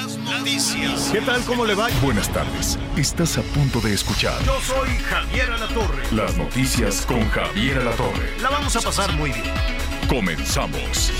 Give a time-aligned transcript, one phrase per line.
[0.00, 1.10] Las noticias.
[1.12, 1.42] ¿Qué tal?
[1.42, 1.88] ¿Cómo le va?
[2.00, 2.78] Buenas tardes.
[2.96, 6.04] Estás a punto de escuchar Yo soy Javier Alatorre.
[6.12, 8.30] las noticias con Javier Alatorre.
[8.40, 9.42] La vamos a pasar muy bien.
[10.08, 11.10] Comenzamos.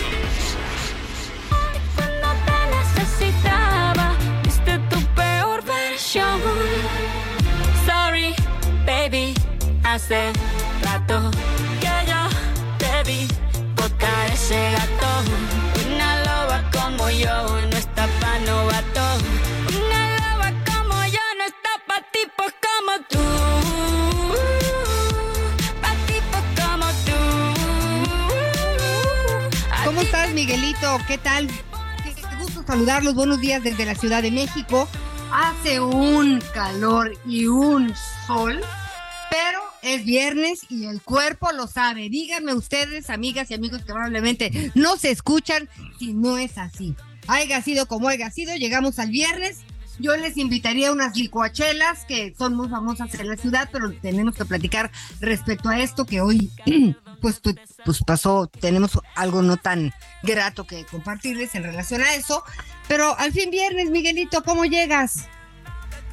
[1.97, 4.15] Cuando te necesitaba,
[4.45, 6.41] viste tu peor versión.
[7.85, 8.33] Sorry,
[8.87, 9.35] baby,
[9.83, 10.33] hace
[10.85, 11.33] rato
[11.81, 12.29] que yo
[12.79, 13.27] te vi
[13.75, 15.25] botar ese gato.
[15.93, 17.59] Una loba como yo
[30.09, 30.99] estás, Miguelito?
[31.07, 31.49] ¿Qué tal?
[32.03, 33.15] Qué qué gusto saludarlos.
[33.15, 34.89] Buenos días desde la Ciudad de México.
[35.31, 37.93] Hace un calor y un
[38.27, 38.59] sol,
[39.31, 42.09] pero es viernes y el cuerpo lo sabe.
[42.09, 46.97] Díganme ustedes, amigas y amigos que probablemente no se escuchan, si no es así.
[47.27, 49.59] Haya sido como haya sido, llegamos al viernes.
[49.99, 54.47] Yo les invitaría unas licuachelas que son muy famosas en la ciudad, pero tenemos que
[54.47, 56.51] platicar respecto a esto que hoy
[57.21, 62.43] pues, tu- pues pasó, tenemos algo no tan grato que compartirles en relación a eso.
[62.89, 65.27] Pero al fin viernes, Miguelito, ¿cómo llegas?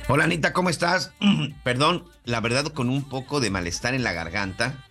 [0.07, 1.13] Hola Anita, ¿cómo estás?
[1.63, 4.83] Perdón, la verdad con un poco de malestar en la garganta.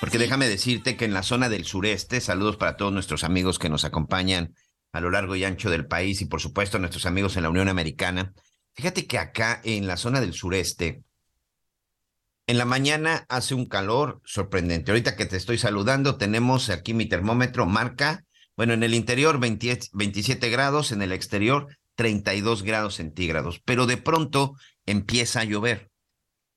[0.00, 3.70] Porque déjame decirte que en la zona del sureste, saludos para todos nuestros amigos que
[3.70, 4.54] nos acompañan
[4.92, 7.50] a lo largo y ancho del país y por supuesto a nuestros amigos en la
[7.50, 8.34] Unión Americana.
[8.74, 11.02] Fíjate que acá en la zona del sureste,
[12.46, 14.90] en la mañana hace un calor sorprendente.
[14.90, 18.24] Ahorita que te estoy saludando, tenemos aquí mi termómetro, marca,
[18.56, 23.96] bueno, en el interior 20 27 grados, en el exterior 32 grados centígrados, pero de
[23.96, 24.54] pronto
[24.86, 25.90] empieza a llover.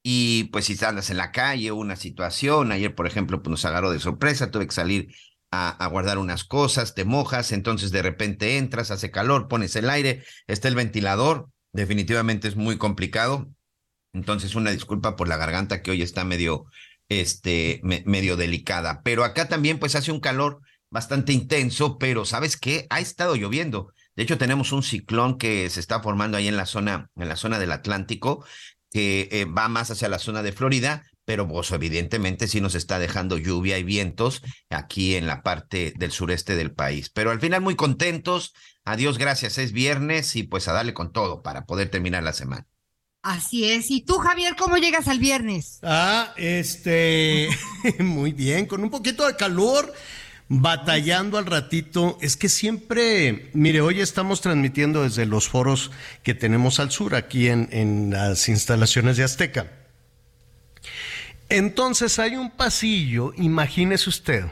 [0.04, 3.92] Y pues si andas en la calle, una situación, ayer por ejemplo pues nos agarró
[3.92, 5.14] de sorpresa, tuve que salir
[5.52, 9.90] a, a guardar unas cosas, te mojas, entonces de repente entras, hace calor, pones el
[9.90, 13.50] aire, está el ventilador, definitivamente es muy complicado.
[14.14, 16.66] Entonces una disculpa por la garganta que hoy está medio,
[17.10, 19.02] este, me- medio delicada.
[19.04, 20.60] Pero acá también pues hace un calor
[20.90, 22.88] bastante intenso, pero ¿sabes qué?
[22.90, 23.94] Ha estado lloviendo.
[24.16, 27.36] De hecho, tenemos un ciclón que se está formando ahí en la zona, en la
[27.36, 28.44] zona del Atlántico,
[28.92, 32.98] que eh, va más hacia la zona de Florida, pero pues evidentemente sí nos está
[32.98, 37.10] dejando lluvia y vientos aquí en la parte del sureste del país.
[37.12, 38.54] Pero al final muy contentos.
[38.84, 39.58] Adiós, gracias.
[39.60, 42.66] Es viernes y pues a darle con todo para poder terminar la semana.
[43.22, 43.92] Así es.
[43.92, 45.80] ¿Y tú, Javier, cómo llegas al viernes?
[45.84, 47.50] Ah, este,
[48.00, 49.94] muy bien, con un poquito de calor,
[50.48, 52.18] batallando al ratito.
[52.22, 55.92] Es que siempre, mire, hoy estamos transmitiendo desde los foros
[56.24, 59.70] que tenemos al sur, aquí en, en las instalaciones de Azteca.
[61.50, 64.46] Entonces hay un pasillo, imagínese usted,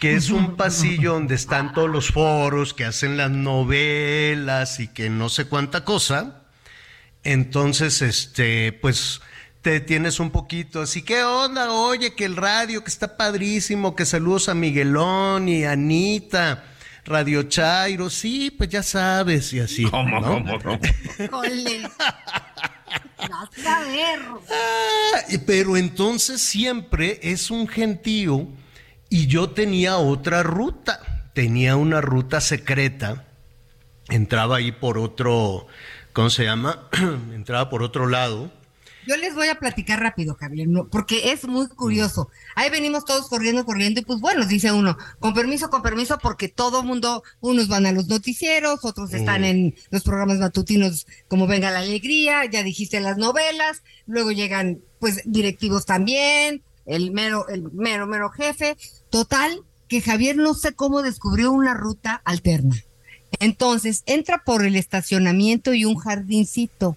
[0.00, 5.08] que es un pasillo donde están todos los foros que hacen las novelas y que
[5.08, 6.43] no sé cuánta cosa.
[7.24, 9.20] Entonces, este, pues
[9.62, 10.82] te detienes un poquito.
[10.82, 11.72] Así, ¿qué onda?
[11.72, 16.64] Oye, que el radio, que está padrísimo, que saludos a Miguelón y a Anita,
[17.06, 18.10] Radio Chairo.
[18.10, 19.84] Sí, pues ya sabes, y así.
[23.30, 24.20] Vas a ver.
[24.50, 28.48] Ah, pero entonces siempre es un gentío
[29.08, 31.30] y yo tenía otra ruta.
[31.32, 33.24] Tenía una ruta secreta.
[34.10, 35.66] Entraba ahí por otro,
[36.14, 36.88] ¿cómo se llama?
[37.34, 38.50] Entraba por otro lado.
[39.06, 40.88] Yo les voy a platicar rápido, Javier, ¿no?
[40.88, 42.30] porque es muy curioso.
[42.54, 46.48] Ahí venimos todos corriendo, corriendo, y pues bueno, dice uno, con permiso, con permiso, porque
[46.48, 51.70] todo mundo, unos van a los noticieros, otros están en los programas matutinos como Venga
[51.70, 58.06] la Alegría, ya dijiste las novelas, luego llegan pues directivos también, el mero, el mero,
[58.06, 58.78] mero jefe.
[59.10, 62.76] Total, que Javier no sé cómo descubrió una ruta alterna.
[63.40, 66.96] Entonces, entra por el estacionamiento y un jardincito.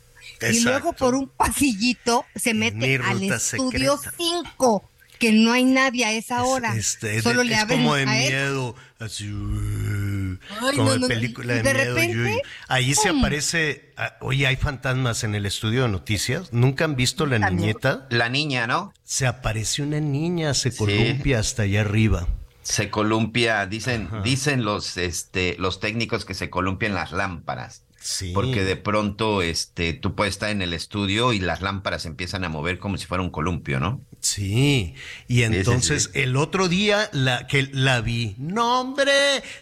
[0.51, 4.13] Y luego por un pasillito se mete al estudio secreta.
[4.17, 4.89] 5,
[5.19, 6.75] que no hay nadie a esa hora.
[6.75, 10.99] Este, es, Solo de- le es como de miedo, así, uh, Ay, como no, de
[10.99, 11.95] no, película y de, de miedo.
[11.95, 12.41] repente.
[12.67, 16.51] Ahí se aparece, ah, oye, hay fantasmas en el estudio de noticias.
[16.53, 17.67] ¿Nunca han visto la También.
[17.69, 18.05] niñeta?
[18.11, 18.93] La niña, ¿no?
[19.05, 22.27] Se aparece una niña, se columpia hasta allá arriba.
[22.73, 27.83] Se columpia, dicen, dicen los, este, los técnicos que se columpian las lámparas.
[27.99, 28.31] Sí.
[28.33, 32.49] Porque de pronto, este, tú puedes estar en el estudio y las lámparas empiezan a
[32.49, 34.01] mover como si fuera un columpio, ¿no?
[34.21, 34.93] Sí,
[35.27, 36.19] y entonces sí.
[36.21, 39.11] el otro día la, que la vi, no hombre,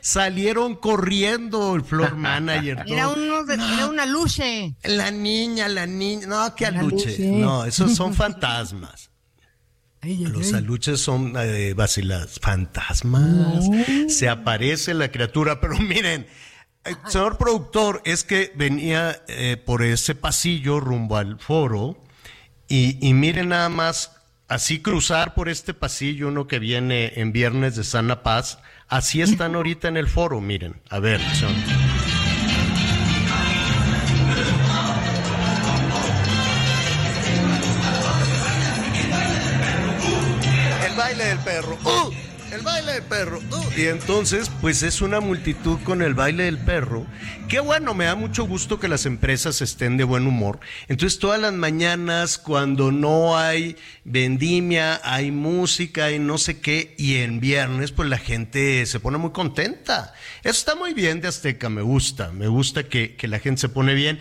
[0.01, 2.83] salieron corriendo el floor manager.
[2.87, 4.75] Era, uno de- No, era una luche.
[4.83, 7.09] La niña, la niña, no, que La aluche.
[7.11, 7.27] luche.
[7.31, 9.09] No, esos son fantasmas.
[10.05, 13.65] Los aluches son eh, vacilas, fantasmas.
[14.07, 16.27] Se aparece la criatura, pero miren,
[16.85, 21.97] eh, señor productor, es que venía eh, por ese pasillo rumbo al foro
[22.67, 24.11] y, y miren nada más,
[24.47, 29.55] así cruzar por este pasillo, uno que viene en Viernes de Sana Paz, así están
[29.55, 31.94] ahorita en el foro, miren, a ver, son.
[41.45, 41.77] Perro.
[41.83, 42.11] ¡Uh!
[42.51, 43.37] El baile del perro.
[43.37, 43.79] ¡Uh!
[43.79, 47.05] Y entonces, pues es una multitud con el baile del perro.
[47.47, 50.59] Qué bueno, me da mucho gusto que las empresas estén de buen humor.
[50.87, 57.17] Entonces, todas las mañanas, cuando no hay vendimia, hay música y no sé qué, y
[57.17, 60.13] en viernes, pues la gente se pone muy contenta.
[60.43, 62.31] Eso está muy bien de Azteca, me gusta.
[62.31, 64.19] Me gusta que, que la gente se pone bien.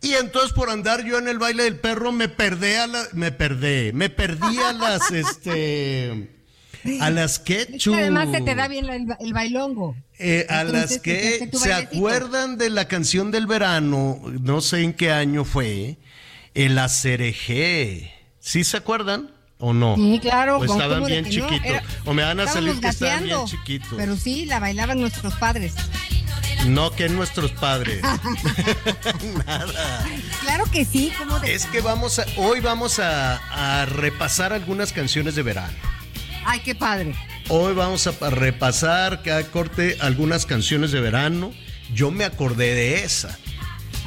[0.00, 3.32] Y entonces por andar yo en el baile del perro me perdí a la, me
[3.32, 6.28] perdí, me perdí a las este
[7.00, 9.96] a las que además se te da bien el, ba- el bailongo.
[10.18, 15.10] eh, a las que se acuerdan de la canción del verano, no sé en qué
[15.12, 15.96] año fue,
[16.54, 18.12] el Acerejé.
[18.40, 19.96] ¿Sí se acuerdan o no?
[19.96, 20.58] Sí, claro.
[20.58, 21.30] O estaban ¿cómo bien no?
[21.30, 21.64] chiquitos.
[21.64, 23.94] Era- o me van a salir que estaban bien chiquitos.
[23.96, 25.74] Pero sí, la bailaban nuestros padres.
[26.66, 28.02] No que nuestros padres.
[30.42, 31.54] Claro que sí, como de...
[31.54, 35.74] es que vamos a, hoy vamos a, a repasar algunas canciones de verano.
[36.44, 37.14] Ay, qué padre.
[37.48, 41.52] Hoy vamos a pa- repasar cada corte algunas canciones de verano.
[41.92, 43.38] Yo me acordé de esa,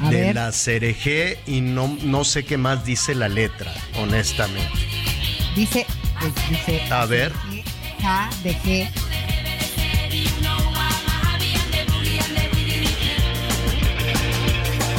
[0.00, 0.34] A de ver.
[0.34, 4.70] la Cereje y no, no sé qué más dice la letra, honestamente.
[5.54, 5.86] Dice,
[6.20, 6.82] pues, dice...
[6.90, 7.32] A ver.
[8.42, 8.88] De qué.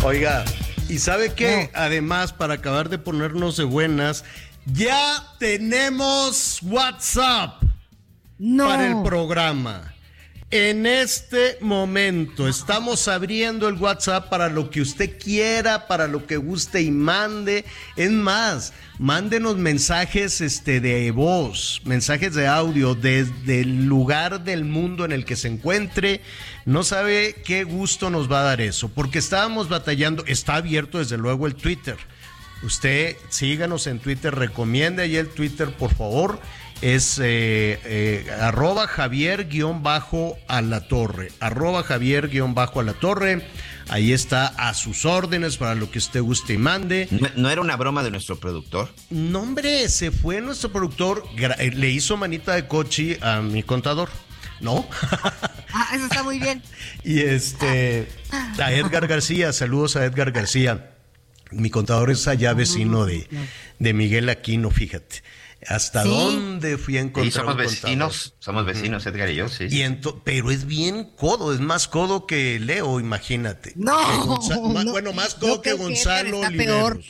[0.03, 0.45] Oiga,
[0.88, 1.69] ¿y sabe qué?
[1.74, 1.80] No.
[1.80, 4.24] Además, para acabar de ponernos de buenas,
[4.74, 7.62] ya tenemos WhatsApp
[8.38, 8.68] No.
[8.68, 9.94] para el programa.
[10.51, 16.38] En este momento estamos abriendo el WhatsApp para lo que usted quiera, para lo que
[16.38, 17.66] guste y mande.
[17.95, 25.06] Es más, mándenos mensajes este, de voz, mensajes de audio desde el lugar del mundo
[25.06, 26.21] en el que se encuentre.
[26.66, 30.25] No sabe qué gusto nos va a dar eso, porque estábamos batallando.
[30.25, 31.98] Está abierto desde luego el Twitter.
[32.63, 36.39] Usted síganos en Twitter, recomiende ahí el Twitter, por favor.
[36.81, 41.29] Es eh, eh, arroba Javier guion bajo a la torre.
[41.41, 43.45] Arroba Javier guion bajo a la torre.
[43.89, 47.07] Ahí está a sus órdenes para lo que usted guste y mande.
[47.11, 48.89] ¿No, no era una broma de nuestro productor?
[49.09, 51.25] No, hombre, se fue nuestro productor.
[51.38, 54.09] eh, Le hizo manita de cochi a mi contador.
[54.61, 54.88] ¿No?
[55.71, 56.63] Ah, eso está muy bien.
[57.03, 58.07] Y este,
[58.59, 60.94] a Edgar García, saludos a Edgar García.
[61.51, 63.27] Mi contador es allá vecino de,
[63.79, 65.23] de Miguel Aquino, fíjate.
[65.67, 66.09] ¿Hasta ¿Sí?
[66.09, 67.81] dónde fui a Sí, encontrar somos un contador?
[67.83, 69.65] vecinos, somos vecinos, Edgar y yo, sí.
[69.69, 73.73] Y ento- pero es bien codo, es más codo que Leo, imagínate.
[73.75, 77.01] No, Que bueno, más codo que Gonzalo está peor.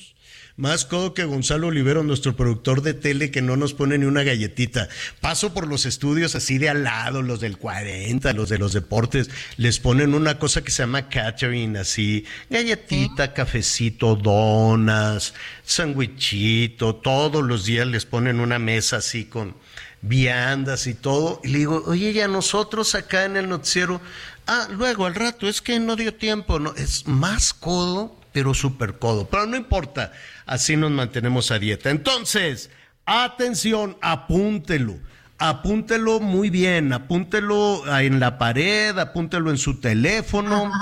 [0.59, 4.23] Más codo que Gonzalo Olivero, nuestro productor de tele, que no nos pone ni una
[4.23, 4.89] galletita.
[5.21, 9.29] Paso por los estudios así de al lado, los del 40, los de los deportes,
[9.55, 17.63] les ponen una cosa que se llama catering, así, galletita, cafecito, donas, sandwichito, todos los
[17.63, 19.55] días les ponen una mesa así con
[20.01, 21.39] viandas y todo.
[21.41, 24.01] Y le digo, oye, ya nosotros acá en el noticiero,
[24.45, 28.97] ah, luego al rato, es que no dio tiempo, no, es más codo, pero súper
[28.99, 29.27] codo.
[29.27, 30.13] Pero no importa,
[30.45, 31.89] así nos mantenemos a dieta.
[31.89, 32.69] Entonces,
[33.05, 34.97] atención, apúntelo.
[35.37, 40.71] Apúntelo muy bien, apúntelo en la pared, apúntelo en su teléfono.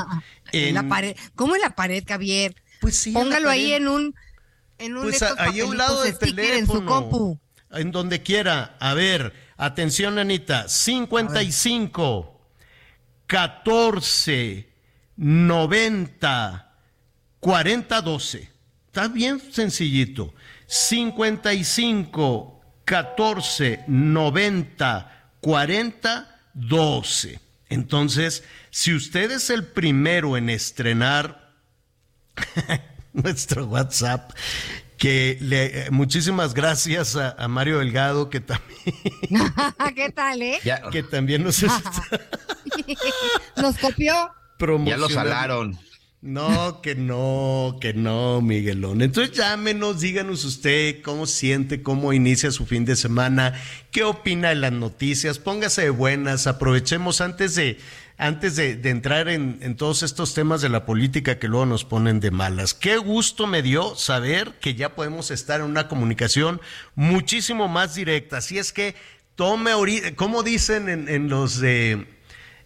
[0.53, 1.13] En la pared.
[1.35, 2.55] ¿Cómo en la pared, Javier?
[2.79, 3.75] Pues sí, en Póngalo ahí pared.
[3.75, 4.15] en un.
[4.77, 6.57] En un Pues ahí a un lado del teléfono.
[6.57, 7.37] En su compu.
[7.71, 8.77] En donde quiera.
[8.79, 10.69] A ver, atención, Anita.
[10.69, 12.39] 55
[13.27, 14.69] 14
[15.17, 16.66] 90
[17.39, 18.49] 40 12.
[18.87, 20.33] Está bien sencillito.
[20.67, 27.39] 55 14 90 40 12.
[27.69, 31.51] Entonces, si usted es el primero en estrenar
[33.13, 34.31] nuestro WhatsApp,
[34.97, 38.77] que le, eh, muchísimas gracias a, a Mario Delgado que también
[39.95, 40.59] ¿Qué tal, eh?
[40.63, 41.81] Ya, que también nos está
[43.57, 44.31] Nos copió.
[44.85, 45.77] ya lo salaron.
[46.19, 49.03] No, que no, que no, Miguelón.
[49.03, 53.53] Entonces llámenos, díganos usted cómo siente, cómo inicia su fin de semana,
[53.91, 57.77] qué opina de las noticias, póngase de buenas, aprovechemos antes de,
[58.17, 61.85] antes de, de entrar en, en todos estos temas de la política que luego nos
[61.85, 62.73] ponen de malas.
[62.73, 66.59] Qué gusto me dio saber que ya podemos estar en una comunicación
[66.95, 68.37] muchísimo más directa.
[68.37, 68.95] Así es que
[69.35, 72.16] tome ahorita, como dicen en, en los de...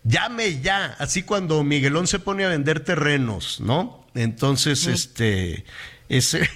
[0.04, 4.06] Llame ya, así cuando Miguelón se pone a vender terrenos, ¿no?
[4.16, 5.66] Entonces, este,
[6.10, 6.50] ese,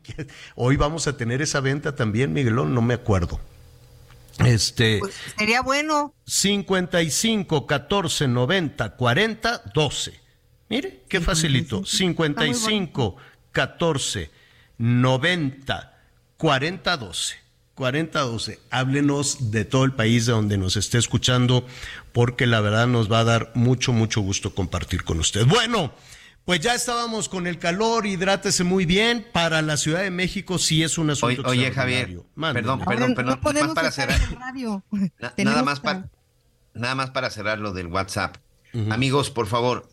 [0.56, 3.40] hoy vamos a tener esa venta también, Miguelón, no me acuerdo.
[4.44, 6.14] Este, Pues sería bueno.
[6.26, 10.20] 55 14 90 40 12.
[10.68, 11.84] Mire, qué facilito.
[11.84, 13.16] 55
[13.52, 14.30] 14
[14.78, 15.98] 90
[16.36, 17.34] 40 12.
[17.74, 18.60] 40 12.
[18.70, 21.66] Háblenos de todo el país de donde nos esté escuchando,
[22.18, 25.46] porque la verdad nos va a dar mucho, mucho gusto compartir con usted.
[25.46, 25.92] Bueno,
[26.44, 29.24] pues ya estábamos con el calor, hidrátese muy bien.
[29.32, 33.26] Para la Ciudad de México sí es un asunto Oye, oye, Javier, perdón, perdón, perdón,
[33.36, 34.28] no podemos más para estar cerrar.
[34.32, 34.82] en la radio.
[35.20, 36.10] Na- Tenemos nada más para
[36.74, 38.38] nada más para cerrar lo del WhatsApp.
[38.90, 39.88] Amigos, por favor,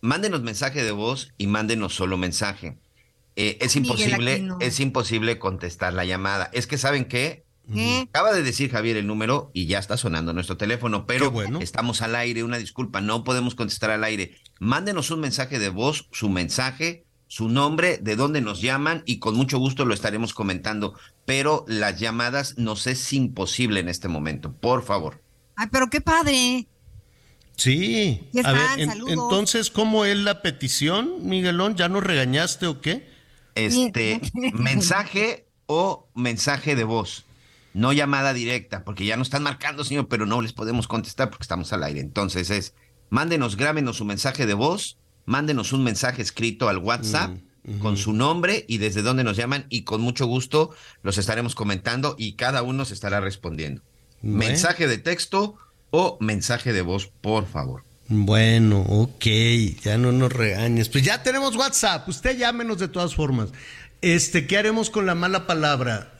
[0.00, 2.78] mándenos mensaje de voz y mándenos solo mensaje.
[3.34, 6.50] Eh, es imposible, es imposible contestar la llamada.
[6.52, 8.06] Es que saben qué, ¿Qué?
[8.10, 11.60] acaba de decir Javier el número y ya está sonando nuestro teléfono, pero bueno.
[11.60, 14.36] estamos al aire, una disculpa, no podemos contestar al aire.
[14.60, 19.34] Mándenos un mensaje de voz, su mensaje, su nombre, de dónde nos llaman y con
[19.34, 20.94] mucho gusto lo estaremos comentando,
[21.24, 25.22] pero las llamadas nos es imposible en este momento, por favor.
[25.56, 26.66] Ay, pero qué padre.
[27.56, 28.28] Sí.
[28.44, 31.76] A ver, en- entonces, ¿cómo es la petición, Miguelón?
[31.76, 33.08] ¿Ya nos regañaste o qué?
[33.54, 34.20] Este
[34.54, 37.24] mensaje o mensaje de voz,
[37.74, 41.42] no llamada directa, porque ya nos están marcando, señor, pero no les podemos contestar porque
[41.42, 42.00] estamos al aire.
[42.00, 42.74] Entonces es,
[43.10, 48.12] mándenos, grábenos su mensaje de voz, mándenos un mensaje escrito al WhatsApp Mm, con su
[48.12, 52.62] nombre y desde dónde nos llaman y con mucho gusto los estaremos comentando y cada
[52.62, 53.82] uno se estará respondiendo.
[54.20, 54.38] Bueno.
[54.38, 55.56] Mensaje de texto
[55.90, 57.82] o mensaje de voz, por favor.
[58.08, 59.24] Bueno, ok,
[59.82, 60.90] ya no nos regañes.
[60.90, 63.48] Pues ya tenemos WhatsApp, usted llámenos de todas formas.
[64.04, 66.12] Este, ¿qué haremos con la mala palabra?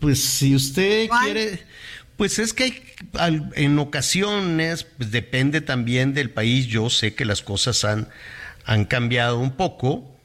[0.00, 1.24] Pues si usted ¿Cuál?
[1.24, 1.64] quiere,
[2.16, 6.68] pues es que hay, en ocasiones, pues depende también del país.
[6.68, 8.08] Yo sé que las cosas han,
[8.64, 10.16] han cambiado un poco,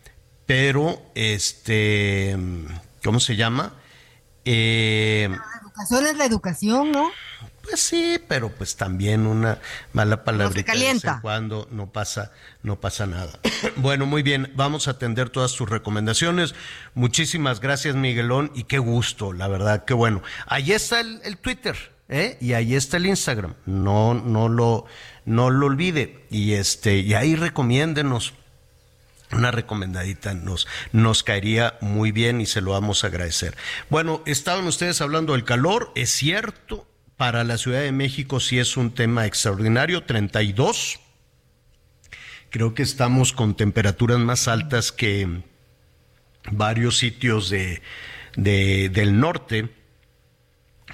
[0.45, 2.37] pero este,
[3.03, 3.73] ¿cómo se llama?
[4.45, 7.09] Eh, La educación es la educación, ¿no?
[7.63, 9.59] Pues sí, pero pues también una
[9.93, 13.39] mala palabrita de vez en cuando no pasa, no pasa nada.
[13.77, 16.53] Bueno, muy bien, vamos a atender todas tus recomendaciones.
[16.93, 20.21] Muchísimas gracias, Miguelón, y qué gusto, la verdad, qué bueno.
[20.45, 21.75] Ahí está el, el Twitter,
[22.09, 22.37] ¿eh?
[22.41, 23.55] Y ahí está el Instagram.
[23.65, 24.85] No, no lo,
[25.25, 26.25] no lo olvide.
[26.29, 28.33] Y este, y ahí recomiéndenos
[29.31, 33.55] una recomendadita nos, nos caería muy bien y se lo vamos a agradecer.
[33.89, 36.85] Bueno, estaban ustedes hablando del calor, es cierto,
[37.17, 40.99] para la Ciudad de México sí es un tema extraordinario, 32.
[42.49, 45.41] Creo que estamos con temperaturas más altas que
[46.51, 47.81] varios sitios de,
[48.35, 49.69] de- del norte,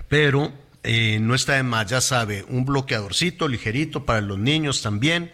[0.08, 5.32] pero eh, no está de más, ya sabe, un bloqueadorcito ligerito para los niños también.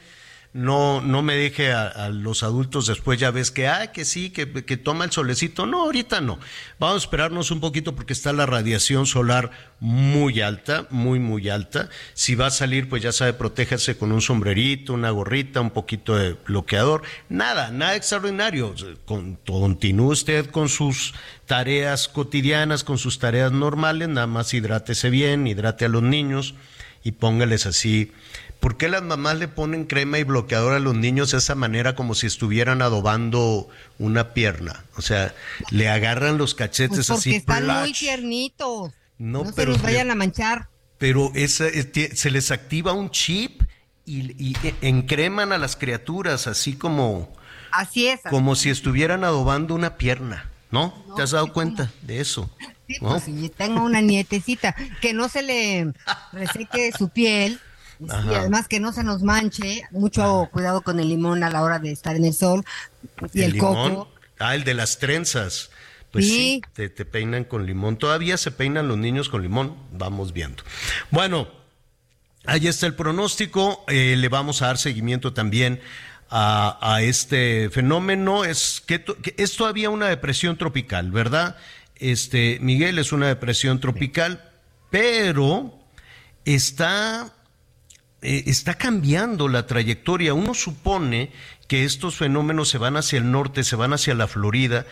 [0.55, 4.29] No, no me deje a, a los adultos después, ya ves que, ah, que sí,
[4.29, 5.65] que, que toma el solecito.
[5.65, 6.39] No, ahorita no.
[6.79, 11.89] Vamos a esperarnos un poquito porque está la radiación solar muy alta, muy, muy alta.
[12.13, 16.15] Si va a salir, pues ya sabe, protéjase con un sombrerito, una gorrita, un poquito
[16.15, 17.01] de bloqueador.
[17.27, 18.73] Nada, nada extraordinario.
[19.03, 21.15] Con- continúe usted con sus
[21.47, 26.55] tareas cotidianas, con sus tareas normales, nada más hidrátese bien, hidrate a los niños
[27.03, 28.13] y póngales así.
[28.59, 31.95] ¿Por qué las mamás le ponen crema y bloqueador a los niños de esa manera
[31.95, 33.69] como si estuvieran adobando
[33.99, 34.83] una pierna?
[34.97, 35.33] O sea,
[35.71, 37.35] le agarran los cachetes Pues porque así.
[37.35, 38.91] están muy tiernitos.
[39.17, 40.69] No, No, pero se le- vayan a manchar.
[40.97, 43.61] Pero esa, es- tie- se les activa un chip
[44.05, 47.33] y, y encreman a las criaturas así como,
[47.71, 48.19] Así es.
[48.29, 50.93] como si estuvieran adobando una pierna, ¿no?
[51.15, 52.49] ¿Te has dado cuenta de eso?
[52.87, 53.09] Sí, ¿No?
[53.09, 55.91] pues sí, tengo una nietecita que no se le
[56.31, 57.59] reseque su piel
[57.99, 59.83] y además que no se nos manche.
[59.91, 62.63] Mucho cuidado con el limón a la hora de estar en el sol
[63.33, 64.11] y el, coco.
[64.39, 65.69] Ah, el de las trenzas.
[66.11, 66.61] Pues sí, Sí.
[66.73, 67.97] te, te peinan con limón.
[67.97, 69.75] Todavía se peinan los niños con limón.
[69.91, 70.63] Vamos viendo.
[71.11, 71.47] Bueno,
[72.45, 73.83] ahí está el pronóstico.
[73.87, 75.81] Eh, le vamos a dar seguimiento también
[76.29, 78.45] a, este fenómeno.
[78.45, 79.03] Es que,
[79.37, 81.57] es todavía una depresión tropical, ¿verdad?
[81.97, 84.49] Este, Miguel, es una depresión tropical,
[84.89, 85.79] pero
[86.43, 87.33] está,
[88.25, 90.33] eh, está cambiando la trayectoria.
[90.33, 91.31] Uno supone
[91.67, 94.87] que estos fenómenos se van hacia el norte, se van hacia la Florida,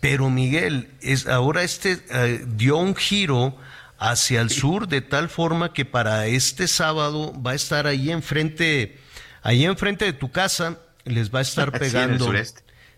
[0.00, 3.54] pero Miguel, es, ahora este eh, dio un giro
[3.98, 8.96] hacia el sur de tal forma que para este sábado va a estar ahí enfrente,
[9.42, 12.32] ahí enfrente de tu casa, les va a estar pegando.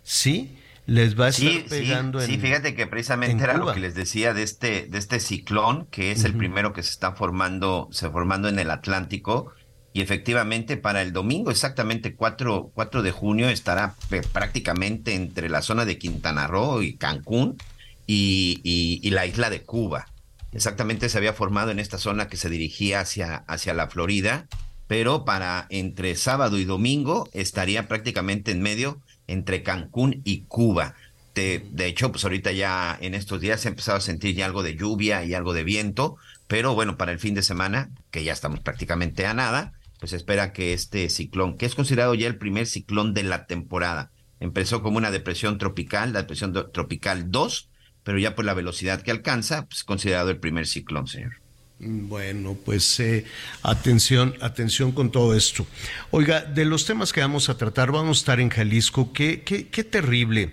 [0.05, 3.95] Sí, les va a estar pegando sí, sí, fíjate que precisamente era lo que les
[3.95, 8.09] decía de este, de este ciclón, que es el primero que se está formando, se
[8.11, 9.53] formando en el Atlántico.
[9.93, 13.95] Y efectivamente, para el domingo, exactamente 4, 4 de junio, estará
[14.33, 17.59] prácticamente entre la zona de Quintana Roo y Cancún
[18.07, 20.07] y, y la isla de Cuba.
[20.53, 24.47] Exactamente se había formado en esta zona que se dirigía hacia, hacia la Florida,
[24.87, 30.95] pero para entre sábado y domingo estaría prácticamente en medio entre Cancún y Cuba.
[31.35, 34.45] De, de, hecho, pues ahorita ya en estos días se ha empezado a sentir ya
[34.45, 38.23] algo de lluvia y algo de viento, pero bueno, para el fin de semana, que
[38.23, 42.37] ya estamos prácticamente a nada, pues espera que este ciclón, que es considerado ya el
[42.37, 47.71] primer ciclón de la temporada, empezó como una depresión tropical, la depresión tropical 2,
[48.03, 51.35] pero ya por la velocidad que alcanza, pues considerado el primer ciclón, señor.
[51.79, 53.25] Bueno, pues eh,
[53.63, 55.69] atención, atención con todo esto.
[56.11, 59.13] Oiga, de los temas que vamos a tratar, vamos a estar en Jalisco.
[59.13, 60.53] Qué, qué, qué terrible,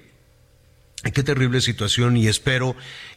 [1.01, 2.75] qué terrible situación y espero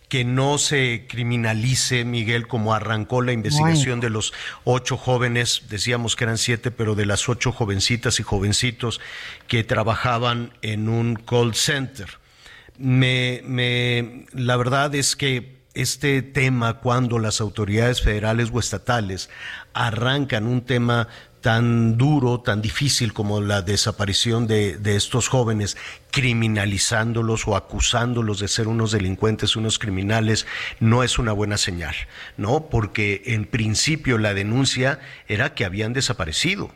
[0.08, 4.32] que no se criminalice, Miguel, como arrancó la investigación de los
[4.64, 9.00] ocho jóvenes, decíamos que eran siete, pero de las ocho jovencitas y jovencitos
[9.48, 12.18] que trabajaban en un call center.
[12.76, 19.30] Me, me, la verdad es que este tema, cuando las autoridades federales o estatales
[19.72, 21.08] arrancan un tema
[21.42, 25.76] tan duro, tan difícil como la desaparición de, de, estos jóvenes,
[26.10, 30.46] criminalizándolos o acusándolos de ser unos delincuentes, unos criminales,
[30.80, 31.94] no es una buena señal,
[32.38, 32.68] ¿no?
[32.70, 36.70] Porque en principio la denuncia era que habían desaparecido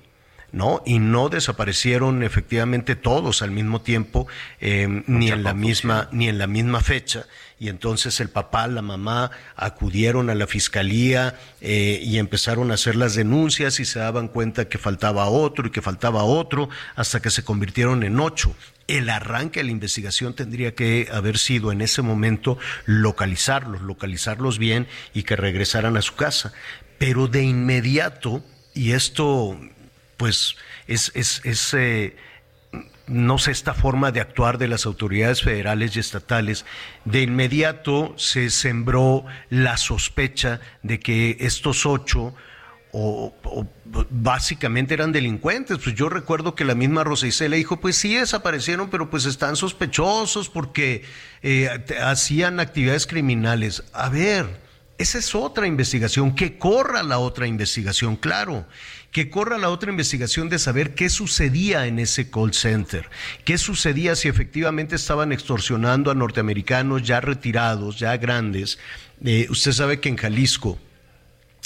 [0.53, 0.83] ¿no?
[0.87, 4.27] Y no desaparecieron efectivamente todos al mismo tiempo,
[4.61, 7.27] em, ni en la misma, ni en la misma fecha.
[7.59, 12.97] Y entonces el papá, la mamá acudieron a la fiscalía eh, y empezaron a hacer
[12.97, 17.31] las denuncias y se daban cuenta que faltaba otro y que faltaba otro, hasta que
[17.31, 18.55] se convirtieron en ocho.
[18.89, 24.87] El arranque de la investigación tendría que haber sido en ese momento localizarlos, localizarlos bien
[25.15, 26.53] y que regresaran a su casa.
[26.99, 29.59] Pero de inmediato, y esto
[30.19, 32.17] pues es, es, es eh,
[33.07, 36.65] no sé, esta forma de actuar de las autoridades federales y estatales,
[37.05, 42.35] de inmediato se sembró la sospecha de que estos ocho
[42.93, 43.35] o,
[44.11, 45.79] básicamente eran delincuentes.
[45.83, 49.57] Pues yo recuerdo que la misma Rosa Isela dijo, pues sí desaparecieron, pero pues están
[49.57, 51.05] sospechosos porque
[51.43, 51.69] eh,
[52.03, 53.85] hacían actividades criminales.
[53.93, 54.66] A ver,
[54.99, 58.67] esa es otra investigación, que corra la otra investigación, claro
[59.17, 63.09] que corra la otra investigación de saber qué sucedía en ese call center,
[63.47, 68.79] qué sucedía si efectivamente estaban extorsionando a norteamericanos ya retirados, ya grandes.
[69.25, 70.79] Eh, usted sabe que en Jalisco,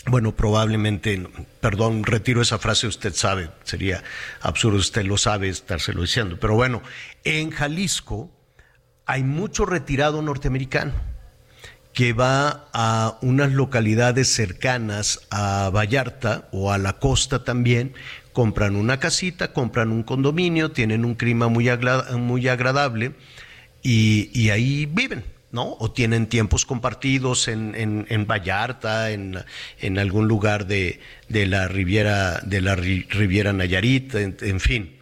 [0.06, 1.28] bueno, probablemente,
[1.60, 4.04] perdón, retiro esa frase, usted sabe, sería
[4.42, 6.82] absurdo, usted lo sabe estárselo diciendo, pero bueno,
[7.24, 8.30] en Jalisco
[9.06, 11.09] hay mucho retirado norteamericano
[11.92, 17.94] que va a unas localidades cercanas a Vallarta o a la costa también,
[18.32, 21.68] compran una casita, compran un condominio, tienen un clima muy,
[22.16, 23.12] muy agradable
[23.82, 25.24] y, ahí viven.
[25.52, 25.76] ¿no?
[25.80, 27.74] O tienen tiempos compartidos en,
[28.08, 29.36] en, Vallarta, en,
[29.80, 35.00] en, algún lugar de, de, la Riviera, de la Riviera Nayarit, en fin.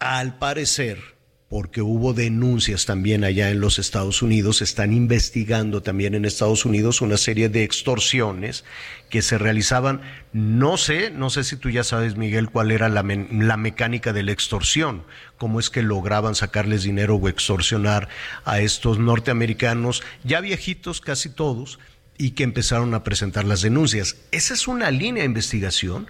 [0.00, 1.17] Al parecer,
[1.48, 7.00] porque hubo denuncias también allá en los Estados Unidos, están investigando también en Estados Unidos
[7.00, 8.64] una serie de extorsiones
[9.08, 10.02] que se realizaban,
[10.34, 14.24] no sé, no sé si tú ya sabes, Miguel, cuál era la, la mecánica de
[14.24, 15.04] la extorsión,
[15.38, 18.10] cómo es que lograban sacarles dinero o extorsionar
[18.44, 21.78] a estos norteamericanos, ya viejitos casi todos,
[22.18, 24.16] y que empezaron a presentar las denuncias.
[24.32, 26.08] Esa es una línea de investigación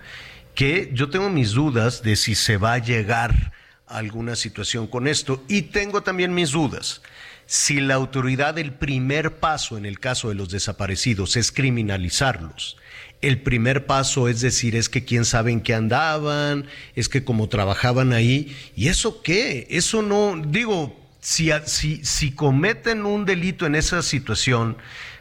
[0.54, 3.52] que yo tengo mis dudas de si se va a llegar
[3.88, 5.44] alguna situación con esto.
[5.48, 7.02] Y tengo también mis dudas.
[7.46, 12.76] Si la autoridad, el primer paso en el caso de los desaparecidos es criminalizarlos,
[13.20, 17.48] el primer paso es decir, es que quién sabe en qué andaban, es que como
[17.48, 19.66] trabajaban ahí, ¿y eso qué?
[19.70, 24.76] Eso no, digo, si, si, si cometen un delito en esa situación,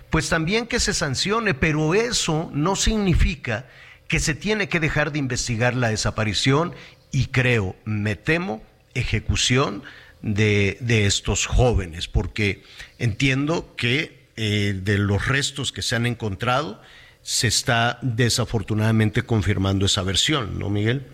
[0.09, 3.65] pues también que se sancione, pero eso no significa
[4.07, 6.73] que se tiene que dejar de investigar la desaparición
[7.17, 8.61] y creo, me temo,
[8.93, 9.81] ejecución
[10.21, 10.77] de,
[11.07, 12.61] estos jóvenes, porque
[12.99, 16.79] entiendo que eh, de los restos que se han encontrado,
[17.23, 21.07] se está desafortunadamente confirmando esa versión, ¿no, Miguel?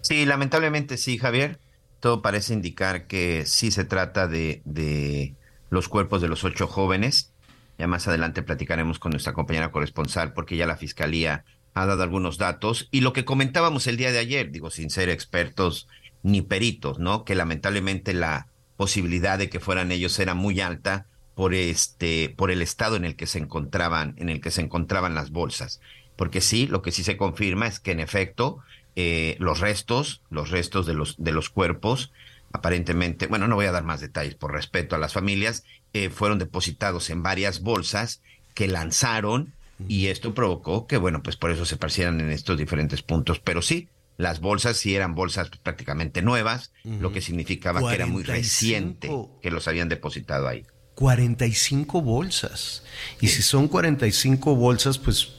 [0.00, 1.60] Sí, lamentablemente sí, Javier.
[2.00, 5.34] Todo parece indicar que sí se trata de, de
[5.70, 7.30] los cuerpos de los ocho jóvenes.
[7.78, 12.38] Ya más adelante platicaremos con nuestra compañera corresponsal porque ya la fiscalía ha dado algunos
[12.38, 15.88] datos y lo que comentábamos el día de ayer, digo, sin ser expertos
[16.22, 17.24] ni peritos, ¿no?
[17.24, 22.62] Que lamentablemente la posibilidad de que fueran ellos era muy alta por este, por el
[22.62, 25.80] estado en el que se encontraban, en el que se encontraban las bolsas.
[26.16, 28.60] Porque sí, lo que sí se confirma es que en efecto
[28.94, 32.12] eh, los restos, los restos de los, de los cuerpos,
[32.52, 36.38] aparentemente, bueno, no voy a dar más detalles por respeto a las familias, eh, fueron
[36.38, 38.22] depositados en varias bolsas
[38.54, 39.53] que lanzaron
[39.88, 43.40] y esto provocó que, bueno, pues por eso se parecieran en estos diferentes puntos.
[43.40, 48.22] Pero sí, las bolsas sí eran bolsas prácticamente nuevas, lo que significaba que era muy
[48.22, 49.10] reciente
[49.42, 50.64] que los habían depositado ahí.
[50.94, 52.84] 45 bolsas.
[53.20, 55.32] Y si son 45 bolsas, pues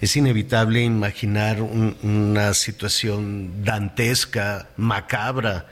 [0.00, 5.66] es inevitable imaginar una situación dantesca, macabra,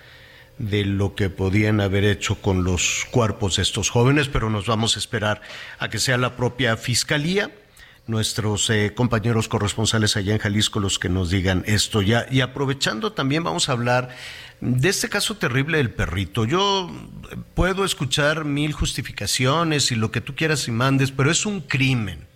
[0.59, 4.97] de lo que podían haber hecho con los cuerpos de estos jóvenes, pero nos vamos
[4.97, 5.41] a esperar
[5.79, 7.51] a que sea la propia fiscalía,
[8.07, 12.27] nuestros eh, compañeros corresponsales allá en Jalisco los que nos digan esto ya.
[12.31, 14.11] Y aprovechando también vamos a hablar
[14.63, 16.89] de este caso terrible del perrito, yo
[17.55, 22.29] puedo escuchar mil justificaciones y lo que tú quieras y mandes, pero es un crimen.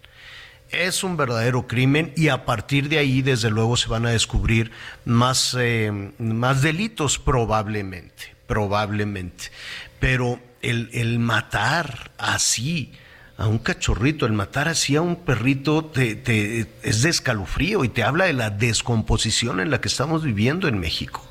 [0.71, 4.73] Es un verdadero crimen y a partir de ahí, desde luego, se van a descubrir
[5.05, 9.53] más, eh, más delitos probablemente, probablemente.
[10.01, 12.93] Pero el, el matar así,
[13.39, 17.89] a un cachorrito, el matar así a un perrito te, te, es de escalofrío y
[17.89, 21.23] te habla de la descomposición en la que estamos viviendo en México.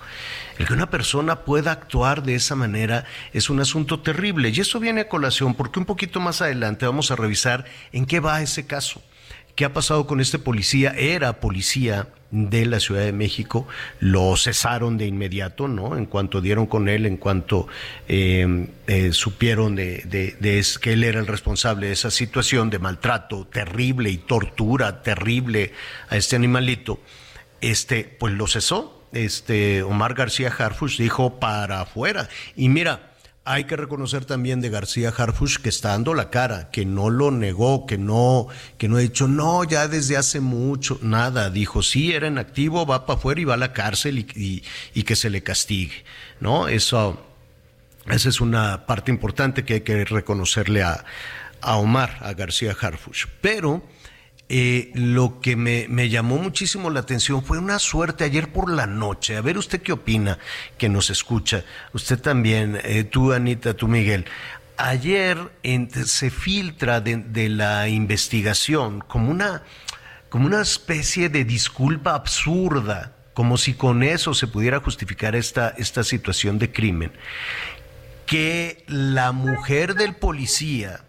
[0.58, 4.50] El que una persona pueda actuar de esa manera es un asunto terrible.
[4.50, 8.20] Y eso viene a colación porque un poquito más adelante vamos a revisar en qué
[8.20, 9.02] va ese caso.
[9.56, 10.94] ¿Qué ha pasado con este policía?
[10.98, 13.66] Era policía de la Ciudad de México,
[14.02, 15.96] lo cesaron de inmediato, ¿no?
[15.96, 17.68] En cuanto dieron con él, en cuanto
[18.10, 23.48] eh, eh, supieron de, de, que él era el responsable de esa situación de maltrato
[23.48, 25.72] terrible y tortura terrible
[26.10, 27.00] a este animalito,
[27.62, 32.28] este, pues lo cesó, este, Omar García Harfush dijo para afuera.
[32.58, 33.15] Y mira,
[33.48, 37.30] hay que reconocer también de García Harfush que está dando la cara, que no lo
[37.30, 38.48] negó, que no,
[38.80, 41.52] que no ha dicho, no, ya desde hace mucho, nada.
[41.52, 44.64] Dijo, sí, era en activo, va para afuera y va a la cárcel y,
[44.96, 46.04] y, que se le castigue.
[46.40, 46.68] ¿No?
[46.68, 47.24] Eso,
[48.10, 51.06] esa es una parte importante que hay que reconocerle a,
[51.62, 53.26] a Omar, a García Harfush.
[53.42, 53.84] Pero
[54.48, 59.38] eh, lo que me, llamó muchísimo la atención fue una suerte ayer por la noche.
[59.38, 60.38] A ver usted qué opina,
[60.78, 61.64] que nos escucha.
[61.94, 64.26] Usted también, eh, tú Anita, tú Miguel.
[64.78, 65.38] Ayer
[66.06, 69.64] se filtra de, la investigación como una,
[70.30, 76.04] como una especie de disculpa absurda, como si con eso se pudiera justificar esta, esta
[76.04, 77.14] situación de crimen,
[78.26, 81.06] que la mujer del policía,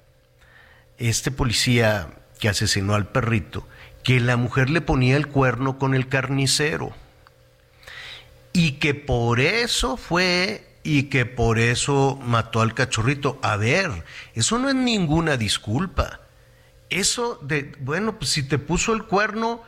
[0.96, 3.66] este policía que asesinó al perrito,
[4.02, 6.94] que la mujer le ponía el cuerno con el carnicero.
[8.52, 13.38] Y que por eso fue y que por eso mató al cachorrito.
[13.42, 13.90] A ver,
[14.34, 16.20] eso no es ninguna disculpa.
[16.88, 19.62] Eso de, bueno, pues si te puso el cuerno,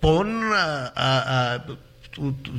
[0.00, 1.64] pon a,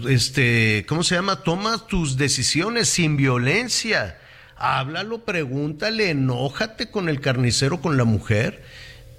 [0.07, 1.43] este, ¿cómo se llama?
[1.43, 4.17] Toma tus decisiones sin violencia.
[4.57, 8.63] Háblalo, pregúntale, enójate con el carnicero, con la mujer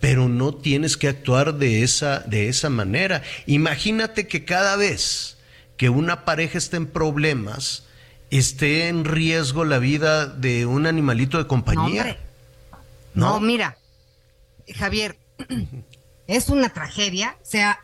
[0.01, 3.23] pero no tienes que actuar de esa, de esa manera.
[3.47, 5.37] Imagínate que cada vez
[5.77, 7.85] que una pareja esté en problemas,
[8.31, 12.19] esté en riesgo la vida de un animalito de compañía.
[13.15, 13.77] No, no mira,
[14.75, 15.19] Javier,
[16.27, 17.81] es una tragedia, o sea,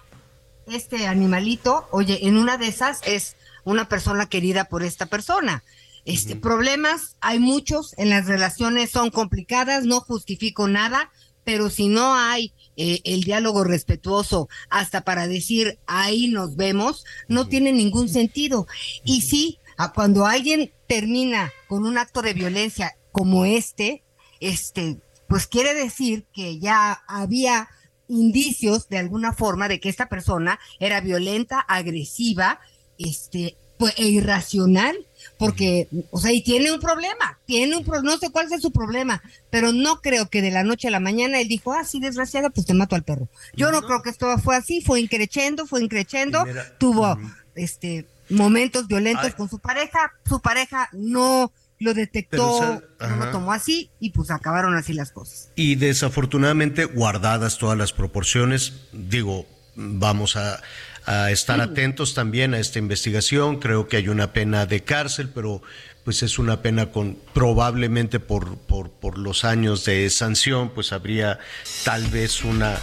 [0.66, 5.62] este animalito, oye, en una de esas es una persona querida por esta persona.
[6.04, 11.10] Este, Problemas hay muchos, en las relaciones son complicadas, no justifico nada,
[11.46, 17.46] pero si no hay eh, el diálogo respetuoso hasta para decir ahí nos vemos, no
[17.46, 18.66] tiene ningún sentido.
[19.04, 19.60] Y sí,
[19.94, 24.02] cuando alguien termina con un acto de violencia como este,
[24.40, 27.68] este, pues quiere decir que ya había
[28.08, 32.58] indicios de alguna forma de que esta persona era violenta, agresiva,
[32.98, 34.96] este, pues, e irracional
[35.38, 38.72] porque, o sea, y tiene un problema, tiene un problema, no sé cuál es su
[38.72, 42.00] problema, pero no creo que de la noche a la mañana él dijo, ah, sí,
[42.00, 43.28] desgraciada, pues te mato al perro.
[43.54, 46.44] Yo no, creo que esto fue así, fue increchendo, fue increchendo,
[46.78, 47.18] tuvo,
[47.54, 49.32] este, momentos violentos Ay.
[49.32, 50.12] con su pareja.
[50.26, 54.74] Su pareja no lo detectó, Pero, o sea, no lo tomó así y pues acabaron
[54.74, 55.50] así las cosas.
[55.56, 60.62] Y desafortunadamente guardadas todas las proporciones, digo, vamos a,
[61.06, 63.58] a estar atentos también a esta investigación.
[63.58, 65.62] Creo que hay una pena de cárcel, pero
[66.04, 71.38] pues es una pena con probablemente por, por, por los años de sanción, pues habría
[71.84, 72.76] tal vez una,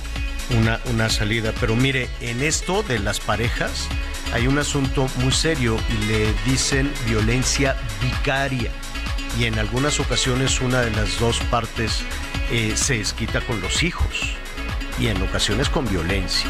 [0.57, 1.53] una, una salida.
[1.59, 3.87] Pero mire, en esto de las parejas
[4.33, 8.71] hay un asunto muy serio y le dicen violencia vicaria
[9.39, 12.03] y en algunas ocasiones una de las dos partes
[12.51, 14.35] eh, se desquita con los hijos
[14.99, 16.49] y en ocasiones con violencia.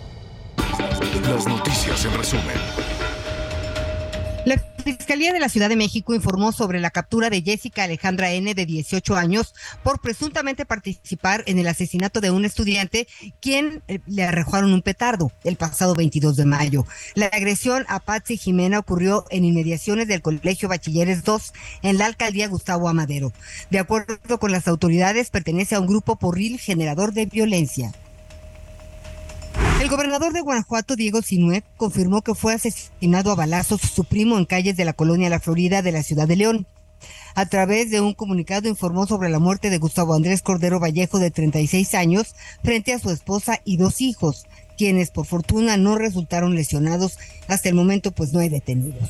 [1.27, 2.55] Las noticias en resumen.
[4.45, 8.53] La Fiscalía de la Ciudad de México informó sobre la captura de Jessica Alejandra N.
[8.55, 9.53] de 18 años
[9.83, 13.07] por presuntamente participar en el asesinato de un estudiante
[13.39, 16.85] quien eh, le arrojaron un petardo el pasado 22 de mayo.
[17.13, 21.53] La agresión a Patsy Jimena ocurrió en inmediaciones del Colegio Bachilleres 2
[21.83, 23.31] en la alcaldía Gustavo Amadero.
[23.69, 27.91] De acuerdo con las autoridades, pertenece a un grupo porril generador de violencia.
[29.81, 34.45] El gobernador de Guanajuato, Diego Sinue, confirmó que fue asesinado a balazos su primo en
[34.45, 36.67] calles de la colonia La Florida de la ciudad de León.
[37.33, 41.31] A través de un comunicado informó sobre la muerte de Gustavo Andrés Cordero Vallejo, de
[41.31, 44.45] 36 años, frente a su esposa y dos hijos,
[44.77, 47.17] quienes por fortuna no resultaron lesionados.
[47.47, 49.09] Hasta el momento, pues no hay detenidos.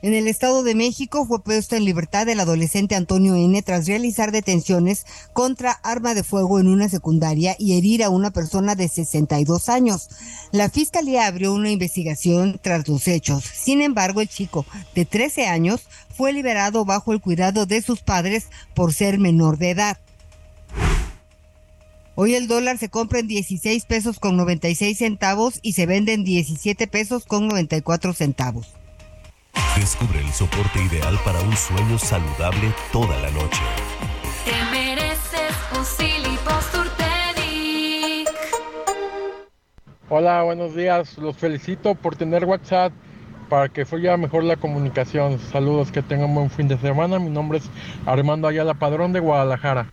[0.00, 3.60] En el Estado de México fue puesto en libertad el adolescente Antonio N.
[3.62, 8.76] tras realizar detenciones contra arma de fuego en una secundaria y herir a una persona
[8.76, 10.08] de 62 años.
[10.52, 13.42] La fiscalía abrió una investigación tras los hechos.
[13.42, 18.46] Sin embargo, el chico de 13 años fue liberado bajo el cuidado de sus padres
[18.74, 19.98] por ser menor de edad.
[22.14, 26.22] Hoy el dólar se compra en 16 pesos con 96 centavos y se vende en
[26.22, 28.77] 17 pesos con 94 centavos.
[29.76, 33.62] Descubre el soporte ideal para un sueño saludable toda la noche.
[34.44, 36.08] Te mereces un.
[40.10, 41.18] Hola, buenos días.
[41.18, 42.94] Los felicito por tener WhatsApp
[43.50, 45.38] para que fluya mejor la comunicación.
[45.38, 47.18] Saludos, que tengan buen fin de semana.
[47.18, 47.68] Mi nombre es
[48.06, 49.92] Armando Ayala Padrón de Guadalajara.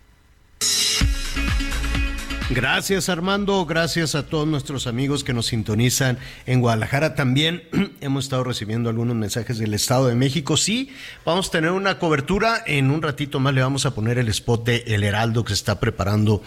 [2.52, 7.16] Gracias Armando, gracias a todos nuestros amigos que nos sintonizan en Guadalajara.
[7.16, 7.64] También
[8.02, 10.56] hemos estado recibiendo algunos mensajes del Estado de México.
[10.56, 10.94] Sí,
[11.26, 12.64] vamos a tener una cobertura.
[12.68, 15.56] En un ratito más le vamos a poner el spot de El Heraldo que se
[15.56, 16.44] está preparando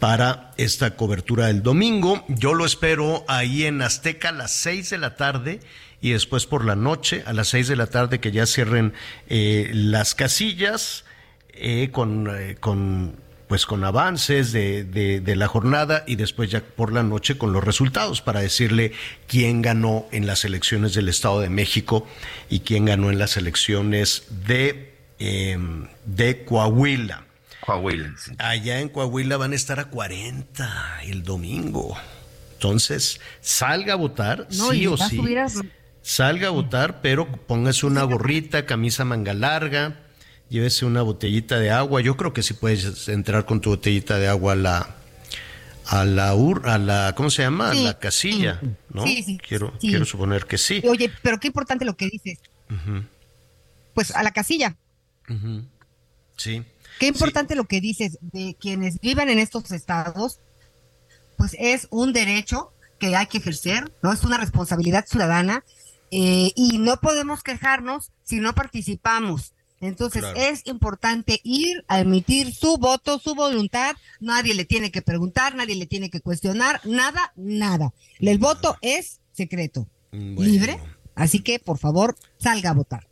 [0.00, 2.24] para esta cobertura del domingo.
[2.26, 5.60] Yo lo espero ahí en Azteca a las seis de la tarde
[6.00, 8.94] y después por la noche a las seis de la tarde que ya cierren
[9.28, 11.04] eh, las casillas
[11.52, 16.60] eh, con, eh, con pues con avances de, de, de, la jornada y después ya
[16.60, 18.92] por la noche con los resultados para decirle
[19.26, 22.06] quién ganó en las elecciones del Estado de México
[22.50, 25.58] y quién ganó en las elecciones de, eh,
[26.04, 27.24] de Coahuila.
[27.60, 28.14] Coahuila.
[28.18, 28.32] Sí.
[28.38, 31.96] Allá en Coahuila van a estar a 40 el domingo.
[32.54, 35.20] Entonces, salga a votar, No, sí o sí.
[36.02, 40.05] Salga a votar, pero póngase una gorrita, camisa manga larga,
[40.48, 42.00] llévese una botellita de agua.
[42.00, 44.96] Yo creo que sí puedes entrar con tu botellita de agua a la
[45.88, 47.72] a la ur, a la ¿cómo se llama?
[47.72, 49.04] Sí, a la casilla, sí, ¿no?
[49.04, 49.88] sí, sí, quiero sí.
[49.88, 50.82] quiero suponer que sí.
[50.88, 52.38] Oye, pero qué importante lo que dices.
[53.94, 54.76] Pues a la casilla.
[56.36, 56.62] Sí.
[56.98, 60.40] Qué importante lo que dices de quienes vivan en estos estados,
[61.36, 64.12] pues es un derecho que hay que ejercer, ¿no?
[64.12, 65.64] Es una responsabilidad ciudadana
[66.10, 69.52] eh, y no podemos quejarnos si no participamos.
[69.86, 70.36] Entonces Claro.
[70.38, 73.96] es importante ir a emitir su voto, su voluntad.
[74.20, 77.92] Nadie le tiene que preguntar, nadie le tiene que cuestionar, nada, nada.
[78.18, 80.40] El voto es secreto, Bueno.
[80.42, 80.78] libre,
[81.14, 83.06] así que por favor salga a votar.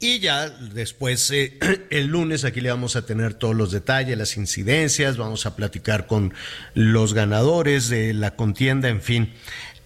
[0.00, 1.58] Y ya después, eh,
[1.90, 6.06] el lunes, aquí le vamos a tener todos los detalles, las incidencias, vamos a platicar
[6.06, 6.32] con
[6.74, 9.32] los ganadores de la contienda, en fin.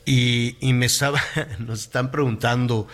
[0.04, 1.18] Y, y me estaba,
[1.60, 2.88] nos están preguntando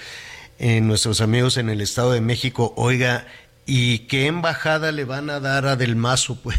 [0.59, 3.27] eh, nuestros amigos en el Estado de México, oiga,
[3.67, 6.41] ¿y qué embajada le van a dar a Del Mazo?
[6.43, 6.59] Pues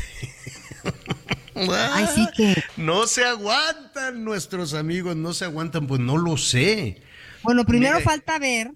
[1.93, 7.01] Ay, sí que no se aguantan nuestros amigos, no se aguantan, pues no lo sé.
[7.43, 8.71] Bueno, primero falta ver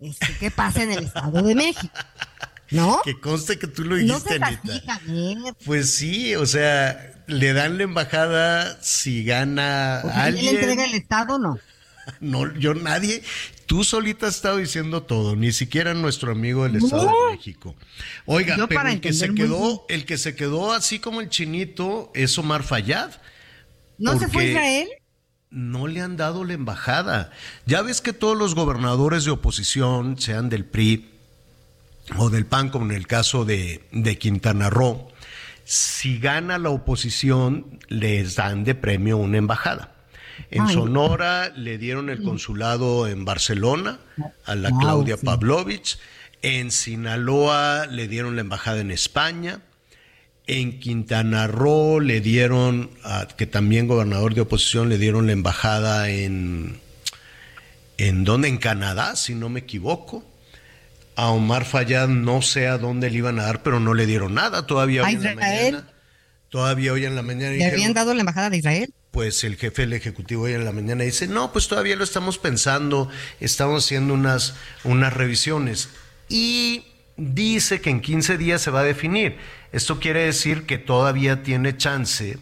[0.00, 1.94] este, qué pasa en el Estado de México.
[2.70, 3.00] ¿No?
[3.02, 4.94] Que conste que tú lo No dijiste, Anita.
[4.94, 5.54] Javier.
[5.64, 10.80] Pues sí, o sea, le dan la embajada si gana sea, ¿quién le entrega el
[10.82, 11.02] alguien.
[11.02, 11.58] Estado no?
[12.20, 13.22] No, yo nadie.
[13.70, 16.84] Tú solita has estado diciendo todo, ni siquiera nuestro amigo del No.
[16.84, 17.76] Estado de México.
[18.26, 22.10] Oiga, Yo pero el que se quedó, el que se quedó así como el chinito
[22.12, 23.12] es Omar Fayad.
[23.96, 24.88] ¿No se fue Israel?
[25.50, 27.30] no le han dado la embajada.
[27.64, 31.08] Ya ves que todos los gobernadores de oposición, sean del PRI
[32.16, 35.12] o del PAN, como en el caso de, de Quintana Roo,
[35.64, 39.94] si gana la oposición, les dan de premio una embajada.
[40.50, 40.74] En Ay.
[40.74, 43.98] Sonora le dieron el consulado en Barcelona
[44.44, 45.26] a la Wow, Claudia sí.
[45.26, 45.98] Pavlovich.
[46.42, 49.60] En Sinaloa le dieron la embajada en España.
[50.46, 56.08] En Quintana Roo le dieron, a- que también gobernador de oposición, le dieron la embajada
[56.08, 56.80] en,
[57.98, 58.48] ¿en dónde?
[58.48, 60.24] En Canadá, si no me equivoco.
[61.16, 64.34] A Omar Fayad no sé a dónde le iban a dar, pero no le dieron
[64.34, 65.88] nada todavía ¿A hoy en la mañana.
[66.48, 68.92] Todavía hoy en la mañana ¿Le dijeron, habían dado la embajada de Israel?
[69.10, 72.38] Pues el jefe del Ejecutivo hoy en la mañana dice, no, pues todavía lo estamos
[72.38, 73.08] pensando,
[73.40, 75.88] estamos haciendo unas, unas revisiones.
[76.28, 76.84] Y
[77.16, 79.36] dice que en 15 días se va a definir.
[79.72, 82.38] Esto quiere decir que todavía tiene chance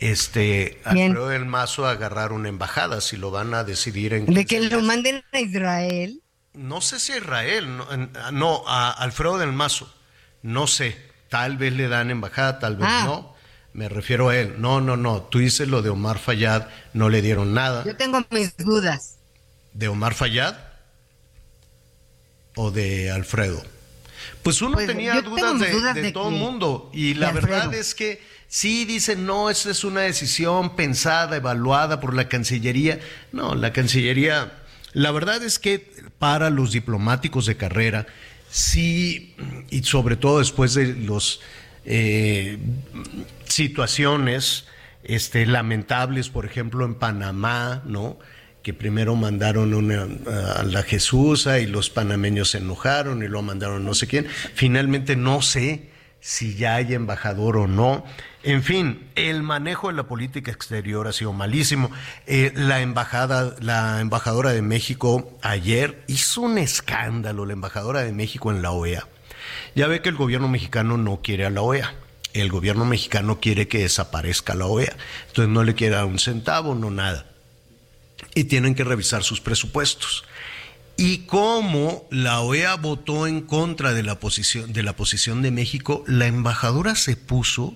[0.00, 0.80] este.
[0.84, 4.26] Alfredo del Mazo a agarrar una embajada, si lo van a decidir en...
[4.26, 6.20] De 15 que lo manden a Israel.
[6.52, 9.92] No sé si a Israel, no, en- no, a Alfredo del Mazo,
[10.42, 10.96] no sé,
[11.28, 13.02] tal vez le dan embajada, tal vez Ah.
[13.06, 13.33] no,
[13.74, 17.20] me refiero a él, no, no, no, tú dices lo de Omar Fayad, no le
[17.20, 19.16] dieron nada, Yo tengo mis dudas.
[19.74, 20.56] de Omar Fayad
[22.56, 23.62] o de Alfredo.
[24.42, 27.48] Pues uno Pues, tenía dudas de, dudas de de todo el mundo y la Alfredo.
[27.48, 33.00] verdad es que sí dicen, no, esa es una decisión pensada, evaluada por la Cancillería.
[33.32, 34.52] No, la Cancillería,
[34.92, 38.06] la verdad es que para los diplomáticos de carrera,
[38.50, 39.34] sí,
[39.70, 41.40] y sobre todo después de los
[41.86, 42.58] eh,
[43.54, 44.66] situaciones
[45.04, 48.18] este, lamentables, por ejemplo, en Panamá, ¿no?
[48.62, 50.08] que primero mandaron una,
[50.56, 54.26] a la Jesús y los panameños se enojaron y lo mandaron no sé quién.
[54.54, 58.04] Finalmente no sé si ya hay embajador o no.
[58.42, 61.90] En fin, el manejo de la política exterior ha sido malísimo.
[62.26, 68.50] Eh, la embajada, la embajadora de México ayer hizo un escándalo, la embajadora de México
[68.50, 69.06] en la OEA.
[69.74, 71.94] Ya ve que el gobierno mexicano no quiere a la OEA.
[72.34, 74.94] El gobierno mexicano quiere que desaparezca la OEA.
[75.28, 77.26] Entonces no le quiere dar un centavo, no nada
[78.34, 80.24] y tienen que revisar sus presupuestos.
[80.96, 86.04] Y como la OEA votó en contra de la posición de la posición de México,
[86.06, 87.74] la embajadora se puso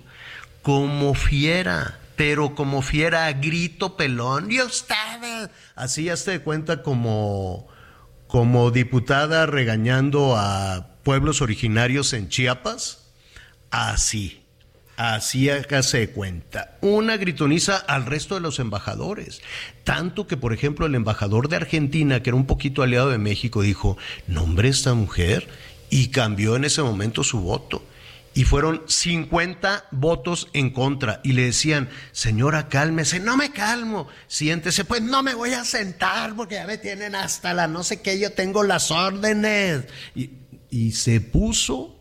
[0.62, 4.52] como fiera, pero como fiera a grito pelón.
[4.52, 7.66] Y ustedes, así hazte de cuenta como
[8.28, 13.06] como diputada regañando a pueblos originarios en Chiapas,
[13.70, 14.44] así.
[14.98, 16.76] Así hágase de cuenta.
[16.80, 19.42] Una gritoniza al resto de los embajadores.
[19.84, 23.62] Tanto que, por ejemplo, el embajador de Argentina, que era un poquito aliado de México,
[23.62, 25.46] dijo, nombre esta mujer,
[25.88, 27.84] y cambió en ese momento su voto.
[28.34, 31.20] Y fueron 50 votos en contra.
[31.22, 33.20] Y le decían, señora, cálmese.
[33.20, 34.08] No me calmo.
[34.26, 34.84] Siéntese.
[34.84, 38.18] Pues no me voy a sentar porque ya me tienen hasta la no sé qué.
[38.18, 39.84] Yo tengo las órdenes.
[40.16, 40.30] Y,
[40.70, 42.00] y se puso,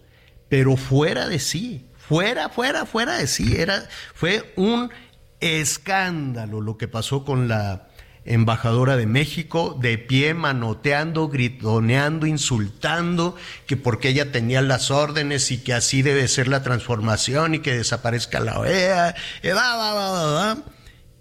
[0.50, 3.56] pero fuera de sí fuera, fuera, fuera de sí.
[3.58, 4.92] Era, fue un
[5.40, 7.88] escándalo lo que pasó con la
[8.28, 15.60] embajadora de México, de pie, manoteando, gritoneando, insultando, que porque ella tenía las órdenes y
[15.60, 20.12] que así debe ser la transformación y que desaparezca la OEA, y, va, va, va,
[20.12, 20.58] va, va.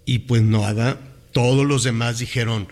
[0.05, 0.97] y pues nada,
[1.31, 2.67] todos los demás dijeron,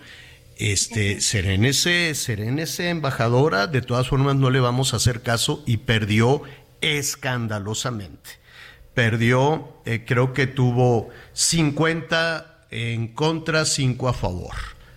[0.58, 6.42] este, serénese, serénese embajadora, de todas formas no le vamos a hacer caso y perdió
[6.80, 8.30] escandalosamente.
[8.94, 14.54] Perdió, eh, creo que tuvo 50 en contra, 5 a favor.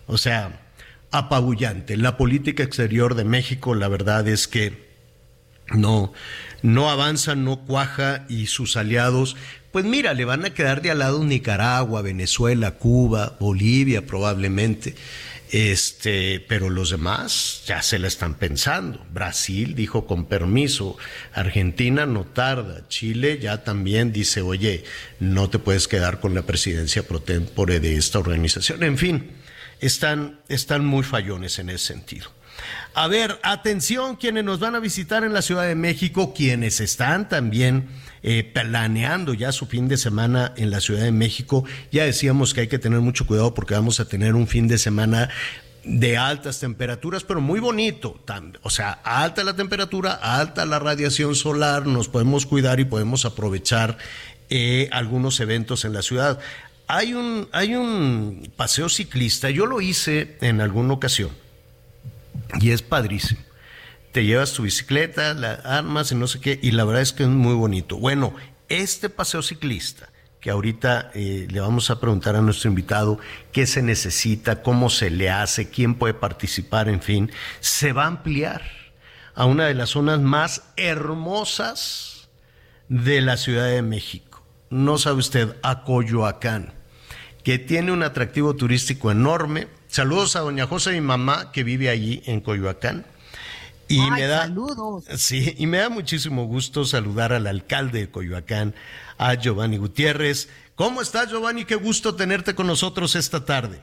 [0.08, 0.62] O sea,
[1.12, 1.98] apabullante.
[1.98, 4.90] La política exterior de México, la verdad es que
[5.72, 6.14] no,
[6.62, 9.36] no avanza, no cuaja y sus aliados,
[9.72, 14.96] pues mira, le van a quedar de al lado Nicaragua, Venezuela, Cuba, Bolivia probablemente.
[15.52, 19.04] Este, pero los demás ya se la están pensando.
[19.12, 20.96] Brasil dijo con permiso,
[21.34, 24.84] Argentina no tarda, Chile ya también dice, oye,
[25.20, 28.84] no te puedes quedar con la presidencia pro tempore de esta organización.
[28.84, 29.32] En fin,
[29.80, 32.32] están, están muy fallones en ese sentido.
[32.94, 37.28] A ver, atención quienes nos van a visitar en la Ciudad de México, quienes están
[37.28, 37.88] también
[38.24, 41.64] eh, planeando ya su fin de semana en la Ciudad de México.
[41.92, 44.78] Ya decíamos que hay que tener mucho cuidado porque vamos a tener un fin de
[44.78, 45.30] semana
[45.84, 48.20] de altas temperaturas, pero muy bonito.
[48.62, 53.98] O sea, alta la temperatura, alta la radiación solar, nos podemos cuidar y podemos aprovechar
[54.50, 56.40] eh, algunos eventos en la ciudad.
[56.88, 61.30] Hay un, hay un paseo ciclista, yo lo hice en alguna ocasión
[62.60, 63.49] y es padrísimo.
[64.12, 67.24] Te llevas tu bicicleta, la armas y no sé qué, y la verdad es que
[67.24, 67.98] es muy bonito.
[67.98, 68.34] Bueno,
[68.68, 73.20] este paseo ciclista que ahorita eh, le vamos a preguntar a nuestro invitado
[73.52, 78.08] qué se necesita, cómo se le hace, quién puede participar, en fin, se va a
[78.08, 78.62] ampliar
[79.36, 82.30] a una de las zonas más hermosas
[82.88, 84.44] de la Ciudad de México.
[84.70, 86.74] No sabe usted, a Coyoacán,
[87.44, 89.68] que tiene un atractivo turístico enorme.
[89.88, 93.06] Saludos a doña José, mi mamá, que vive allí en Coyoacán.
[93.90, 95.06] Y me da saludos.
[95.18, 98.76] Sí, y me da muchísimo gusto saludar al alcalde de Coyoacán,
[99.18, 100.48] a Giovanni Gutiérrez.
[100.76, 101.66] ¿Cómo estás, Giovanni?
[101.66, 103.80] Qué gusto tenerte con nosotros esta tarde.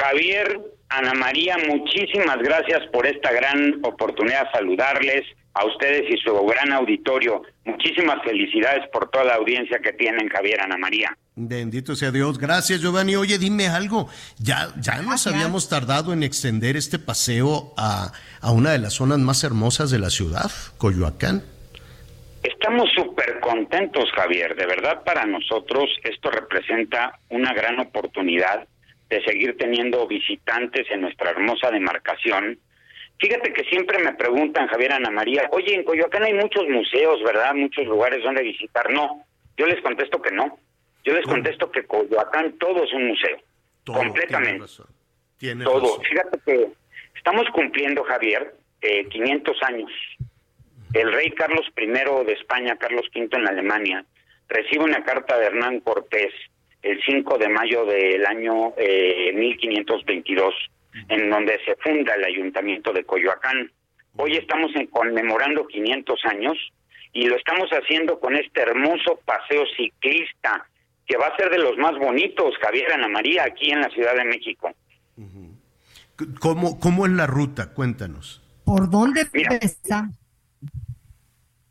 [0.00, 5.22] Javier, Ana María, muchísimas gracias por esta gran oportunidad de saludarles
[5.54, 7.42] a ustedes y su gran auditorio.
[7.64, 11.16] Muchísimas felicidades por toda la audiencia que tienen, Javier, Ana María.
[11.38, 12.38] Bendito sea Dios.
[12.38, 13.14] Gracias, Giovanni.
[13.14, 14.08] Oye, dime algo.
[14.38, 18.10] Ya, ya nos habíamos tardado en extender este paseo a,
[18.40, 21.44] a una de las zonas más hermosas de la ciudad, Coyoacán.
[22.42, 24.56] Estamos súper contentos, Javier.
[24.56, 28.66] De verdad, para nosotros esto representa una gran oportunidad
[29.10, 32.58] de seguir teniendo visitantes en nuestra hermosa demarcación.
[33.18, 37.52] Fíjate que siempre me preguntan, Javier Ana María, oye, en Coyoacán hay muchos museos, ¿verdad?
[37.54, 38.90] Muchos lugares donde visitar.
[38.90, 39.22] No,
[39.58, 40.58] yo les contesto que no.
[41.06, 43.38] Yo les contesto que Coyoacán todo es un museo.
[43.86, 44.66] completamente.
[45.64, 46.00] todo.
[46.00, 46.68] Fíjate que
[47.14, 49.90] estamos cumpliendo, Javier, eh, 500 años
[50.96, 54.04] el rey Carlos I de España, Carlos V en Alemania,
[54.48, 56.32] recibe una carta de Hernán Cortés
[56.82, 58.72] el 5 de mayo del año
[59.34, 63.70] 1522, eh, en donde se funda el ayuntamiento de Coyoacán.
[64.16, 66.56] Hoy estamos conmemorando 500 años
[67.12, 70.66] y lo estamos haciendo con este hermoso paseo ciclista
[71.06, 74.14] que va a ser de los más bonitos, Javier Ana María, aquí en la Ciudad
[74.14, 74.72] de México.
[76.40, 77.72] ¿Cómo, cómo es la ruta?
[77.72, 78.42] Cuéntanos.
[78.64, 80.10] ¿Por dónde empieza?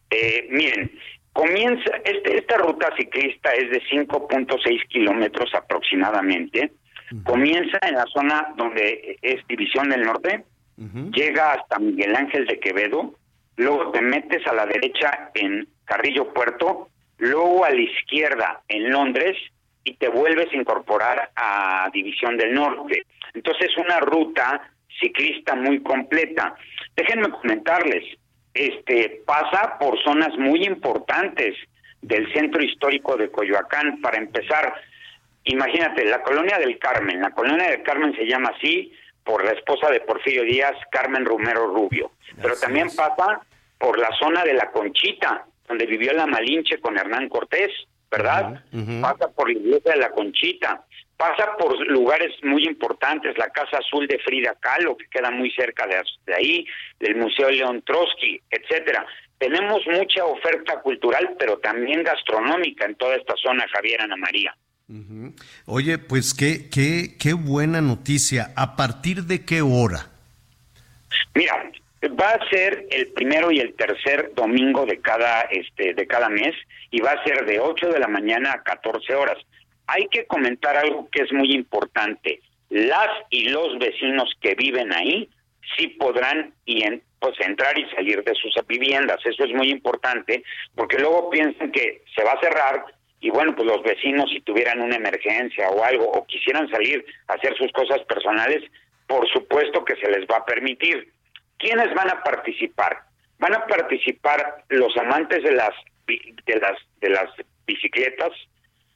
[0.10, 0.92] Eh, miren,
[1.34, 6.72] comienza, este, esta ruta ciclista es de 5.6 kilómetros aproximadamente.
[7.24, 10.44] Comienza en la zona donde es División del Norte,
[11.12, 13.14] llega hasta Miguel Ángel de Quevedo,
[13.58, 19.38] luego te metes a la derecha en Carrillo Puerto, luego a la izquierda en Londres
[19.84, 23.06] y te vuelves a incorporar a División del Norte.
[23.34, 26.56] Entonces es una ruta ciclista muy completa.
[26.96, 28.18] Déjenme comentarles,
[28.54, 31.56] este pasa por zonas muy importantes
[32.02, 34.02] del centro histórico de Coyoacán.
[34.02, 34.74] Para empezar,
[35.44, 37.22] imagínate, la colonia del Carmen.
[37.22, 38.94] La colonia del Carmen se llama así
[39.24, 42.12] por la esposa de Porfirio Díaz, Carmen Romero Rubio.
[42.42, 43.42] Pero también pasa
[43.78, 47.72] por la zona de la Conchita, donde vivió la Malinche con Hernán Cortés,
[48.12, 48.64] ¿verdad?
[49.02, 50.86] Pasa por la iglesia de la Conchita
[51.18, 55.88] pasa por lugares muy importantes, la Casa Azul de Frida Kahlo, que queda muy cerca
[55.88, 56.66] de, ahí,
[57.00, 59.06] del Museo León Trotsky, etcétera.
[59.38, 64.56] Tenemos mucha oferta cultural, pero también gastronómica en toda esta zona, Javier Ana María.
[65.66, 68.54] Oye, pues qué, qué, qué buena noticia.
[68.56, 70.12] ¿A partir de qué hora?
[71.34, 71.72] Mira,
[72.10, 76.56] va a ser el primero y el tercer domingo de cada este de cada mes
[76.92, 79.38] y va a ser de 8 de la mañana a 14 horas
[79.88, 82.42] hay que comentar algo que es muy importante.
[82.70, 85.30] Las y los vecinos que viven ahí
[85.78, 86.84] sí podrán y
[87.20, 89.18] pues, entrar y salir de sus viviendas.
[89.26, 90.44] Eso es muy importante
[90.76, 92.86] porque luego piensan que se va a cerrar
[93.22, 97.34] y bueno, pues los vecinos si tuvieran una emergencia o algo o quisieran salir a
[97.34, 98.64] hacer sus cosas personales,
[99.08, 101.12] por supuesto que se les va a permitir.
[101.58, 103.04] ¿Quiénes van a participar?
[103.40, 105.72] Van a participar los amantes de las
[106.08, 107.30] de las de las
[107.66, 108.32] bicicletas,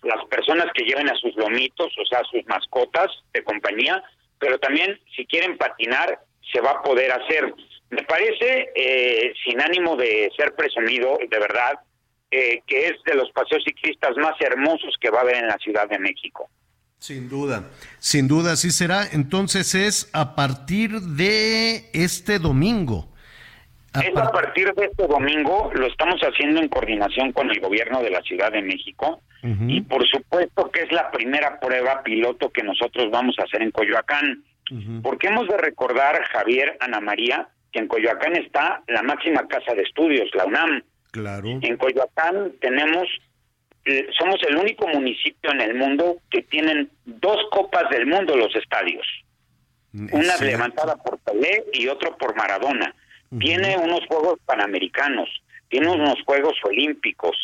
[0.03, 4.03] las personas que lleven a sus lomitos, o sea, sus mascotas de compañía,
[4.39, 6.20] pero también si quieren patinar,
[6.51, 7.53] se va a poder hacer.
[7.89, 11.80] Me parece, eh, sin ánimo de ser presumido, de verdad,
[12.32, 15.57] eh, que es de los paseos ciclistas más hermosos que va a haber en la
[15.57, 16.49] Ciudad de México.
[17.00, 17.64] Sin duda,
[18.00, 19.06] sin duda, así será.
[19.12, 23.08] Entonces es a partir de este domingo.
[23.95, 28.12] es a partir de este domingo, lo estamos haciendo en coordinación con el gobierno de
[28.12, 33.10] la Ciudad de México y por supuesto que es la primera prueba piloto que nosotros
[33.10, 34.43] vamos a hacer en Coyoacán.
[35.02, 39.84] Porque hemos de recordar, Javier, Ana María, que en Coyoacán está la máxima casa de
[39.84, 40.84] estudios, la UNAM.
[41.12, 41.47] Claro.
[41.62, 43.08] En Coyoacán tenemos,
[44.18, 49.06] somos el único municipio en el mundo que tienen dos copas del mundo los estadios.
[49.94, 52.94] una levantada por Pelé y otro por Maradona.
[53.40, 55.30] Tiene unos Juegos Panamericanos,
[55.68, 57.36] tiene unos Juegos Olímpicos.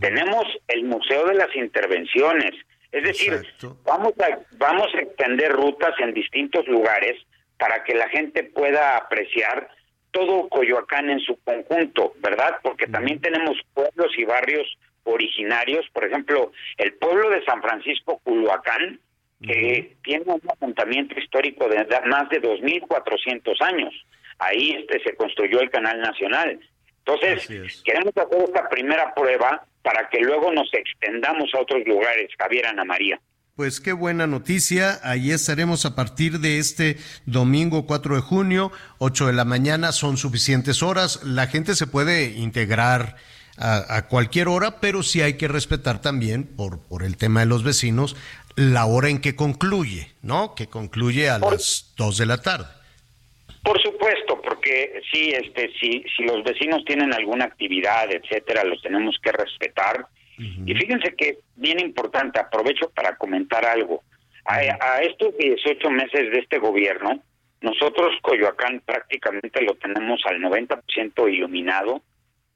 [0.00, 2.52] Tenemos el Museo de las Intervenciones.
[2.90, 3.42] Es decir,
[3.84, 7.16] vamos a, vamos a extender rutas en distintos lugares
[7.58, 9.68] para que la gente pueda apreciar
[10.10, 12.56] todo Coyoacán en su conjunto, ¿verdad?
[12.62, 14.66] Porque también tenemos pueblos y barrios
[15.08, 19.00] originarios, por ejemplo, el pueblo de San Francisco Culhuacán,
[19.40, 23.94] que tiene un asentamiento histórico de más de 2.400 años.
[24.38, 26.58] Ahí este se construyó el Canal Nacional.
[26.98, 32.66] Entonces, queremos hacer esta primera prueba para que luego nos extendamos a otros lugares, Javier
[32.66, 33.20] Ana María.
[33.58, 35.00] Pues qué buena noticia.
[35.02, 36.96] Ahí estaremos a partir de este
[37.26, 39.90] domingo 4 de junio, 8 de la mañana.
[39.90, 41.24] Son suficientes horas.
[41.24, 43.16] La gente se puede integrar
[43.58, 47.46] a, a cualquier hora, pero sí hay que respetar también, por, por el tema de
[47.46, 48.16] los vecinos,
[48.56, 50.54] la hora en que concluye, ¿no?
[50.54, 52.66] Que concluye a las 2 de la tarde.
[53.62, 59.16] Por supuesto, porque sí, este, si, si los vecinos tienen alguna actividad, etcétera, los tenemos
[59.22, 60.06] que respetar.
[60.38, 64.04] Y fíjense que bien importante, aprovecho para comentar algo.
[64.44, 67.20] A, a estos 18 meses de este gobierno,
[67.60, 72.02] nosotros Coyoacán prácticamente lo tenemos al 90% iluminado.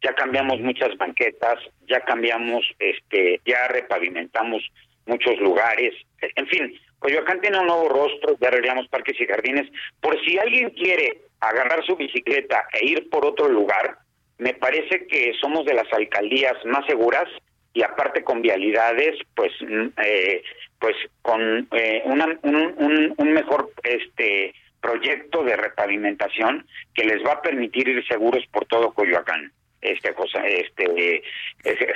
[0.02, 4.62] Ya cambiamos muchas banquetas, ya cambiamos, este, ya repavimentamos
[5.06, 5.94] muchos lugares.
[6.36, 9.68] En fin, Coyoacán tiene un nuevo rostro, ya arreglamos parques y jardines.
[10.00, 13.96] Por si alguien quiere agarrar su bicicleta e ir por otro lugar,
[14.38, 17.28] me parece que somos de las alcaldías más seguras
[17.74, 20.42] y aparte con vialidades, pues, mm, eh,
[20.80, 27.88] pues con eh, un- un mejor este proyecto de repavimentación que les va a permitir
[27.88, 29.52] ir seguros por todo Coyoacán.
[29.82, 31.22] Este cosa, este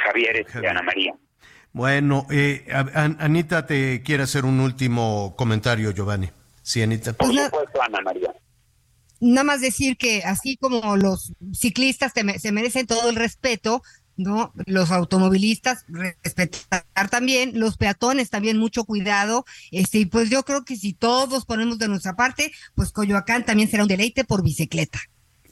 [0.05, 1.15] Javier, este, Ana María.
[1.73, 6.29] Bueno, eh, Anita te quiere hacer un último comentario, Giovanni.
[6.63, 7.13] Sí, Anita.
[7.13, 8.35] Por supuesto, Ana María.
[9.21, 13.83] Nada más decir que así como los ciclistas se merecen todo el respeto,
[14.17, 14.53] ¿no?
[14.67, 19.45] Los automovilistas respetar también, los peatones también mucho cuidado.
[19.71, 23.71] Este, y pues yo creo que si todos ponemos de nuestra parte, pues Coyoacán también
[23.71, 24.99] será un deleite por bicicleta.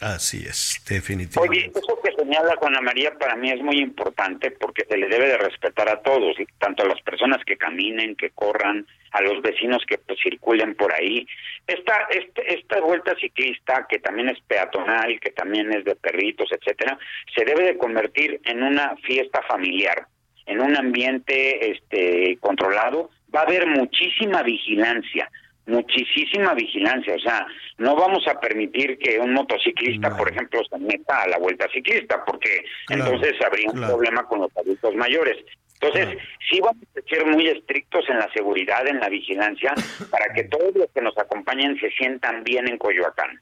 [0.01, 1.67] Así es, definitivamente.
[1.67, 5.29] Oye, eso que señala Juana María para mí es muy importante porque se le debe
[5.29, 9.85] de respetar a todos, tanto a las personas que caminen, que corran, a los vecinos
[9.87, 11.27] que pues, circulen por ahí.
[11.67, 16.99] Esta, este, esta vuelta ciclista, que también es peatonal, que también es de perritos, etcétera,
[17.35, 20.07] se debe de convertir en una fiesta familiar,
[20.47, 23.11] en un ambiente este controlado.
[23.35, 25.31] Va a haber muchísima vigilancia
[25.67, 27.47] muchísima vigilancia, o sea,
[27.79, 32.25] no vamos a permitir que un motociclista, por ejemplo, se meta a la vuelta ciclista,
[32.25, 35.37] porque Claro, entonces habría un problema con los adultos mayores.
[35.81, 36.19] Entonces,
[36.51, 39.75] sí vamos a ser muy estrictos en la seguridad, en la vigilancia,
[40.11, 43.41] para que todos los que nos acompañen se sientan bien en Coyoacán.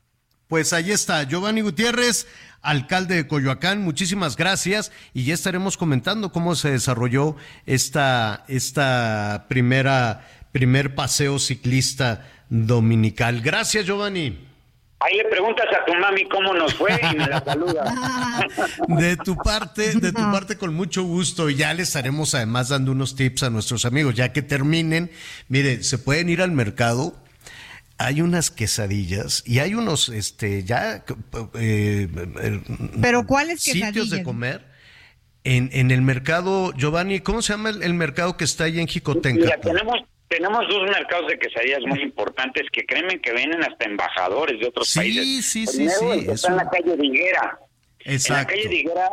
[0.48, 2.26] Pues ahí está, Giovanni Gutiérrez,
[2.60, 10.28] alcalde de Coyoacán, muchísimas gracias y ya estaremos comentando cómo se desarrolló esta, esta primera,
[10.53, 13.40] primer paseo ciclista dominical.
[13.40, 14.53] Gracias, Giovanni.
[15.00, 17.92] Ahí le preguntas a tu mami cómo nos fue y me la saluda.
[18.86, 22.92] De tu parte, de tu parte con mucho gusto y ya les estaremos además dando
[22.92, 25.11] unos tips a nuestros amigos, ya que terminen.
[25.48, 27.16] Mire, se pueden ir al mercado.
[27.98, 31.05] Hay unas quesadillas y hay unos, este, ya,
[31.55, 32.09] eh,
[32.40, 32.61] eh,
[33.00, 34.64] Pero ¿cuáles sitios de comer
[35.44, 38.86] en, en el mercado, Giovanni, ¿cómo se llama el, el mercado que está ahí en
[38.86, 39.44] Jicotenca?
[39.44, 39.96] Mira, tenemos
[40.33, 44.89] tenemos dos mercados de quesadillas muy importantes que créeme que vienen hasta embajadores de otros
[44.89, 45.47] Sí, países.
[45.47, 47.59] sí, sí, Primero, sí, está en un- la calle de Higuera.
[48.01, 48.55] En la Exacto.
[48.55, 49.09] calle de Higuera,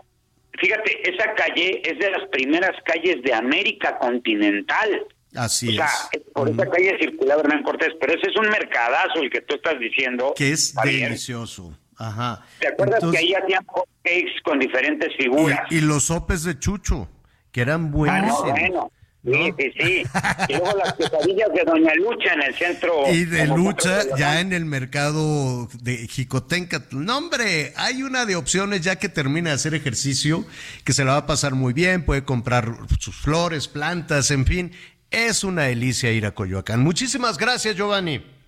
[0.60, 5.06] fíjate, esa calle es de las primeras calles de América continental.
[5.36, 6.22] Así o sea, es.
[6.34, 9.78] por esa calle circulaba Hernán Cortés, pero ese es un mercadazo el que tú estás
[9.80, 10.34] diciendo.
[10.36, 11.10] Que es Javier.
[11.10, 11.78] delicioso.
[11.98, 12.44] Ajá.
[12.60, 13.66] ¿Te acuerdas Entonces- que ahí hacían
[14.04, 15.60] cakes con diferentes figuras?
[15.70, 17.10] Y, y los sopes de chucho,
[17.52, 18.92] que eran Ah, no, buenísimos.
[19.24, 19.56] Bueno.
[19.58, 20.04] Sí, sí, sí.
[20.48, 23.12] Y luego las quesadillas de Doña Lucha en el centro.
[23.12, 26.86] Y de lucha de ya en el mercado de Jicotenca.
[26.92, 30.46] No, hombre, hay una de opciones ya que termina de hacer ejercicio,
[30.84, 34.72] que se la va a pasar muy bien, puede comprar sus flores, plantas, en fin.
[35.12, 36.82] Es una delicia ir a Coyoacán.
[36.82, 38.39] Muchísimas gracias, Giovanni.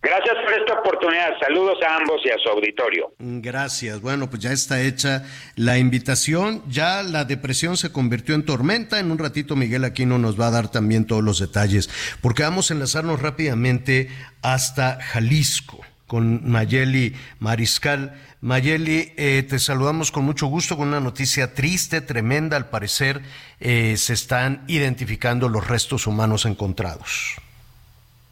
[0.00, 1.30] Gracias por esta oportunidad.
[1.40, 3.12] Saludos a ambos y a su auditorio.
[3.18, 4.00] Gracias.
[4.00, 5.24] Bueno, pues ya está hecha
[5.56, 6.62] la invitación.
[6.68, 9.00] Ya la depresión se convirtió en tormenta.
[9.00, 11.90] En un ratito Miguel Aquino nos va a dar también todos los detalles,
[12.20, 14.08] porque vamos a enlazarnos rápidamente
[14.42, 18.18] hasta Jalisco con Mayeli Mariscal.
[18.40, 22.56] Mayeli, eh, te saludamos con mucho gusto con una noticia triste, tremenda.
[22.56, 23.20] Al parecer
[23.58, 27.36] eh, se están identificando los restos humanos encontrados.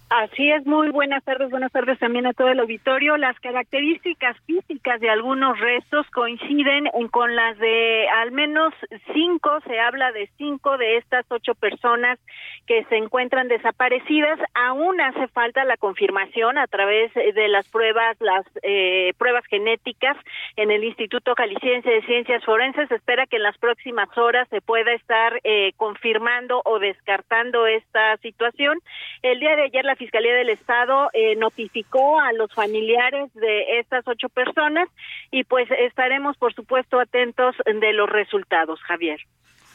[0.09, 3.17] Así es, muy buenas tardes, buenas tardes también a todo el auditorio.
[3.17, 8.73] Las características físicas de algunos restos coinciden en, con las de al menos
[9.13, 12.21] cinco, se habla de cinco de estas ocho personas
[12.69, 14.39] que se encuentran desaparecidas.
[14.55, 20.17] Aún hace falta la confirmación a través de las pruebas, las eh, pruebas genéticas
[20.55, 22.89] en el Instituto Caliciense de Ciencias Forenses.
[22.89, 28.17] Se espera que en las próximas horas se pueda estar eh, confirmando o descartando esta
[28.19, 28.79] situación.
[29.23, 34.07] El día de ayer la Fiscalía del Estado eh, notificó a los familiares de estas
[34.07, 34.89] ocho personas
[35.31, 39.21] y pues estaremos, por supuesto, atentos de los resultados, Javier.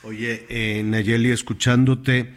[0.04, 2.34] Oye, eh, Nayeli, escuchándote,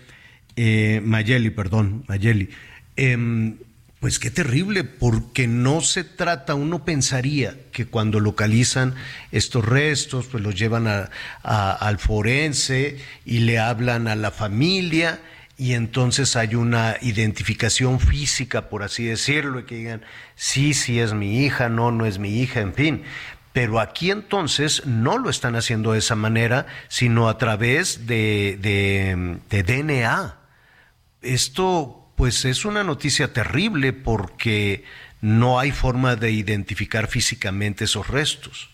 [0.56, 2.50] eh, Mayeli, perdón, Mayeli,
[2.96, 3.56] em,
[4.00, 8.94] pues qué terrible, porque no se trata, uno pensaría que cuando localizan
[9.32, 11.08] estos restos, pues los llevan a,
[11.42, 15.20] al forense y le hablan a la familia
[15.56, 20.02] y entonces hay una identificación física, por así decirlo, y que digan,
[20.34, 23.04] sí, sí es mi hija, no, no es mi hija, en fin.
[23.52, 28.58] Pero aquí entonces no lo están haciendo de esa manera, sino a través de,
[29.48, 30.40] de, DNA.
[31.22, 34.84] Esto pues es una noticia terrible porque
[35.20, 38.70] no hay forma de identificar físicamente esos restos.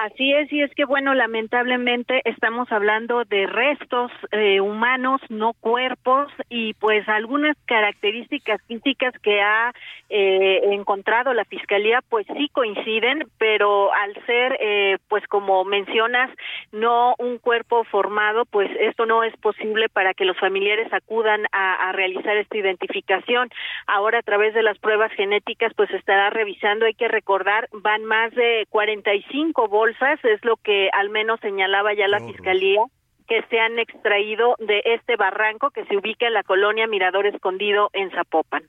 [0.00, 6.30] Así es, y es que, bueno, lamentablemente estamos hablando de restos eh, humanos, no cuerpos,
[6.48, 9.72] y pues algunas características físicas que ha
[10.08, 16.30] eh, encontrado la Fiscalía, pues sí coinciden, pero al ser, eh, pues como mencionas,
[16.70, 21.90] no un cuerpo formado, pues esto no es posible para que los familiares acudan a,
[21.90, 23.50] realizar esta identificación.
[23.88, 28.32] Ahora, a través de las pruebas genéticas, pues estará revisando, hay que recordar, van más
[28.34, 32.82] de 45 bolsas es lo que al menos señalaba ya la Fiscalía
[33.26, 37.90] que se han extraído de este barranco que se ubica en la colonia Mirador Escondido
[37.92, 38.62] en Zapopan.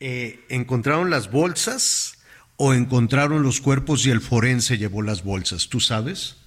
[0.00, 2.22] Eh, ¿Encontraron las bolsas
[2.56, 5.68] o encontraron los cuerpos y el forense llevó las bolsas?
[5.68, 6.38] ¿Tú sabes?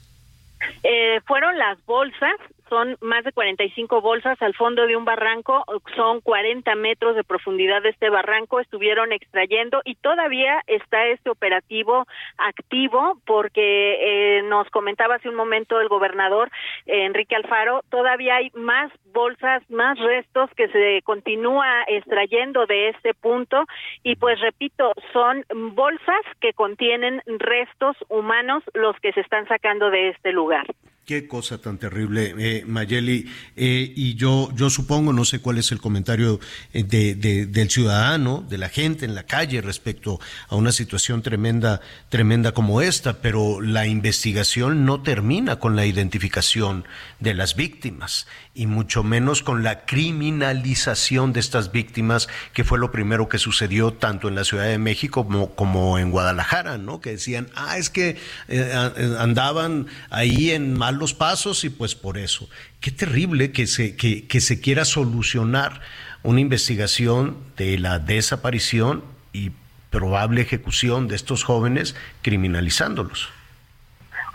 [0.83, 2.35] Eh, fueron las bolsas,
[2.69, 5.63] son más de 45 bolsas al fondo de un barranco,
[5.95, 12.05] son 40 metros de profundidad de este barranco, estuvieron extrayendo y todavía está este operativo
[12.37, 16.49] activo porque eh, nos comentaba hace un momento el gobernador
[16.85, 23.13] eh, Enrique Alfaro, todavía hay más bolsas, más restos que se continúa extrayendo de este
[23.13, 23.65] punto
[24.03, 25.43] y pues repito, son
[25.73, 30.65] bolsas que contienen restos humanos los que se están sacando de este lugar.
[31.05, 33.31] Qué cosa tan terrible, eh, Mayeli.
[33.55, 36.39] Eh, y yo, yo supongo, no sé cuál es el comentario
[36.73, 41.79] eh, de, del ciudadano, de la gente en la calle respecto a una situación tremenda,
[42.09, 46.87] tremenda como esta, pero la investigación no termina con la identificación
[47.19, 48.25] de las víctimas
[48.55, 53.91] y mucho menos con la criminalización de estas víctimas, que fue lo primero que sucedió
[53.91, 57.01] tanto en la Ciudad de México como, como en Guadalajara, ¿no?
[57.01, 58.17] Que decían, ah, es que
[59.19, 62.49] andaban ahí en mal los pasos y pues por eso.
[62.79, 65.81] Qué terrible que se, que, que se quiera solucionar
[66.23, 69.03] una investigación de la desaparición
[69.33, 69.51] y
[69.89, 73.29] probable ejecución de estos jóvenes criminalizándolos.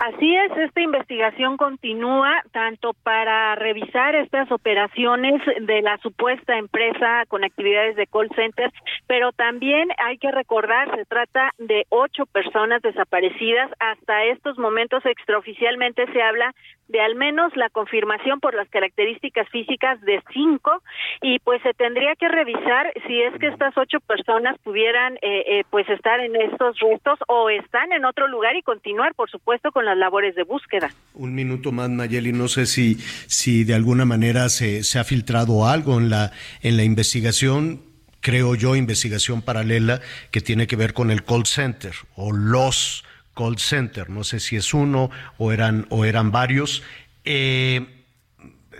[0.00, 7.44] Así es, esta investigación continúa tanto para revisar estas operaciones de la supuesta empresa con
[7.44, 8.72] actividades de call center,
[9.06, 13.70] pero también hay que recordar, se trata de ocho personas desaparecidas.
[13.78, 16.54] Hasta estos momentos extraoficialmente se habla
[16.90, 20.82] de al menos la confirmación por las características físicas de cinco
[21.22, 25.64] y pues se tendría que revisar si es que estas ocho personas pudieran eh, eh,
[25.70, 29.84] pues estar en estos restos o están en otro lugar y continuar por supuesto con
[29.90, 30.90] las labores de búsqueda.
[31.14, 35.66] Un minuto más Nayeli, no sé si si de alguna manera se, se ha filtrado
[35.66, 36.32] algo en la
[36.62, 37.82] en la investigación
[38.20, 43.58] creo yo, investigación paralela que tiene que ver con el call center o los call
[43.58, 46.82] center, no sé si es uno o eran, o eran varios.
[47.24, 47.86] Eh,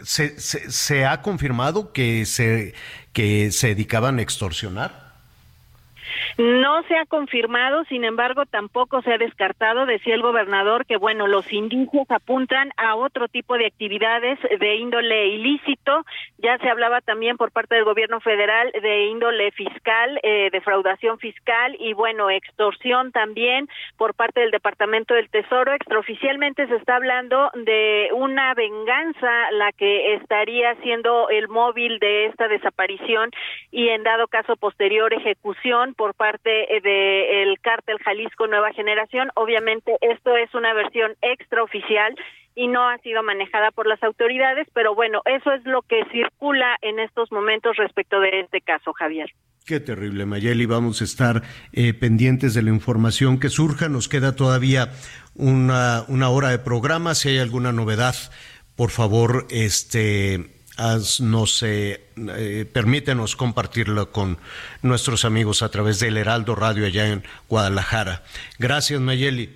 [0.03, 2.75] se, se, ha confirmado que se,
[3.13, 5.10] que se dedicaban a extorsionar?
[6.39, 11.27] No se ha confirmado, sin embargo, tampoco se ha descartado, decía el gobernador, que bueno,
[11.27, 16.05] los indicios apuntan a otro tipo de actividades de índole ilícito.
[16.39, 21.77] Ya se hablaba también por parte del gobierno federal de índole fiscal, eh, defraudación fiscal
[21.79, 25.73] y bueno, extorsión también por parte del Departamento del Tesoro.
[25.73, 32.49] Extraoficialmente se está hablando de una venganza la que estaría siendo el móvil de esta
[32.49, 33.31] desaparición
[33.71, 39.29] y en dado caso posterior ejecución por parte eh, del cártel Jalisco Nueva Generación.
[39.35, 42.15] Obviamente esto es una versión extraoficial
[42.55, 46.79] y no ha sido manejada por las autoridades, pero bueno, eso es lo que circula
[46.81, 49.31] en estos momentos respecto de este caso, Javier.
[49.67, 50.65] Qué terrible, Mayeli.
[50.65, 51.43] Vamos a estar
[51.75, 53.91] eh, pendientes de la información que surja.
[53.91, 54.89] Nos queda todavía
[55.35, 57.15] una hora de programa.
[57.15, 58.15] Si hay alguna novedad,
[58.75, 60.60] por favor, este,
[61.21, 64.39] nos eh, eh, permítenos compartirlo con
[64.83, 68.25] nuestros amigos a través del Heraldo Radio allá en Guadalajara.
[68.59, 69.51] Gracias, Mayeli.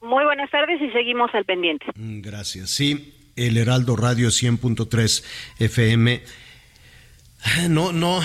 [0.00, 1.86] Muy buenas tardes y seguimos al pendiente.
[1.94, 2.70] Mm, gracias.
[2.70, 5.24] Sí, el Heraldo Radio 100.3
[5.58, 6.22] FM.
[7.68, 8.20] No, no,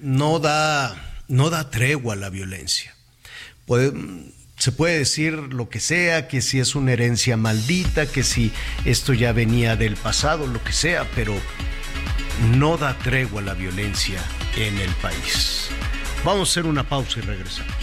[0.00, 2.94] no da, no da tregua a la violencia.
[3.66, 3.92] Puede,
[4.62, 8.52] se puede decir lo que sea, que si es una herencia maldita, que si
[8.84, 11.34] esto ya venía del pasado, lo que sea, pero
[12.56, 14.20] no da tregua la violencia
[14.56, 15.66] en el país.
[16.24, 17.74] Vamos a hacer una pausa y regresamos.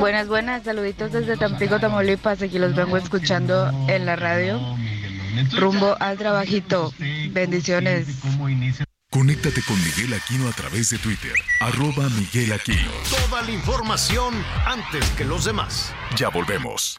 [0.00, 4.60] Buenas, buenas, saluditos desde Tampico, Tamaulipas, aquí los vengo escuchando en la radio,
[5.52, 6.92] rumbo al trabajito,
[7.30, 8.06] bendiciones.
[9.10, 12.90] Conéctate con Miguel Aquino a través de Twitter, arroba Miguel Aquino.
[13.10, 15.92] Toda la información antes que los demás.
[16.16, 16.98] Ya volvemos.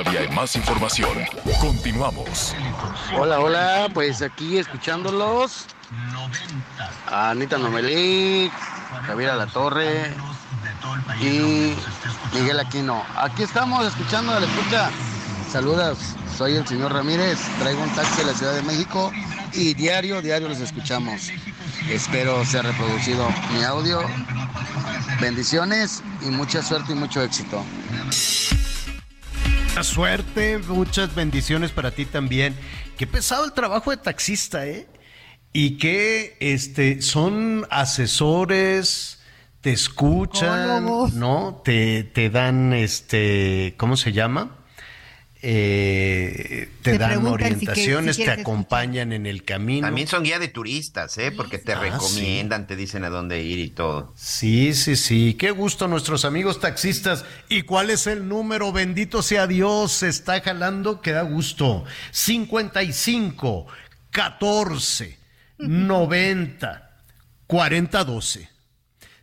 [0.00, 1.10] Todavía hay más información.
[1.60, 2.54] Continuamos.
[3.18, 5.66] Hola, hola, pues aquí escuchándolos.
[7.06, 8.50] Anita Nomelí,
[9.06, 10.10] Javier La Torre
[11.20, 11.74] y
[12.32, 13.04] Miguel Aquino.
[13.14, 14.90] Aquí estamos escuchando a la escucha.
[15.52, 15.98] Saludos,
[16.34, 19.12] soy el señor Ramírez, traigo un taxi de la Ciudad de México
[19.52, 21.28] y diario, diario los escuchamos.
[21.90, 24.00] Espero sea reproducido mi audio.
[25.20, 27.62] Bendiciones y mucha suerte y mucho éxito.
[29.70, 32.56] Mucha suerte, muchas bendiciones para ti también.
[32.98, 34.88] Qué pesado el trabajo de taxista, ¿eh?
[35.52, 39.20] Y que este, son asesores,
[39.60, 41.62] te escuchan, ¿no?
[41.64, 44.56] Te, te dan, este, ¿cómo se llama?
[45.42, 49.86] Eh, te, Te dan preguntan si que- orientaciones, si te acompañan en el camino.
[49.86, 51.32] También son guía de turistas, ¿eh?
[51.32, 54.12] Porque te Ah, recomiendan, te dicen a dónde ir y todo.
[54.16, 55.34] Sí, sí, sí.
[55.38, 57.24] Qué gusto nuestros amigos taxistas.
[57.48, 58.70] ¿Y cuál es el número?
[58.72, 59.92] Bendito sea Dios.
[59.92, 61.84] Se está jalando que da gusto.
[62.10, 63.66] 55
[64.10, 65.18] 14
[65.58, 66.90] 90
[67.46, 68.48] 40 12.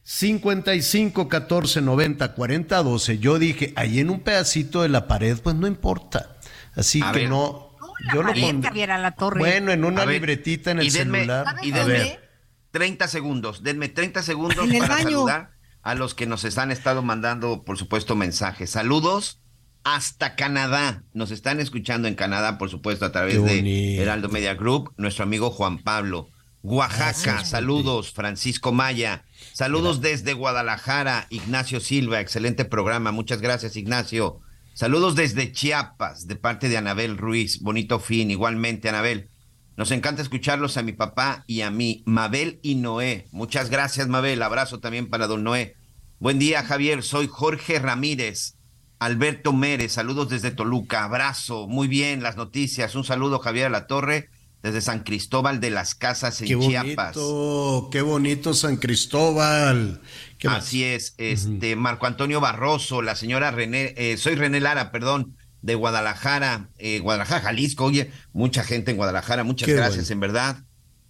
[0.09, 3.19] 55 14 90 40 12.
[3.19, 6.37] Yo dije, ahí en un pedacito de la pared, pues no importa.
[6.77, 7.29] Así A que ver.
[7.29, 7.75] no.
[8.13, 8.69] Yo lo pondré.
[8.69, 9.39] Javier, a la torre.
[9.39, 11.55] Bueno, en una A ver, libretita en el y denme- celular.
[11.61, 12.29] y A denme ver.
[12.71, 15.51] 30 segundos, denme 30 segundos En para saludar
[15.81, 18.69] a los que nos están estado mandando, por supuesto, mensajes.
[18.69, 19.41] Saludos
[19.83, 21.03] hasta Canadá.
[21.13, 23.97] Nos están escuchando en Canadá, por supuesto, a través de.
[24.01, 26.29] Heraldo Media Group, nuestro amigo Juan Pablo.
[26.69, 29.23] Oaxaca, saludos, Francisco Maya.
[29.53, 33.13] Saludos desde Guadalajara, Ignacio Silva, excelente programa.
[33.13, 34.41] Muchas gracias, Ignacio.
[34.73, 37.61] Saludos desde Chiapas, de parte de Anabel Ruiz.
[37.61, 39.29] Bonito fin, igualmente, Anabel.
[39.77, 43.29] Nos encanta escucharlos a mi papá y a mí, Mabel y Noé.
[43.31, 44.41] Muchas gracias, Mabel.
[44.41, 45.75] Abrazo también para don Noé.
[46.19, 47.01] Buen día, Javier.
[47.01, 48.57] Soy Jorge Ramírez.
[48.99, 51.05] Alberto Mérez, saludos desde Toluca.
[51.05, 51.69] Abrazo.
[51.69, 52.93] Muy bien, las noticias.
[52.93, 54.29] Un saludo, Javier a la Torre,
[54.67, 57.15] desde San Cristóbal de las Casas en Qué Chiapas.
[57.15, 60.01] bonito, qué bonito San Cristóbal.
[60.37, 60.65] ¿Qué más?
[60.65, 65.75] Así es, este Marco Antonio Barroso, la señora René, eh, soy René Lara, perdón, de
[65.75, 67.85] Guadalajara, eh, Guadalajara, Jalisco.
[67.85, 70.13] Oye, mucha gente en Guadalajara, muchas Qué gracias, bueno.
[70.13, 70.63] en verdad.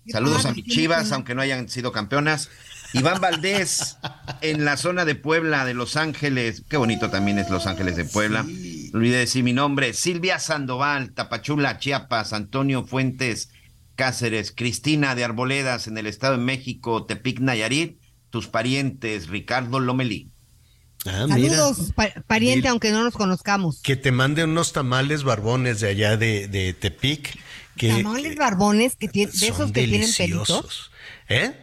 [0.10, 2.49] Saludos a mis chivas, aunque no hayan sido campeonas.
[2.93, 3.97] Iván Valdés,
[4.41, 6.64] en la zona de Puebla, de Los Ángeles.
[6.70, 8.43] Qué bonito también es Los Ángeles de Puebla.
[8.43, 8.49] No
[8.94, 9.94] olvidé decir mi nombre.
[9.94, 12.34] Silvia Sandoval, Tapachula, Chiapas.
[12.34, 13.50] Antonio Fuentes,
[13.96, 14.54] Cáceres.
[14.56, 17.06] Cristina de Arboledas, en el Estado de México.
[17.06, 18.00] Tepic, Nayarit.
[18.30, 20.30] Tus parientes, Ricardo Lomelí.
[21.06, 21.56] Ah, mira.
[21.58, 23.82] Saludos, pa- pariente, aunque no nos conozcamos.
[23.82, 27.40] Que te mande unos tamales barbones de allá de, de Tepic.
[27.78, 30.92] Que, Tamales barbones que tienen, de esos que tienen pelitos.
[31.30, 31.54] ¿Eh?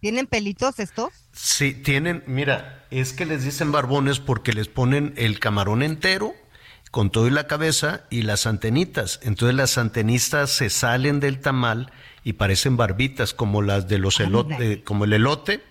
[0.00, 1.12] ¿Tienen pelitos estos?
[1.32, 6.34] Sí, tienen, mira, es que les dicen barbones porque les ponen el camarón entero
[6.90, 9.20] con todo y la cabeza y las antenitas.
[9.22, 11.92] Entonces las antenitas se salen del tamal
[12.24, 15.62] y parecen barbitas como las de los elotes, como el elote,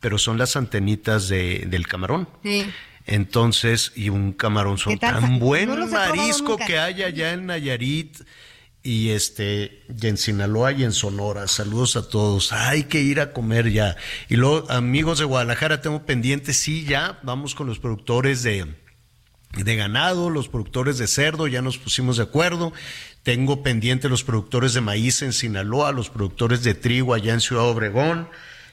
[0.00, 2.28] pero son las antenitas de, del camarón.
[2.42, 2.66] Sí.
[3.06, 8.20] Entonces, y un camarón son tan buen marisco que hay allá en Nayarit
[8.82, 11.46] y este y en Sinaloa y en Sonora.
[11.48, 12.52] Saludos a todos.
[12.52, 13.96] Hay que ir a comer ya.
[14.28, 18.74] Y luego, amigos de Guadalajara, tengo pendientes, sí, ya vamos con los productores de
[19.56, 22.72] de ganado, los productores de cerdo, ya nos pusimos de acuerdo.
[23.22, 27.64] Tengo pendiente los productores de maíz en Sinaloa, los productores de trigo allá en Ciudad
[27.64, 28.28] Obregón,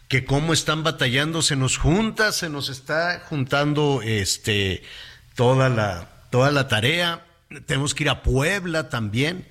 [0.08, 4.84] que cómo están batallando, se nos junta, se nos está juntando este
[5.36, 7.26] toda la toda la tarea.
[7.66, 9.48] Tenemos que ir a Puebla también.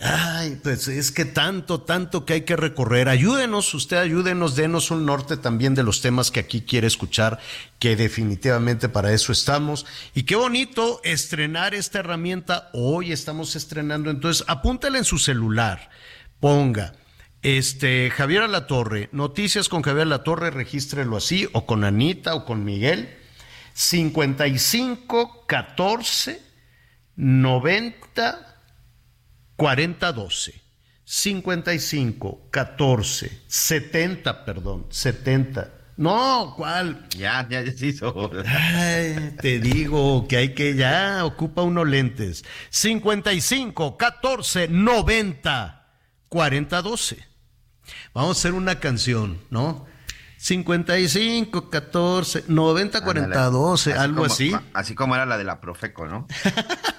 [0.00, 3.08] Ay, pues es que tanto, tanto que hay que recorrer.
[3.08, 7.40] Ayúdenos, usted ayúdenos, denos un norte también de los temas que aquí quiere escuchar,
[7.80, 9.86] que definitivamente para eso estamos.
[10.14, 12.70] Y qué bonito estrenar esta herramienta.
[12.74, 15.90] Hoy estamos estrenando, entonces apúntale en su celular,
[16.38, 16.94] ponga.
[17.42, 23.16] Este, Javier Alatorre, noticias con Javier Alatorre, regístrelo así, o con Anita, o con Miguel.
[23.74, 26.42] 55 14
[27.16, 28.47] 90
[29.58, 30.62] 4012
[31.04, 35.74] 55 14 70, perdón, 70.
[35.96, 37.08] No, ¿cuál?
[37.10, 38.30] Ya, ya, ya se hizo.
[38.46, 42.44] Ay, te digo que hay que ya ocupa unos lentes.
[42.70, 45.86] 55 14 90
[46.28, 47.18] 40 12.
[48.14, 49.86] Vamos a hacer una canción, ¿no?
[50.36, 54.52] 55 14 90 40 12, algo como- así.
[54.74, 56.28] Así como era la de la Profeco, ¿no?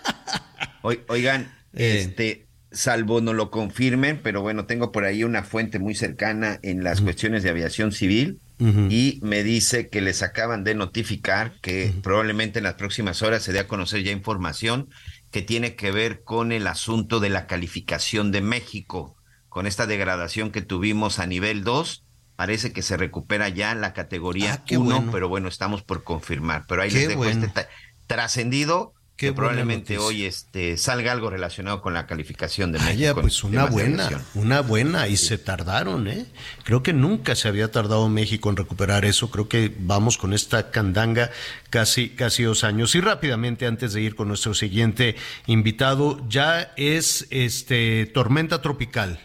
[0.82, 1.44] Oi- Oigan,
[1.74, 2.00] Eh.
[2.02, 6.84] este, salvo no lo confirmen, pero bueno, tengo por ahí una fuente muy cercana en
[6.84, 8.42] las cuestiones de aviación civil
[8.90, 13.54] y me dice que les acaban de notificar que probablemente en las próximas horas se
[13.54, 14.90] dé a conocer ya información
[15.32, 19.16] que tiene que ver con el asunto de la calificación de México,
[19.48, 22.04] con esta degradación que tuvimos a nivel 2.
[22.36, 25.12] Parece que se recupera ya la categoría Ah, qué 1, bueno.
[25.12, 26.66] pero bueno, estamos por confirmar.
[26.68, 27.46] Pero ahí Qué les dejo bueno.
[27.46, 27.66] este
[28.08, 33.02] trascendido que probablemente hoy este, salga algo relacionado con la calificación de México.
[33.02, 36.26] ya, en pues una buena, una buena, y se tardaron, ¿eh?
[36.64, 40.72] Creo que nunca se había tardado México en recuperar eso, creo que vamos con esta
[40.72, 41.32] candanga
[41.70, 42.96] casi, casi dos años.
[42.96, 45.18] Y rápidamente, antes de ir con nuestro siguiente
[45.48, 49.20] invitado, ya es este tormenta tropical.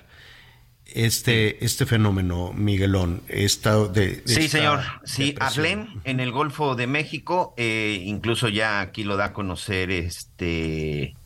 [0.94, 4.80] Este, este fenómeno, Miguelón, esta de, Sí, esta señor.
[5.04, 5.66] Sí, depresión.
[5.66, 11.16] Arlén, en el Golfo de México, eh, incluso ya aquí lo da a conocer este,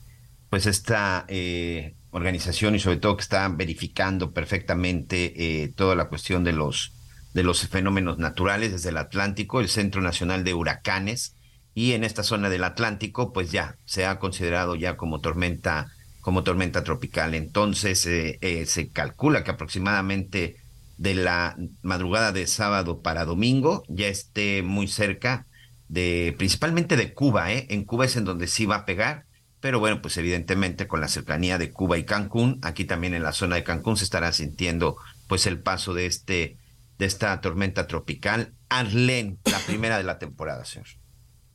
[0.49, 6.45] pues esta eh, organización y sobre todo que está verificando perfectamente eh, toda la cuestión
[6.45, 6.93] de los
[7.35, 11.37] de los fenómenos naturales desde el Atlántico, el Centro Nacional de Huracanes
[11.75, 15.93] y en esta zona del Atlántico, pues ya se ha considerado ya como tormenta
[16.29, 17.35] como tormenta tropical.
[17.35, 20.57] Entonces eh, eh, se calcula que aproximadamente
[20.99, 25.47] de la madrugada de sábado para domingo ya esté muy cerca
[25.89, 27.67] de principalmente de Cuba, ¿eh?
[27.71, 29.25] En Cuba es en donde sí va a pegar,
[29.61, 33.33] pero bueno, pues evidentemente con la cercanía de Cuba y Cancún, aquí también en la
[33.33, 34.99] zona de Cancún se estará sintiendo
[35.29, 36.59] pues el paso de este
[36.99, 40.89] de esta tormenta tropical Arlene, la primera de la temporada, señor.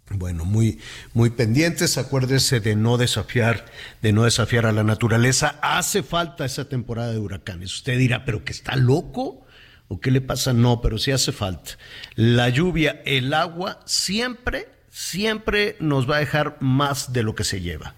[0.10, 0.80] Bueno, muy,
[1.14, 1.98] muy pendientes.
[1.98, 3.66] Acuérdese de no desafiar,
[4.02, 5.60] de no desafiar a la naturaleza.
[5.62, 7.74] Hace falta esa temporada de huracanes.
[7.74, 9.46] Usted dirá, pero que está loco
[9.88, 10.54] o qué le pasa.
[10.54, 11.72] No, pero sí hace falta.
[12.16, 17.62] La lluvia, el agua, siempre, siempre nos va a dejar más de lo que se
[17.62, 17.96] lleva.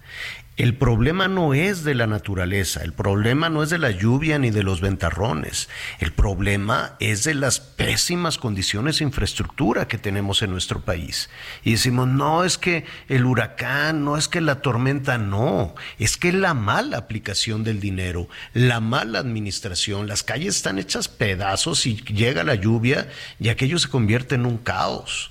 [0.56, 4.50] El problema no es de la naturaleza, el problema no es de la lluvia ni
[4.50, 10.52] de los ventarrones, el problema es de las pésimas condiciones de infraestructura que tenemos en
[10.52, 11.28] nuestro país.
[11.62, 16.32] Y decimos, no es que el huracán, no es que la tormenta, no, es que
[16.32, 22.44] la mala aplicación del dinero, la mala administración, las calles están hechas pedazos y llega
[22.44, 25.30] la lluvia y aquello se convierte en un caos.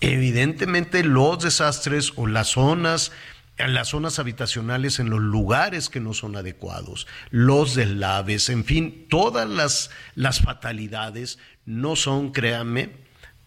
[0.00, 3.12] Evidentemente los desastres o las zonas
[3.56, 9.06] en las zonas habitacionales en los lugares que no son adecuados, los deslaves, en fin,
[9.08, 13.04] todas las, las fatalidades no son, créanme,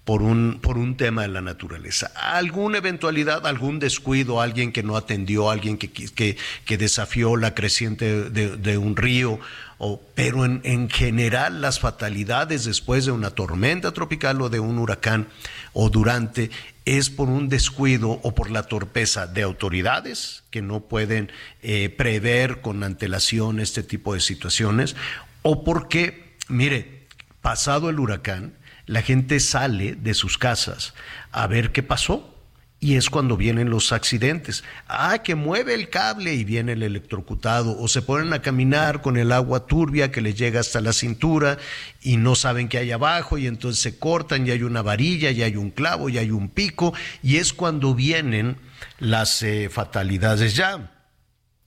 [0.08, 2.14] por un, por un tema de la naturaleza.
[2.16, 8.30] Alguna eventualidad, algún descuido, alguien que no atendió, alguien que, que, que desafió la creciente
[8.30, 9.38] de, de un río,
[9.80, 14.80] o, pero en, en general las fatalidades después de una tormenta tropical o de un
[14.80, 15.28] huracán
[15.74, 16.52] o durante
[16.88, 21.30] es por un descuido o por la torpeza de autoridades que no pueden
[21.62, 24.96] eh, prever con antelación este tipo de situaciones,
[25.42, 27.08] o porque, mire,
[27.42, 28.54] pasado el huracán,
[28.86, 30.94] la gente sale de sus casas
[31.34, 32.37] a ver qué pasó.
[32.80, 34.64] Y es cuando vienen los accidentes.
[34.88, 37.76] Ah, que mueve el cable y viene el electrocutado.
[37.80, 41.58] O se ponen a caminar con el agua turbia que les llega hasta la cintura
[42.04, 45.42] y no saben qué hay abajo y entonces se cortan y hay una varilla y
[45.42, 46.94] hay un clavo y hay un pico.
[47.24, 48.58] Y es cuando vienen
[49.00, 50.94] las eh, fatalidades ya.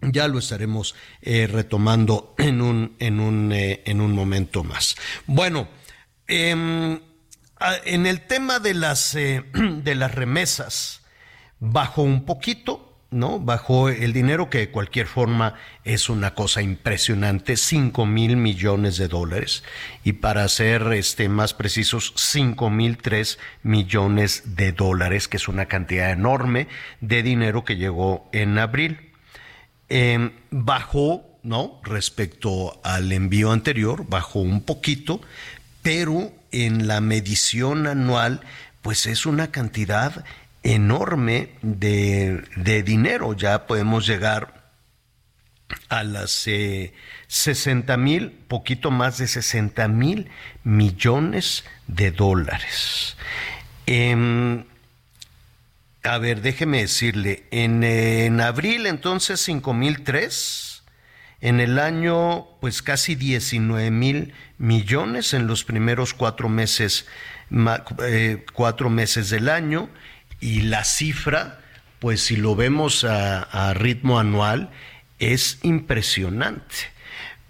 [0.02, 4.96] Ya lo estaremos eh, retomando en un, en, un, eh, en un momento más.
[5.26, 5.68] Bueno,
[6.26, 7.00] em,
[7.84, 10.99] en el tema de las, de las remesas,
[11.60, 13.38] bajó un poquito, ¿no?
[13.38, 15.54] Bajó el dinero, que de cualquier forma
[15.84, 19.62] es una cosa impresionante, 5 mil millones de dólares.
[20.04, 25.66] Y para ser este, más precisos, 5 mil 3 millones de dólares, que es una
[25.66, 26.68] cantidad enorme
[27.00, 29.10] de dinero que llegó en abril.
[29.88, 31.80] Em, bajó, ¿no?
[31.82, 35.20] Respecto al envío anterior, bajó un poquito,
[35.82, 38.40] pero en la medición anual,
[38.82, 40.24] pues es una cantidad
[40.62, 43.34] enorme de, dinero.
[43.34, 44.72] Ya podemos llegar
[45.88, 46.48] a las
[47.28, 50.28] 60 eh, mil, poquito más de 60 mil
[50.64, 53.16] millones de dólares.
[53.86, 54.64] Em,
[56.02, 60.82] a ver, déjeme decirle, en, en abril entonces 5 mil tres,
[61.40, 67.06] en el año pues casi 19 mil millones en los primeros cuatro meses,
[68.04, 69.88] eh, cuatro meses del año
[70.40, 71.60] y la cifra,
[71.98, 74.70] pues si lo vemos a, ritmo anual,
[75.18, 76.74] es impresionante.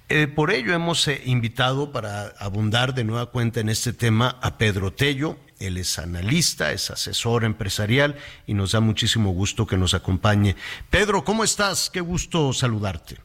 [0.08, 4.58] Eh, por ello hemos eh, invitado para abundar de nueva cuenta en este tema a
[4.58, 5.36] Pedro Tello.
[5.60, 8.16] Él es analista, es asesor empresarial
[8.46, 10.56] y nos da muchísimo gusto que nos acompañe.
[10.88, 11.90] Pedro, ¿cómo estás?
[11.90, 13.18] Qué gusto saludarte.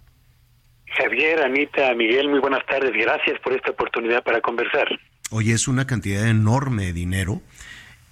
[0.96, 2.92] Javier, Anita, Miguel, muy buenas tardes.
[2.94, 4.88] Gracias por esta oportunidad para conversar.
[5.32, 7.42] Hoy es una cantidad enorme de dinero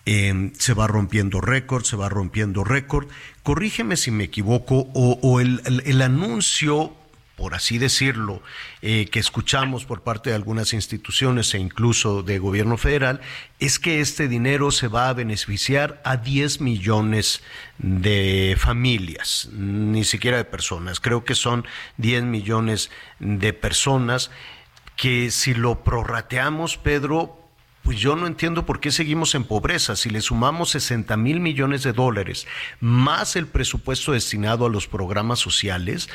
[0.06, 3.08] Em, se va rompiendo récord, se va rompiendo récord.
[3.42, 6.94] Corrígeme si me equivoco, o, el, anuncio,
[7.38, 8.44] por así decirlo,
[8.82, 13.22] eh, que escuchamos por parte de algunas instituciones e incluso de gobierno federal,
[13.60, 17.42] es que este dinero se va a beneficiar a 10 millones
[17.78, 21.00] de familias, ni siquiera de personas.
[21.00, 24.32] Creo que son 10 millones de personas
[24.98, 27.43] que si lo prorrateamos, Pedro,
[27.84, 29.96] pues yo no entiendo por qué seguimos en pobreza.
[29.96, 32.48] Si le sumamos 60 mil millones de dólares
[32.80, 36.10] más el presupuesto destinado a los programas sociales,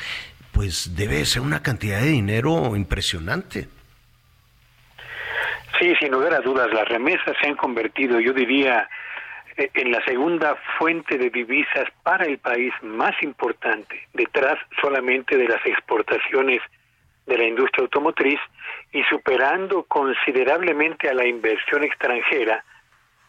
[0.51, 3.67] pues debe ser una cantidad de dinero impresionante.
[5.79, 8.89] Sí, sin lugar a dudas, las remesas se han convertido, yo diría,
[9.55, 15.47] eh, en la segunda fuente de divisas para el país más importante, detrás solamente de
[15.47, 16.59] las exportaciones
[17.27, 18.39] de la industria automotriz
[18.91, 22.63] y superando considerablemente a la inversión extranjera,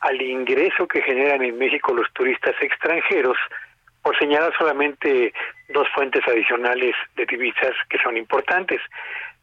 [0.01, 3.37] al ingreso que generan en México los turistas extranjeros,
[4.03, 5.33] por señalar solamente
[5.69, 8.81] dos fuentes adicionales de divisas que son importantes,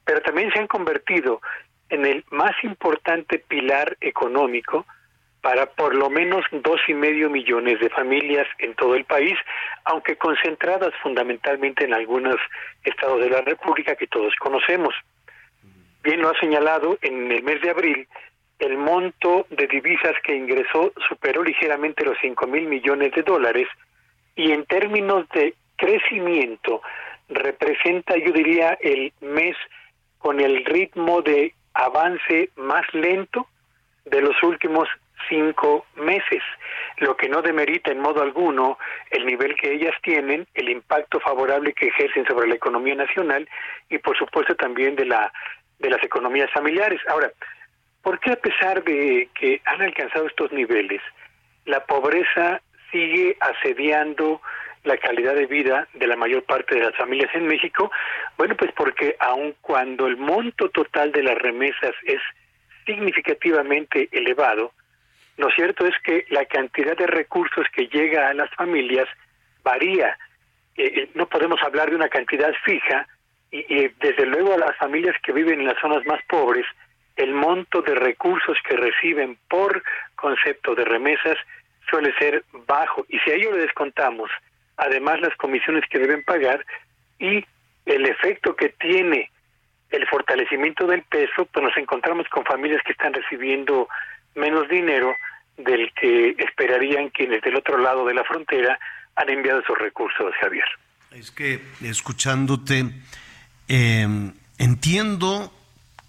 [0.03, 1.41] pero también se han convertido
[1.89, 4.85] en el más importante pilar económico
[5.41, 9.37] para por lo menos dos y medio millones de familias en todo el país,
[9.85, 12.35] aunque concentradas fundamentalmente en algunos
[12.83, 14.93] estados de la República que todos conocemos.
[16.03, 18.07] Bien lo ha señalado, en el mes de abril
[18.59, 23.67] el monto de divisas que ingresó superó ligeramente los cinco mil millones de dólares
[24.35, 26.81] y en términos de crecimiento
[27.29, 29.55] representa, yo diría, el mes
[30.17, 33.47] con el ritmo de avance más lento
[34.05, 34.87] de los últimos
[35.29, 36.41] cinco meses,
[36.97, 38.77] lo que no demerita en modo alguno
[39.11, 43.47] el nivel que ellas tienen, el impacto favorable que ejercen sobre la economía nacional
[43.89, 45.31] y por supuesto también de la
[45.79, 47.01] de las economías familiares.
[47.07, 47.31] Ahora,
[48.01, 51.01] ¿por qué a pesar de que han alcanzado estos niveles,
[51.65, 52.61] la pobreza
[52.91, 54.41] sigue asediando
[54.83, 57.91] la calidad de vida de la mayor parte de las familias en México?
[58.37, 62.21] Bueno, pues porque aun cuando el monto total de las remesas es
[62.85, 64.71] significativamente elevado,
[65.37, 69.07] lo cierto es que la cantidad de recursos que llega a las familias
[69.63, 70.17] varía.
[70.75, 73.07] Eh, eh, no podemos hablar de una cantidad fija
[73.51, 76.65] y, y, desde luego a las familias que viven en las zonas más pobres,
[77.15, 79.83] el monto de recursos que reciben por
[80.15, 81.37] concepto de remesas
[81.89, 84.29] suele ser bajo y si a ello le descontamos
[84.77, 86.65] además las comisiones que deben pagar
[87.19, 87.43] y
[87.85, 89.31] el efecto que tiene
[89.89, 93.87] el fortalecimiento del peso, pues nos encontramos con familias que están recibiendo
[94.35, 95.13] menos dinero
[95.57, 98.77] del que esperarían quienes del otro lado de la frontera
[99.15, 100.65] han enviado esos recursos, Javier.
[101.11, 102.85] Es que escuchándote,
[103.67, 105.53] eh, entiendo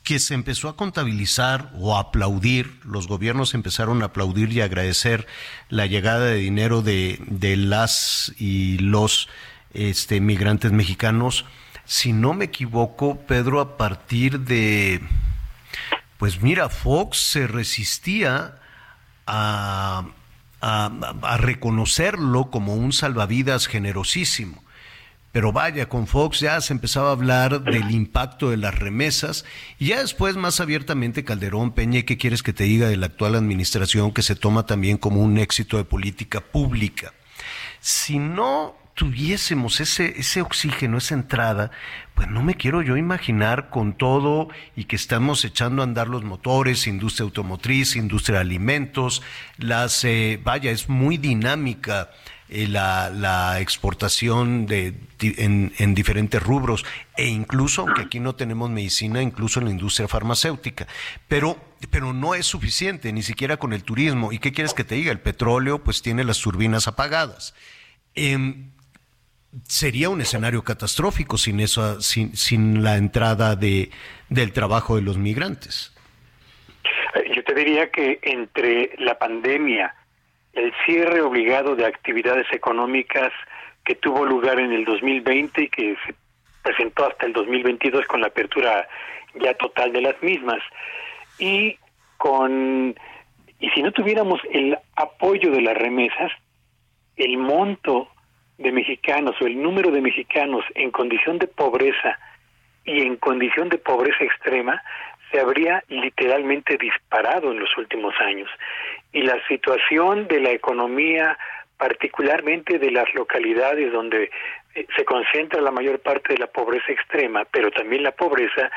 [0.09, 5.27] que se empezó a contabilizar o a aplaudir, los gobiernos empezaron a aplaudir y agradecer
[5.69, 9.29] la llegada de dinero de, de las y los
[9.75, 11.45] este, migrantes mexicanos.
[11.85, 15.03] Si no me equivoco, Pedro, a partir de,
[16.17, 18.61] pues mira, Fox se resistía
[19.27, 20.07] a,
[20.63, 24.65] a reconocerlo como un salvavidas generosísimo.
[25.33, 29.45] Pero vaya, con Fox ya se empezaba a hablar del impacto de las remesas
[29.79, 33.35] y ya después más abiertamente Calderón, Peña, ¿qué quieres que te diga de la actual
[33.35, 37.13] administración que se toma también como un éxito de política pública?
[37.81, 41.71] Si no tuviésemos ese, ese oxígeno, esa entrada,
[42.17, 46.25] pues no me quiero yo imaginar con todo y que estamos echando a andar los
[46.25, 49.23] motores, industria automotriz, industria de alimentos,
[49.57, 52.11] las, eh, vaya, es muy dinámica
[52.51, 56.85] eh, la, la, exportación de, en, en, diferentes rubros
[57.17, 60.87] e incluso, aunque aquí no tenemos medicina, incluso en la industria farmacéutica.
[61.29, 61.59] Pero,
[61.91, 64.33] pero no es suficiente, ni siquiera con el turismo.
[64.33, 65.13] ¿Y qué quieres que te diga?
[65.13, 67.55] El petróleo pues tiene las turbinas apagadas.
[68.15, 68.55] Eh,
[69.67, 73.91] sería un escenario catastrófico sin, eso, sin, sin la entrada de,
[74.29, 75.95] del trabajo de los migrantes.
[77.35, 79.95] Yo te diría que entre la pandemia,
[80.59, 83.33] el cierre obligado de actividades económicas
[83.85, 86.15] que tuvo lugar en el 2020 y que se
[86.63, 88.89] presentó hasta el 2022 con la apertura
[89.41, 90.59] ya total de las mismas
[91.39, 91.79] y
[92.17, 92.95] con
[93.61, 96.33] y si no tuviéramos el apoyo de las remesas
[97.17, 98.09] el monto
[98.59, 102.19] de mexicanos o el número de mexicanos en condición de pobreza
[102.85, 104.83] y en condición de pobreza extrema
[105.31, 108.49] se habría literalmente disparado en los últimos años.
[109.13, 111.39] Y la situación de la economía,
[111.77, 114.31] particularmente de las localidades donde
[114.75, 118.71] eh, se concentra la mayor parte de la pobreza extrema, pero también la pobreza,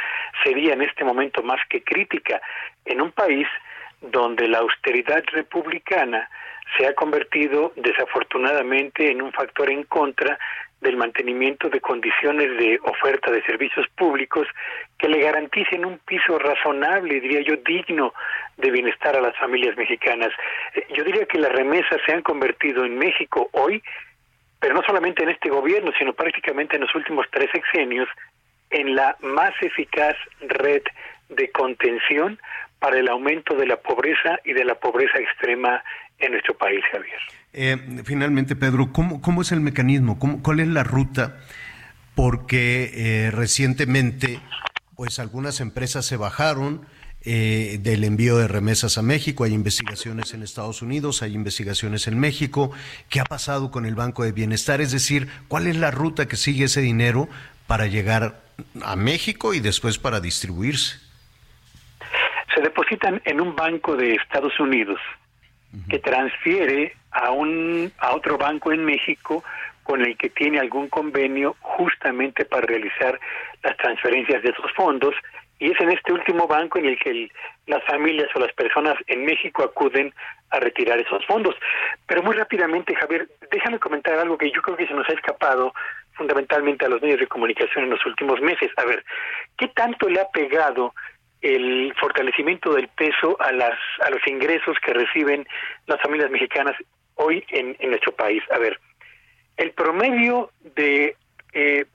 [0.43, 2.41] sería en este momento más que crítica.
[2.85, 3.47] En un país
[4.01, 6.29] donde la austeridad republicana
[6.77, 10.39] se ha convertido desafortunadamente en un factor en contra
[10.81, 14.47] del mantenimiento de condiciones de oferta de servicios públicos
[14.97, 18.13] que le garanticen un piso razonable, diría yo, digno
[18.57, 20.29] de bienestar a las familias mexicanas.
[20.73, 23.81] Eh, yo diría que las remesas se han convertido en México hoy,
[24.59, 28.09] pero no solamente en este gobierno, sino prácticamente en los últimos tres sexenios,
[28.71, 30.83] en la más eficaz red
[31.29, 32.39] de contención
[32.79, 35.83] para el aumento de la pobreza y de la pobreza extrema
[36.17, 37.19] en nuestro país, Javier.
[37.53, 40.19] Eh, finalmente, Pedro, ¿cómo, ¿cómo es el mecanismo?
[40.19, 41.37] ¿Cómo, ¿Cuál es la ruta?
[42.15, 44.39] Porque eh, recientemente,
[44.95, 46.85] pues algunas empresas se bajaron
[47.23, 52.19] eh, del envío de remesas a México, hay investigaciones en Estados Unidos, hay investigaciones en
[52.19, 52.71] México.
[53.09, 54.81] ¿Qué ha pasado con el Banco de Bienestar?
[54.81, 57.27] Es decir, ¿cuál es la ruta que sigue ese dinero
[57.67, 58.41] para llegar
[58.81, 60.99] a México y después para distribuirse?
[62.55, 64.99] Se depositan en un banco de Estados Unidos
[65.89, 69.43] que transfiere a un a otro banco en México
[69.83, 73.19] con el que tiene algún convenio justamente para realizar
[73.63, 75.15] las transferencias de esos fondos
[75.61, 77.29] y es en este último banco en el que
[77.67, 80.11] las familias o las personas en México acuden
[80.49, 81.55] a retirar esos fondos.
[82.07, 85.71] Pero muy rápidamente, Javier, déjame comentar algo que yo creo que se nos ha escapado
[86.13, 88.71] fundamentalmente a los medios de comunicación en los últimos meses.
[88.77, 89.05] A ver,
[89.55, 90.95] ¿qué tanto le ha pegado
[91.41, 95.47] el fortalecimiento del peso a las a los ingresos que reciben
[95.85, 96.75] las familias mexicanas
[97.21, 98.43] hoy en, en nuestro país.
[98.51, 98.79] A ver,
[99.57, 101.15] el promedio de
[101.53, 101.85] eh,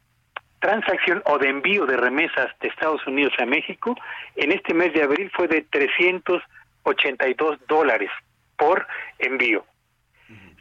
[0.61, 3.97] transacción o de envío de remesas de Estados Unidos a México
[4.37, 8.11] en este mes de abril fue de 382 dólares
[8.57, 8.87] por
[9.19, 9.65] envío.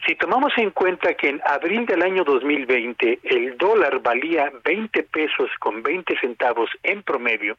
[0.05, 5.49] Si tomamos en cuenta que en abril del año 2020 el dólar valía 20 pesos
[5.59, 7.57] con 20 centavos en promedio,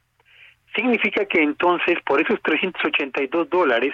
[0.75, 3.93] significa que entonces por esos 382 dólares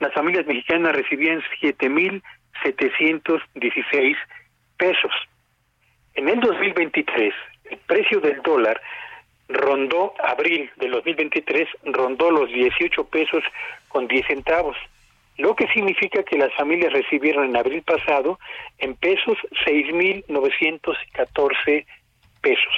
[0.00, 1.42] las familias mexicanas recibían
[2.62, 4.16] 7.716
[4.76, 5.12] pesos.
[6.14, 7.32] En el 2023
[7.70, 8.78] el precio del dólar
[9.48, 13.42] rondó, abril del 2023, rondó los 18 pesos
[13.88, 14.76] con 10 centavos,
[15.36, 18.38] lo que significa que las familias recibieron en abril pasado
[18.78, 21.86] en pesos 6.914
[22.40, 22.74] pesos.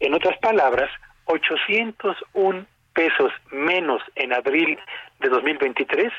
[0.00, 0.90] En otras palabras,
[1.26, 4.78] 801 pesos menos en abril
[5.20, 6.10] de 2023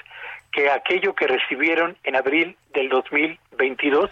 [0.56, 4.10] que aquello que recibieron en abril del 2022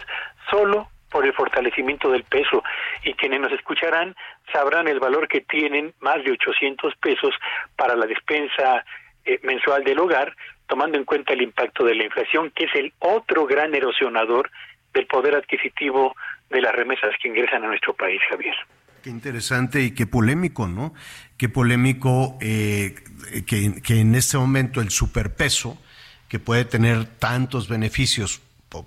[0.50, 2.62] solo por el fortalecimiento del peso
[3.02, 4.14] y quienes nos escucharán
[4.52, 7.34] sabrán el valor que tienen más de 800 pesos
[7.76, 8.84] para la despensa
[9.24, 12.92] eh, mensual del hogar, tomando en cuenta el impacto de la inflación, que es el
[12.98, 14.50] otro gran erosionador
[14.92, 16.14] del poder adquisitivo
[16.50, 18.54] de las remesas que ingresan a nuestro país, Javier.
[19.02, 20.92] Qué interesante y qué polémico, ¿no?
[21.38, 22.94] Qué polémico eh,
[23.46, 25.78] que, que, en este momento el superpeso,
[26.28, 28.84] que puede tener tantos beneficios por,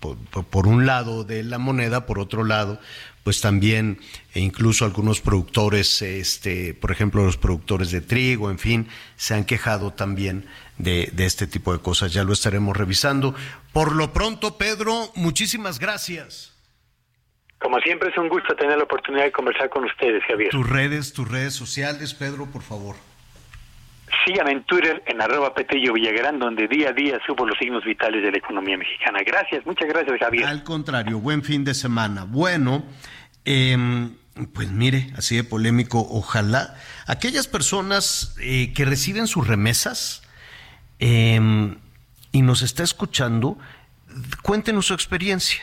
[0.00, 2.78] por, por, un lado de la moneda, por otro lado,
[3.24, 3.98] pues también
[4.34, 9.44] e incluso algunos productores, este, por ejemplo, los productores de trigo, en fin, se han
[9.44, 10.46] quejado también
[10.78, 12.12] de, de este tipo de cosas.
[12.12, 13.34] Ya lo estaremos revisando.
[13.72, 16.56] Por lo pronto, Pedro, muchísimas gracias.
[17.58, 20.50] Como siempre es un gusto tener la oportunidad de conversar con ustedes, Javier.
[20.50, 22.94] Tus redes, tus redes sociales, Pedro, por favor.
[24.24, 28.22] Síganme en Twitter en arroba Petello Villagrán, donde día a día subo los signos vitales
[28.22, 29.20] de la economía mexicana.
[29.24, 30.46] Gracias, muchas gracias, Javier.
[30.46, 32.24] Al contrario, buen fin de semana.
[32.24, 32.84] Bueno,
[33.44, 33.76] eh,
[34.54, 36.74] pues mire, así de polémico, ojalá
[37.06, 40.22] aquellas personas eh, que reciben sus remesas
[40.98, 41.40] eh,
[42.32, 43.58] y nos está escuchando,
[44.42, 45.62] cuéntenos su experiencia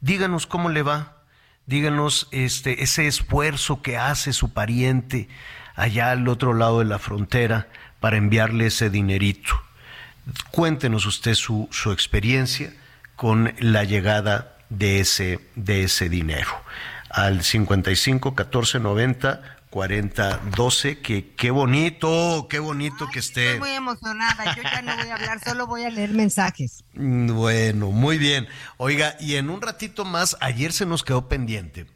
[0.00, 1.22] díganos cómo le va,
[1.66, 5.28] díganos este, ese esfuerzo que hace su pariente
[5.80, 7.68] allá al otro lado de la frontera
[8.00, 9.60] para enviarle ese dinerito.
[10.50, 12.72] Cuéntenos usted su, su experiencia
[13.16, 16.50] con la llegada de ese, de ese dinero
[17.10, 23.54] al 55 14 90 4012, que qué bonito, qué bonito que esté.
[23.54, 26.84] Estoy muy emocionada, yo ya no voy a hablar, solo voy a leer mensajes.
[26.94, 28.48] Mm, bueno, muy bien.
[28.78, 31.86] Oiga, y en un ratito más, ayer se nos quedó pendiente.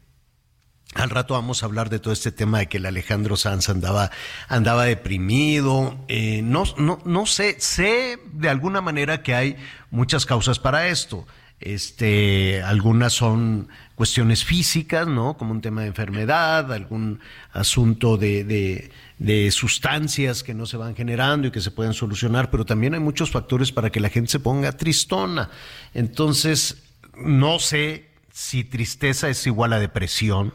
[0.95, 4.11] Al rato vamos a hablar de todo este tema de que el Alejandro Sanz andaba,
[4.47, 5.97] andaba deprimido.
[6.07, 9.57] Eh, no, no, no sé, sé de alguna manera que hay
[9.91, 11.27] muchas causas para esto.
[11.59, 15.35] Este, algunas son cuestiones físicas, ¿no?
[15.35, 17.19] Como un tema de enfermedad, algún
[17.51, 22.65] asunto de, de, sustancias que no se van generando y que se pueden solucionar, pero
[22.65, 25.49] también hay muchos factores para que la gente se ponga tristona.
[25.93, 26.83] Entonces,
[27.17, 30.53] no sé si tristeza es igual a depresión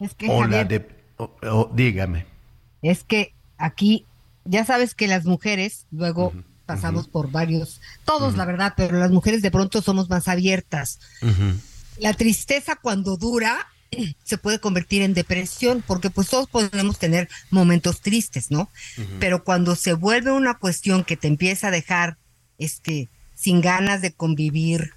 [0.00, 0.86] es que, o la de...
[1.74, 2.26] dígame.
[2.82, 4.04] Es que aquí,
[4.44, 6.32] ya sabes que las mujeres luego...
[6.66, 10.98] pasamos por varios, todos la verdad, pero las mujeres de pronto somos más abiertas.
[11.98, 13.68] La tristeza cuando dura
[14.24, 18.70] se puede convertir en depresión, porque pues todos podemos tener momentos tristes, ¿no?
[19.20, 22.16] Pero cuando se vuelve una cuestión que te empieza a dejar
[22.58, 24.92] este sin ganas de convivir,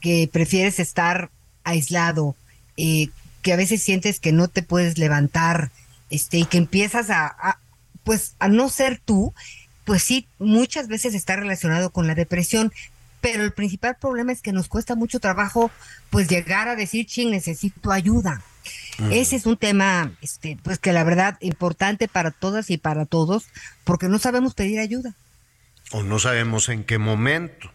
[0.00, 1.30] que prefieres estar
[1.62, 2.34] aislado,
[2.76, 3.08] eh,
[3.42, 5.70] que a veces sientes que no te puedes levantar,
[6.10, 7.58] este, y que empiezas a, a,
[8.04, 9.34] pues a no ser tú,
[9.84, 12.72] pues sí, muchas veces está relacionado con la depresión,
[13.20, 15.70] pero el principal problema es que nos cuesta mucho trabajo
[16.10, 18.42] pues llegar a decir, ching, necesito ayuda.
[19.10, 23.46] Ese es un tema, este, pues que la verdad importante para todas y para todos,
[23.84, 25.14] porque no sabemos pedir ayuda.
[25.90, 27.71] O no sabemos en qué momento.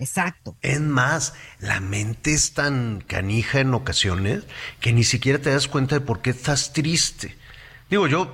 [0.00, 0.56] Exacto.
[0.62, 4.44] Es más, la mente es tan canija en ocasiones
[4.80, 7.36] que ni siquiera te das cuenta de por qué estás triste.
[7.90, 8.32] Digo, yo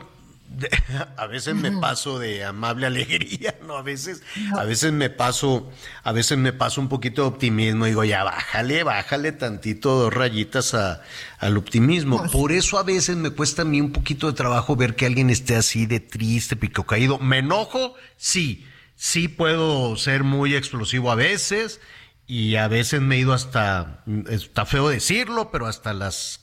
[1.17, 3.77] a veces me paso de amable alegría, ¿no?
[3.77, 4.23] A veces,
[4.57, 5.71] a veces me paso,
[6.03, 10.75] a veces me paso un poquito de optimismo, digo, ya bájale, bájale tantito dos rayitas
[10.75, 11.03] a,
[11.39, 12.23] al optimismo.
[12.31, 15.31] Por eso a veces me cuesta a mí un poquito de trabajo ver que alguien
[15.31, 17.19] esté así de triste, pico caído.
[17.19, 17.95] ¿Me enojo?
[18.17, 18.65] Sí,
[18.97, 21.81] sí puedo ser muy explosivo a veces
[22.27, 26.41] y a veces me he ido hasta, está feo decirlo, pero hasta las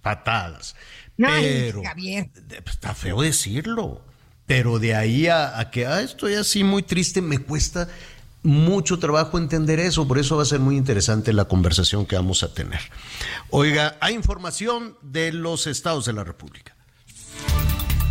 [0.00, 0.76] patadas.
[1.16, 2.30] Pero Javier.
[2.64, 4.02] está feo decirlo,
[4.46, 7.88] pero de ahí a, que ah, estoy así muy triste, me cuesta
[8.42, 12.42] mucho trabajo entender eso, por eso va a ser muy interesante la conversación que vamos
[12.42, 12.80] a tener.
[13.50, 16.75] Oiga, hay información de los estados de la República.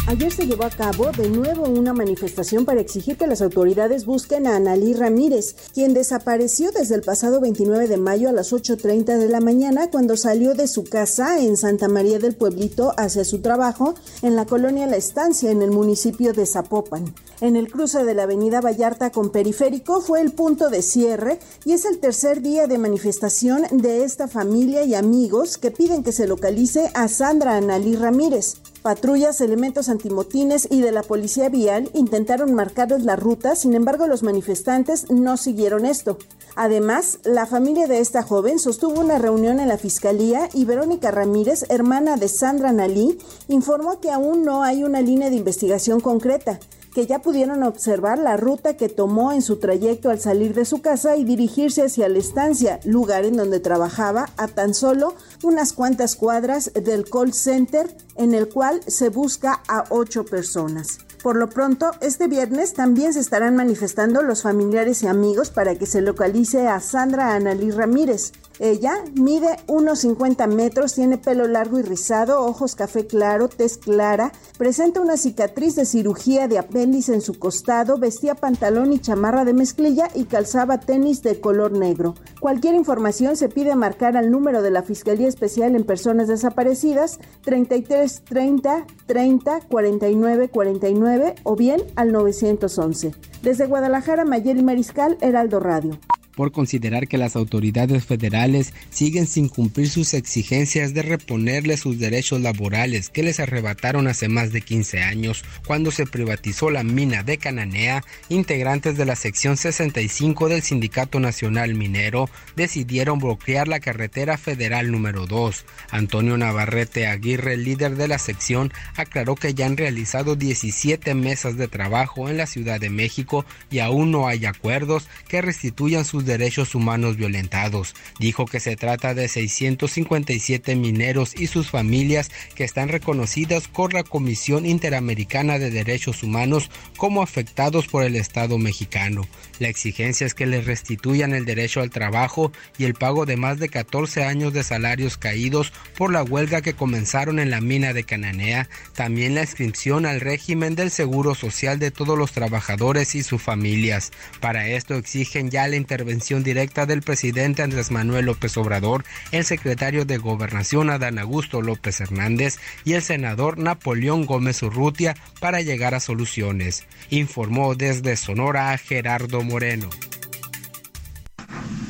[0.07, 4.45] Ayer se llevó a cabo de nuevo una manifestación para exigir que las autoridades busquen
[4.45, 9.27] a Analí Ramírez, quien desapareció desde el pasado 29 de mayo a las 8.30 de
[9.30, 13.95] la mañana cuando salió de su casa en Santa María del Pueblito hacia su trabajo
[14.22, 17.11] en la colonia La Estancia en el municipio de Zapopan.
[17.41, 21.74] En el cruce de la avenida Vallarta con Periférico fue el punto de cierre y
[21.74, 26.28] es el tercer día de manifestación de esta familia y amigos que piden que se
[26.28, 28.56] localice a Sandra Analí Ramírez.
[28.84, 34.24] Patrullas, elementos antimotines y de la policía vial intentaron marcarles la ruta, sin embargo los
[34.24, 36.18] manifestantes no siguieron esto.
[36.56, 41.66] Además, la familia de esta joven sostuvo una reunión en la fiscalía y Verónica Ramírez,
[41.68, 43.18] hermana de Sandra Nalí,
[43.49, 46.60] informó que aún no hay una línea de investigación concreta.
[46.96, 50.82] Que ya pudieron observar la ruta que tomó en su trayecto al salir de su
[50.82, 55.14] casa y dirigirse hacia la estancia, lugar en donde trabajaba a tan solo
[55.44, 61.00] unas cuantas cuadras del call center en el cual se busca a ocho personas.
[61.22, 65.88] Por lo pronto, este viernes también se estarán manifestando los familiares y amigos para que
[65.88, 68.32] se localice a Sandra Analí Ramírez.
[68.60, 75.02] Ella mide 1,50 metros, tiene pelo largo y rizado, ojos café claro, tez clara, presenta
[75.02, 80.07] una cicatriz de cirugía de apéndice en su costado, vestía pantalón y chamarra de mezclilla
[80.15, 82.15] y calzaba tenis de color negro.
[82.40, 88.23] Cualquier información se pide marcar al número de la Fiscalía Especial en Personas Desaparecidas 33
[88.23, 93.14] 30 30 49 49 o bien al 911.
[93.41, 95.99] Desde Guadalajara, Mayeli Mariscal, Heraldo Radio
[96.36, 102.41] por considerar que las autoridades federales siguen sin cumplir sus exigencias de reponerle sus derechos
[102.41, 107.38] laborales que les arrebataron hace más de 15 años cuando se privatizó la mina de
[107.38, 114.91] Cananea, integrantes de la sección 65 del Sindicato Nacional Minero decidieron bloquear la carretera federal
[114.91, 115.66] número 2.
[115.91, 121.68] Antonio Navarrete Aguirre, líder de la sección, aclaró que ya han realizado 17 mesas de
[121.68, 126.76] trabajo en la Ciudad de México y aún no hay acuerdos que restituyan sus derechos
[126.76, 127.96] humanos violentados.
[128.20, 134.04] Dijo que se trata de 657 mineros y sus familias que están reconocidas por la
[134.04, 139.28] Comisión Interamericana de Derechos Humanos como afectados por el Estado mexicano.
[139.60, 143.60] La exigencia es que les restituyan el derecho al trabajo y el pago de más
[143.60, 148.04] de 14 años de salarios caídos por la huelga que comenzaron en la mina de
[148.04, 153.42] Cananea, también la inscripción al régimen del Seguro Social de todos los trabajadores y sus
[153.42, 154.12] familias.
[154.42, 160.06] Para esto exigen ya la intervención directa del presidente Andrés Manuel López Obrador, el secretario
[160.06, 166.00] de Gobernación Adán Augusto López Hernández y el senador Napoleón Gómez Urrutia para llegar a
[166.00, 169.90] soluciones, informó desde Sonora Gerardo Moreno.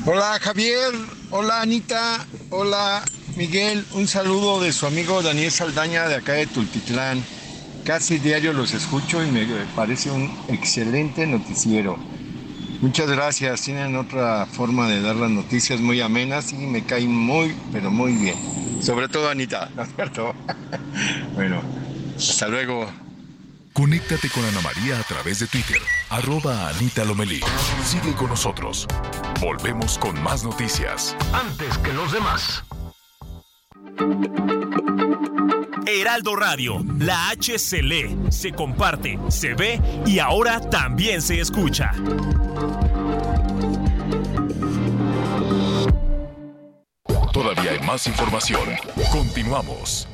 [0.04, 0.92] Hola Javier,
[1.30, 3.04] hola Anita, hola
[3.36, 7.22] Miguel, un saludo de su amigo Daniel Saldaña de acá de Tultitlán.
[7.84, 9.46] Casi diario los escucho y me
[9.76, 11.96] parece un excelente noticiero.
[12.80, 13.62] Muchas gracias.
[13.62, 18.12] Tienen otra forma de dar las noticias muy amenas y me caen muy, pero muy
[18.12, 18.36] bien.
[18.82, 20.34] Sobre todo Anita, ¿no es cierto?
[21.34, 21.60] bueno,
[22.16, 22.86] hasta luego.
[23.72, 27.40] Conéctate con Ana María a través de Twitter, arroba Anita Lomelí.
[27.84, 28.86] Sigue con nosotros.
[29.38, 31.14] Volvemos con más noticias.
[31.34, 32.64] Antes que los demás.
[35.86, 41.92] Heraldo Radio, la H se lee, se comparte, se ve y ahora también se escucha.
[47.32, 48.68] Todavía hay más información.
[49.12, 50.08] Continuamos.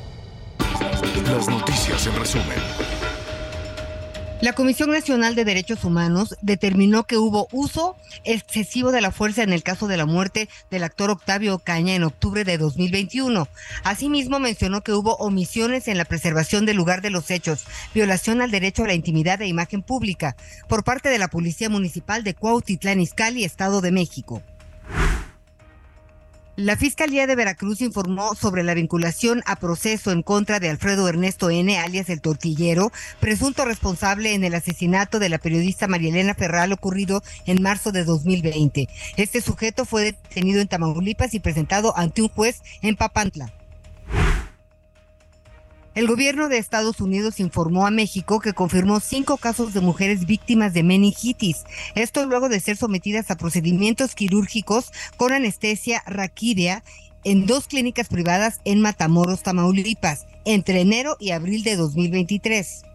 [1.25, 3.02] Las noticias en resumen.
[4.43, 7.95] La Comisión Nacional de Derechos Humanos determinó que hubo uso
[8.25, 12.03] excesivo de la fuerza en el caso de la muerte del actor Octavio Caña en
[12.03, 13.47] octubre de 2021.
[13.85, 17.63] Asimismo, mencionó que hubo omisiones en la preservación del lugar de los hechos,
[17.93, 20.35] violación al derecho a la intimidad e imagen pública
[20.67, 24.43] por parte de la Policía Municipal de Cuautitlán Izcalli, Estado de México.
[26.55, 31.49] La Fiscalía de Veracruz informó sobre la vinculación a proceso en contra de Alfredo Ernesto
[31.49, 37.23] N., alias el tortillero, presunto responsable en el asesinato de la periodista Marielena Ferral ocurrido
[37.47, 38.87] en marzo de 2020.
[39.17, 43.51] Este sujeto fue detenido en Tamaulipas y presentado ante un juez en Papantla.
[45.95, 50.73] El gobierno de Estados Unidos informó a México que confirmó cinco casos de mujeres víctimas
[50.73, 51.65] de meningitis.
[51.93, 56.83] Esto luego de ser sometidas a procedimientos quirúrgicos con anestesia raquídea
[57.23, 62.85] en dos clínicas privadas en Matamoros, Tamaulipas, entre enero y abril de 2023.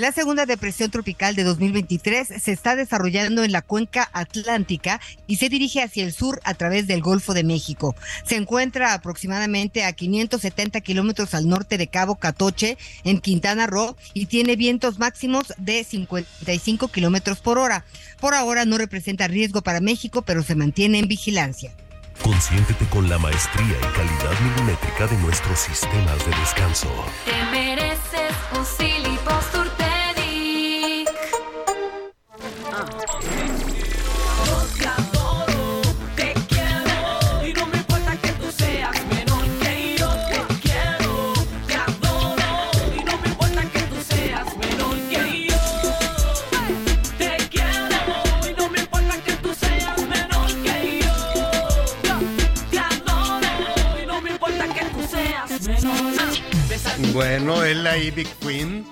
[0.00, 5.50] La segunda depresión tropical de 2023 se está desarrollando en la cuenca atlántica y se
[5.50, 7.94] dirige hacia el sur a través del Golfo de México.
[8.24, 14.24] Se encuentra aproximadamente a 570 kilómetros al norte de Cabo Catoche, en Quintana Roo, y
[14.24, 17.84] tiene vientos máximos de 55 kilómetros por hora.
[18.20, 21.74] Por ahora no representa riesgo para México, pero se mantiene en vigilancia.
[22.22, 26.88] Consiéntete con la maestría y calidad milimétrica de nuestros sistemas de descanso.
[27.26, 28.64] Te mereces un
[57.12, 58.86] Bueno, es la Ivy Queen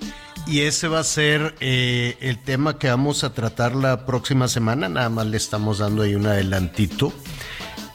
[0.46, 4.88] y ese va a ser eh, el tema que vamos a tratar la próxima semana.
[4.88, 7.12] Nada más le estamos dando ahí un adelantito.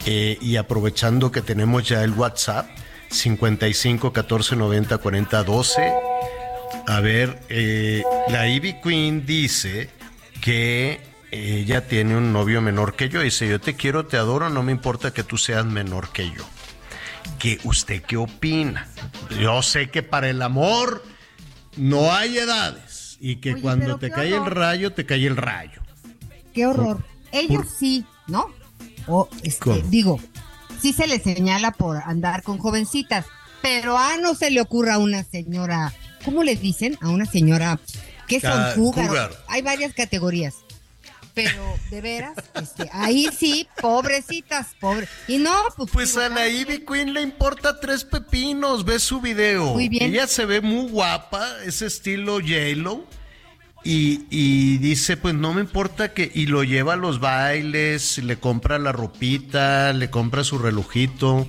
[0.06, 2.66] Eh, y aprovechando que tenemos ya el WhatsApp,
[3.10, 5.92] 55 14 90 40 12.
[6.86, 9.90] A ver, eh, la Ivy Queen dice
[10.40, 13.20] que ella tiene un novio menor que yo.
[13.20, 16.44] Dice, yo te quiero, te adoro, no me importa que tú seas menor que yo.
[17.44, 18.88] ¿Qué, ¿Usted qué opina?
[19.38, 21.04] Yo sé que para el amor
[21.76, 25.82] no hay edades y que Oye, cuando te cae el rayo, te cae el rayo.
[26.54, 27.04] Qué horror.
[27.32, 28.46] Ellos por- sí, ¿no?
[29.06, 30.18] O, este, digo,
[30.80, 33.26] sí se les señala por andar con jovencitas,
[33.60, 35.92] pero a no se le ocurra a una señora,
[36.24, 36.96] ¿cómo le dicen?
[37.02, 37.78] A una señora
[38.26, 39.32] que son cougar.
[39.48, 40.63] Hay varias categorías.
[41.34, 45.08] Pero de veras, este, ahí sí, pobrecitas, pobre.
[45.26, 45.90] Y no, pues.
[45.92, 49.74] Pues a la Ivy Queen le importa tres pepinos, ve su video.
[49.74, 50.10] Muy bien.
[50.10, 53.04] Ella se ve muy guapa, es estilo J-Lo.
[53.82, 56.30] Y, y dice, pues no me importa que...
[56.32, 61.46] Y lo lleva a los bailes, le compra la ropita, le compra su relojito.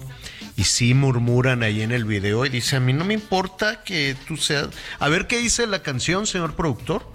[0.58, 4.18] Y sí murmuran ahí en el video y dice, a mí no me importa que
[4.28, 4.68] tú seas...
[5.00, 7.10] A ver qué dice la canción, señor productor.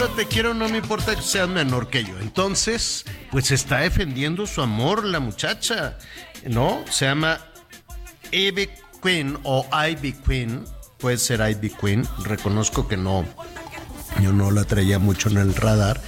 [0.00, 2.16] Ahora te quiero, no me importa que seas menor que yo.
[2.20, 5.98] Entonces, pues está defendiendo su amor la muchacha,
[6.46, 6.84] ¿no?
[6.88, 7.40] Se llama
[8.30, 8.68] Ivy
[9.02, 10.64] Queen o Ivy Queen,
[10.98, 13.24] puede ser Ivy Queen, reconozco que no,
[14.22, 16.00] yo no la traía mucho en el radar,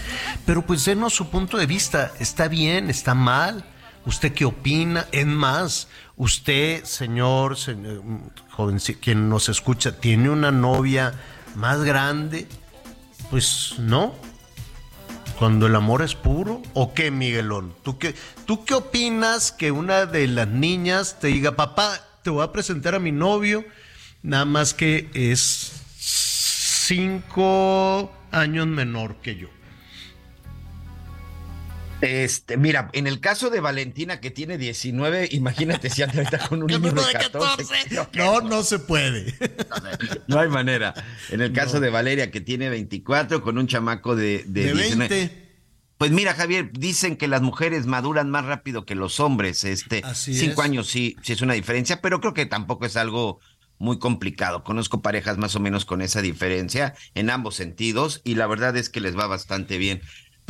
[0.47, 3.65] pero pues denos su punto de vista, ¿está bien, está mal?
[4.07, 5.07] ¿Usted qué opina?
[5.11, 8.03] Es más, usted, señor, señor
[8.51, 11.13] joven, quien nos escucha, ¿tiene una novia
[11.57, 12.47] más grande?
[13.31, 14.15] Pues no.
[15.39, 17.73] Cuando el amor es puro, ¿o qué, Miguelón?
[17.83, 22.45] ¿Tú qué, ¿Tú qué opinas que una de las niñas te diga, papá, te voy
[22.45, 23.65] a presentar a mi novio,
[24.23, 29.49] nada más que es cinco años menor que yo?
[32.01, 36.63] Este, mira, en el caso de Valentina que tiene 19, imagínate si anda ahorita con
[36.63, 37.65] un niño de 14.
[37.89, 39.35] creo que No, no se puede.
[40.27, 40.95] No hay manera.
[41.31, 45.09] En el caso de Valeria que tiene 24 con un chamaco de, de, De 19.
[45.09, 45.51] 20.
[45.99, 49.65] Pues mira, Javier, dicen que las mujeres maduran más rápido que los hombres.
[49.65, 50.69] Este, Así cinco es.
[50.69, 53.39] años sí, sí es una diferencia, pero creo que tampoco es algo
[53.79, 54.65] muy complicado.
[54.65, 58.89] Conozco parejas más o menos con esa diferencia en ambos sentidos y la verdad es
[58.89, 60.01] que les va bastante bien.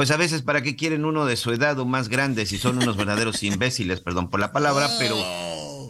[0.00, 2.78] Pues a veces, ¿para qué quieren uno de su edad o más grande si son
[2.78, 4.00] unos verdaderos imbéciles?
[4.00, 5.14] Perdón por la palabra, pero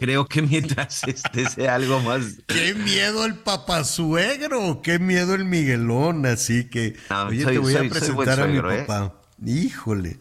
[0.01, 6.25] creo que mientras este sea algo más Qué miedo el papasuegro, qué miedo el Miguelón,
[6.25, 8.83] así que No, oye, soy- te voy soy- a presentar a mi ¿eh?
[8.85, 9.13] papá.
[9.45, 10.19] Híjole.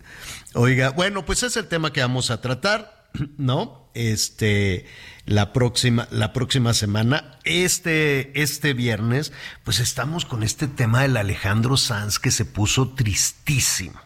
[0.54, 3.08] Oiga, bueno, pues es el tema que vamos a tratar,
[3.38, 3.90] ¿no?
[3.94, 4.86] Este
[5.26, 9.32] la próxima la próxima semana, este este viernes,
[9.64, 14.00] pues estamos con este tema del Alejandro Sanz que se puso tristísimo.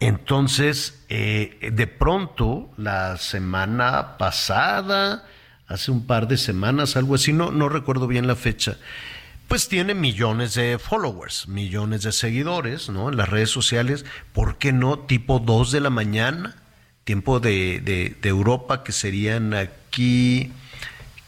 [0.00, 5.26] Entonces, eh, de pronto, la semana pasada,
[5.66, 8.78] hace un par de semanas, algo así, no, no recuerdo bien la fecha,
[9.46, 13.10] pues tiene millones de followers, millones de seguidores, ¿no?
[13.10, 15.00] En las redes sociales, ¿por qué no?
[15.00, 16.56] Tipo 2 de la mañana,
[17.10, 20.52] tiempo de, de- de Europa, que serían aquí,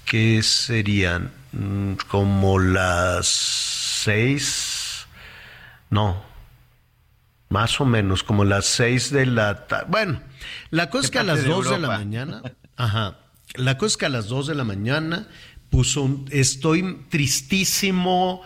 [0.04, 5.06] que serían Mm, como las 6,
[5.90, 6.22] no,
[7.50, 9.84] más o menos, como las 6 de la tarde.
[9.90, 10.22] Bueno,
[10.70, 12.42] la cosa es que a las de 2 de la mañana,
[12.76, 13.18] ajá,
[13.54, 15.28] la cosa es que a las 2 de la mañana
[15.68, 18.40] puso un, estoy tristísimo,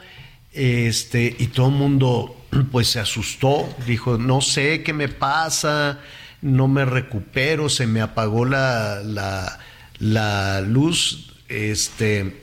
[0.53, 6.01] este, y todo el mundo pues se asustó, dijo, no sé qué me pasa,
[6.43, 9.59] no me recupero, se me apagó la, la,
[9.99, 12.43] la luz, este,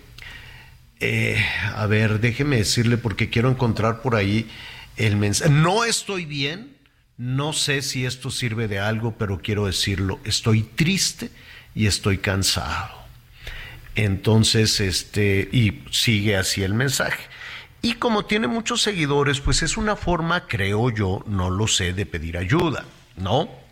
[1.00, 1.44] eh,
[1.76, 4.50] a ver, déjeme decirle porque quiero encontrar por ahí
[4.98, 5.52] el mensaje.
[5.52, 6.78] No estoy bien,
[7.18, 11.30] no sé si esto sirve de algo, pero quiero decirlo, estoy triste
[11.76, 13.04] y estoy cansado.
[13.96, 17.24] Entonces, este, y sigue así el mensaje.
[17.82, 22.06] Y como tiene muchos seguidores, pues es una forma, creo yo, no lo sé, de
[22.06, 22.86] pedir ayuda,
[23.18, 23.63] ¿no?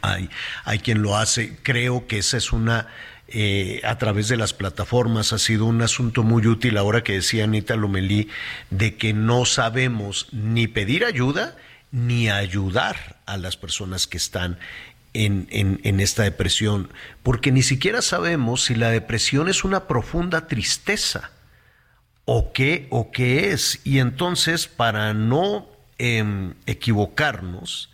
[0.00, 0.30] Hay,
[0.64, 2.88] hay quien lo hace, creo que esa es una,
[3.28, 7.44] eh, a través de las plataformas, ha sido un asunto muy útil ahora que decía
[7.44, 8.28] Anita Lomelí,
[8.70, 11.56] de que no sabemos ni pedir ayuda
[11.90, 14.58] ni ayudar a las personas que están
[15.14, 16.90] en, en, esta depresión,
[17.22, 21.30] porque ni siquiera sabemos si la depresión es una profunda tristeza
[22.24, 23.80] o qué, o qué es.
[23.84, 25.68] Y entonces, para no
[25.98, 27.91] em, equivocarnos,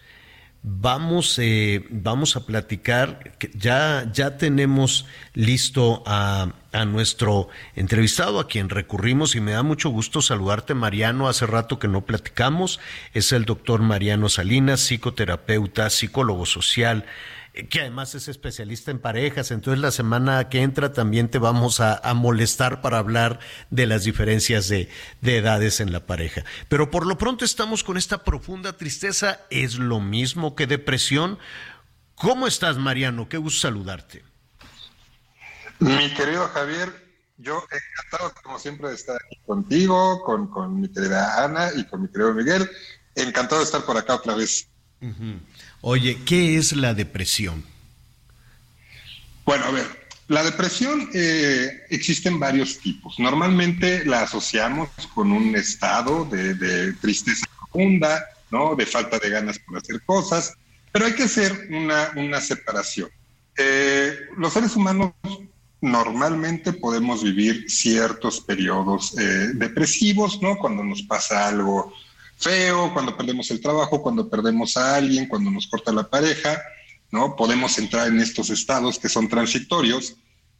[0.62, 8.68] vamos, eh, vamos a platicar, ya, ya tenemos listo a, a, nuestro entrevistado, a quien
[8.68, 12.80] recurrimos, y me da mucho gusto saludarte, Mariano, hace rato que no platicamos,
[13.14, 17.04] es el doctor Mariano Salinas, psicoterapeuta, psicólogo social,
[17.66, 22.00] que además es especialista en parejas, entonces la semana que entra también te vamos a,
[22.14, 23.40] molestar para hablar
[23.70, 24.88] de las diferencias de,
[25.22, 26.44] edades en la pareja.
[26.68, 31.38] Pero por lo pronto estamos con esta profunda tristeza, es lo mismo que depresión.
[32.14, 33.28] ¿Cómo estás, Mariano?
[33.28, 34.22] Qué gusto saludarte.
[35.80, 36.92] Mi querido Javier,
[37.36, 42.08] yo encantado como siempre de estar aquí contigo, con, mi querida Ana y con mi
[42.08, 42.68] querido Miguel.
[43.14, 44.68] Encantado de estar por acá otra vez.
[45.80, 47.64] Oye, ¿qué es la depresión?
[49.44, 49.86] Bueno, a ver,
[50.26, 53.18] la depresión eh, existen varios tipos.
[53.18, 58.74] Normalmente la asociamos con un estado de, tristeza profunda, ¿no?
[58.74, 60.54] De falta de ganas por hacer cosas,
[60.92, 63.08] pero hay que hacer una, separación.
[63.56, 65.12] Eh, los seres humanos
[65.80, 70.58] normalmente podemos vivir ciertos periodos eh, depresivos, ¿no?
[70.58, 71.92] Cuando nos pasa algo
[72.38, 76.62] feo, cuando perdemos el trabajo, cuando perdemos a alguien, cuando nos corta la pareja,
[77.10, 77.36] ¿no?
[77.36, 80.16] Podemos entrar en estos estados que son transitorios,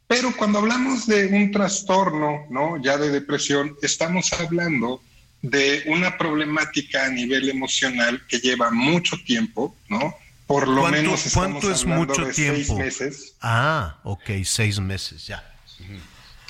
[0.07, 2.81] pero cuando hablamos de un trastorno, ¿no?
[2.81, 5.01] Ya de depresión, estamos hablando
[5.41, 10.15] de una problemática a nivel emocional que lleva mucho tiempo, ¿no?
[10.47, 12.55] Por lo menos estamos ¿cuánto es mucho de tiempo?
[12.55, 13.35] seis meses.
[13.39, 15.45] Ah, ok, seis meses, ya.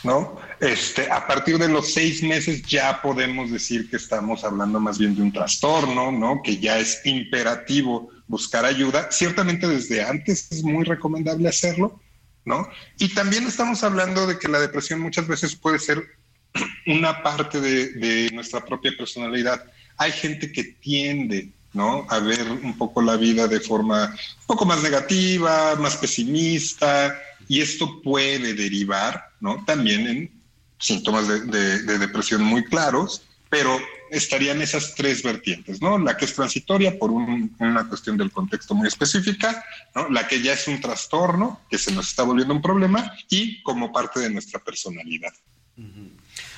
[0.03, 0.39] ¿no?
[0.60, 5.15] Este, a partir de los seis meses ya podemos decir que estamos hablando más bien
[5.15, 6.41] de un trastorno, ¿no?
[6.44, 9.10] Que ya es imperativo buscar ayuda.
[9.10, 12.02] Ciertamente desde antes es muy recomendable hacerlo,
[12.44, 12.68] ¿no?
[12.98, 16.03] Y también estamos hablando de que la depresión muchas veces puede ser
[16.88, 19.64] una parte de, nuestra propia personalidad.
[19.98, 22.07] Hay gente que tiende ¿no?
[22.10, 27.15] A ver un poco la vida de forma un poco más negativa, más pesimista,
[27.48, 29.64] y esto puede derivar, ¿no?
[29.65, 30.39] También en
[30.80, 33.77] síntomas de, depresión muy claros, pero
[34.11, 35.97] estarían esas tres vertientes, ¿no?
[35.97, 40.10] La que es transitoria por una cuestión del contexto muy específica, ¿no?
[40.10, 43.91] La que ya es un trastorno, que se nos está volviendo un problema, y como
[43.91, 45.34] parte de nuestra personalidad.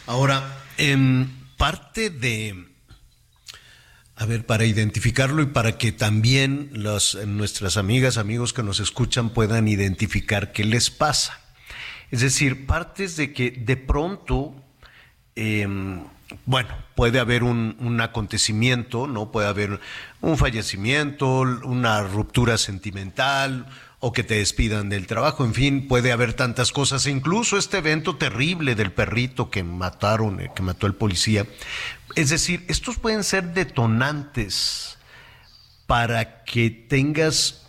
[0.07, 2.71] Ahora, en parte de
[4.21, 9.31] a ver, para identificarlo y para que también los, nuestras amigas, amigos que nos escuchan
[9.31, 11.40] puedan identificar qué les pasa.
[12.11, 14.53] Es decir, partes de que de pronto,
[15.35, 16.03] em,
[16.45, 19.31] bueno, puede haber un, un, acontecimiento, ¿no?
[19.31, 19.79] Puede haber
[20.21, 23.67] un fallecimiento, una ruptura sentimental,
[24.03, 27.77] o que te despidan del trabajo, en fin, puede haber tantas cosas, e incluso este
[27.77, 31.45] evento terrible del perrito que mataron, eh, que mató el policía.
[32.15, 34.97] Es decir, estos pueden ser detonantes
[35.85, 37.67] para que tengas,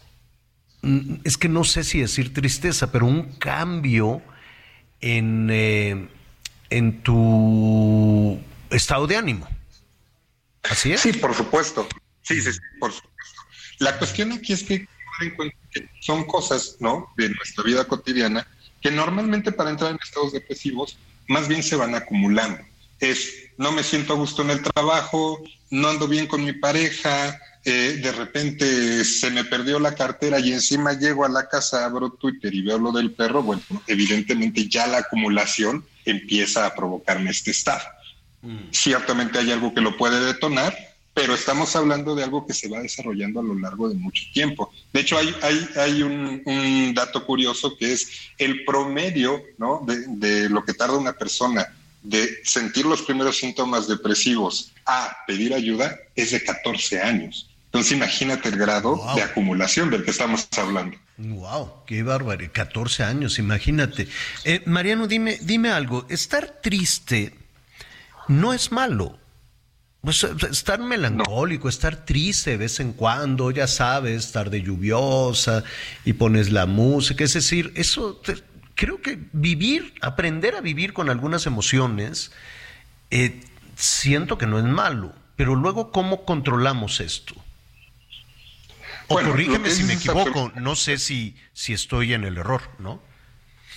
[0.81, 4.23] mm, es que no sé si decir tristeza, pero un cambio
[5.03, 6.09] en, eh,
[6.71, 9.47] en tu estado de ánimo.
[10.63, 11.01] ¿Así es?
[11.01, 11.87] Sí, por supuesto.
[12.23, 13.43] Sí, sí, sí, por supuesto.
[13.79, 14.87] La cuestión aquí es que
[16.01, 17.13] son cosas, ¿no?
[17.17, 18.47] De nuestra vida cotidiana
[18.81, 20.99] que normalmente para entrar en estados depresivos
[21.29, 22.61] más bien se van acumulando.
[22.99, 27.39] Es, no me siento a gusto en el trabajo, no ando bien con mi pareja,
[27.65, 32.11] eh, de repente se me perdió la cartera y encima llego a la casa, abro
[32.11, 37.53] Twitter y veo lo del perro, bueno, evidentemente ya la acumulación empieza a provocarme este
[37.53, 37.85] estado.
[38.43, 38.71] Mm.
[38.73, 40.77] Ciertamente hay algo que lo puede detonar,
[41.15, 44.73] pero estamos hablando de algo que se va desarrollando a lo largo de mucho tiempo.
[44.93, 48.09] De hecho, hay, hay, hay un, dato curioso que es
[48.39, 49.85] el promedio ¿no?
[49.87, 51.67] de, lo que tarda una persona
[52.03, 57.49] de sentir los primeros síntomas depresivos a pedir ayuda es de 14 años.
[57.73, 60.99] Entonces imagínate el grado de acumulación del que estamos hablando.
[61.17, 64.09] Wow, qué bárbaro, 14 años, imagínate.
[64.45, 67.35] Eh, Mariano, dime, dime algo, estar triste
[68.29, 69.19] no es malo.
[70.03, 75.65] Pues estar melancólico, estar triste de vez en cuando, ya sabes, estar de lluviosa
[76.05, 78.21] y pones la música, es decir, eso
[78.75, 82.33] creo que vivir, aprender a vivir con algunas emociones,
[83.11, 83.41] eh,
[83.77, 87.42] siento que no es malo, pero luego cómo controlamos esto.
[89.09, 93.03] O corrígeme si me equivoco, no sé si, si estoy en el error, ¿no?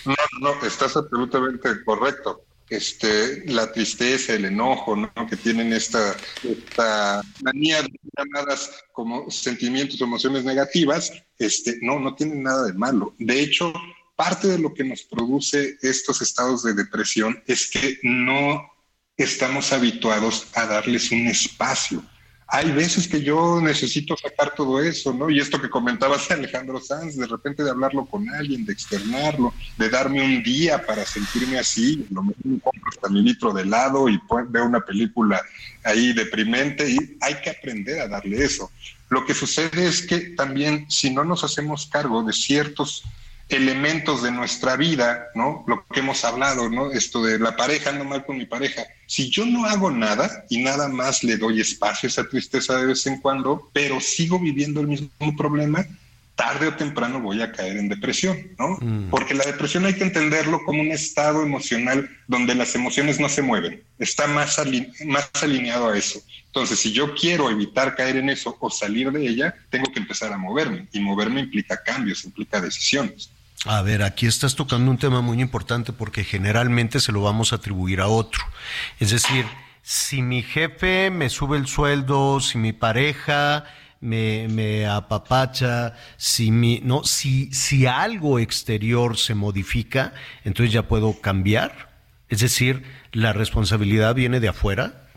[0.04, 2.42] No, no, estás absolutamente correcto.
[2.68, 5.12] este, la tristeza, el enojo, ¿no?
[5.28, 12.14] que tienen esta, esta manía de llamadas como sentimientos o emociones negativas, este, no, no
[12.14, 13.14] tienen nada de malo.
[13.18, 13.72] De hecho,
[14.16, 18.68] parte de lo que nos produce estos estados de depresión es que no
[19.16, 22.02] estamos habituados a darles un espacio
[22.48, 25.28] hay veces que yo necesito sacar todo eso, ¿no?
[25.28, 29.90] Y esto que comentabas Alejandro Sanz, de repente de hablarlo con alguien, de externarlo, de
[29.90, 34.20] darme un día para sentirme así, lo mismo compro hasta mi litro de helado y
[34.48, 35.42] veo una película
[35.84, 38.70] ahí deprimente y hay que aprender a darle eso.
[39.08, 43.04] Lo que sucede es que también si no nos hacemos cargo de ciertos
[43.48, 45.64] elementos de nuestra vida, ¿no?
[45.66, 46.90] Lo que hemos hablado, ¿no?
[46.90, 48.84] Esto de la pareja, ando mal con mi pareja.
[49.06, 52.86] Si yo no hago nada y nada más le doy espacio a esa tristeza de
[52.86, 55.86] vez en cuando, pero sigo viviendo el mismo problema,
[56.34, 58.76] tarde o temprano voy a caer en depresión, ¿no?
[58.80, 59.10] Mm.
[59.10, 63.42] Porque la depresión hay que entenderlo como un estado emocional donde las emociones no se
[63.42, 64.60] mueven, está más,
[65.06, 66.20] más alineado a eso.
[66.46, 70.32] Entonces, si yo quiero evitar caer en eso o salir de ella, tengo que empezar
[70.32, 73.30] a moverme y moverme implica cambios, implica decisiones.
[73.64, 77.56] A ver, aquí estás tocando un tema muy importante porque generalmente se lo vamos a
[77.56, 78.44] atribuir a otro.
[79.00, 79.46] Es decir,
[79.82, 83.64] si mi jefe me sube el sueldo, si mi pareja
[84.00, 90.12] me, apapacha, si mi, no, si, si algo exterior se modifica,
[90.44, 91.96] entonces ya puedo cambiar.
[92.28, 95.08] Es decir, la responsabilidad viene de afuera.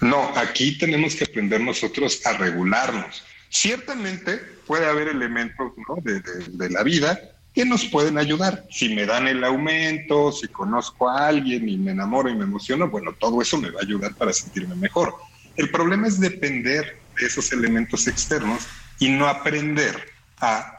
[0.00, 3.22] No, aquí tenemos que aprender nosotros a regularnos.
[3.50, 5.72] Ciertamente puede haber elementos
[6.02, 7.18] de, la vida
[7.54, 8.66] que nos pueden ayudar.
[8.70, 12.88] Si me dan el aumento, si conozco a alguien y me enamoro y me emociono,
[12.88, 15.14] bueno, todo eso me va a ayudar para sentirme mejor.
[15.56, 18.66] El problema es depender de esos elementos externos
[18.98, 20.74] y no aprender a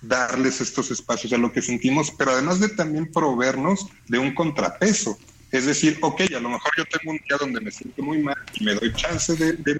[0.00, 5.18] darles estos espacios a lo que sentimos, pero además de también proveernos de un contrapeso.
[5.50, 8.36] Es decir, ok, a lo mejor yo tengo un día donde me siento muy mal
[8.54, 9.78] y me doy chance de, de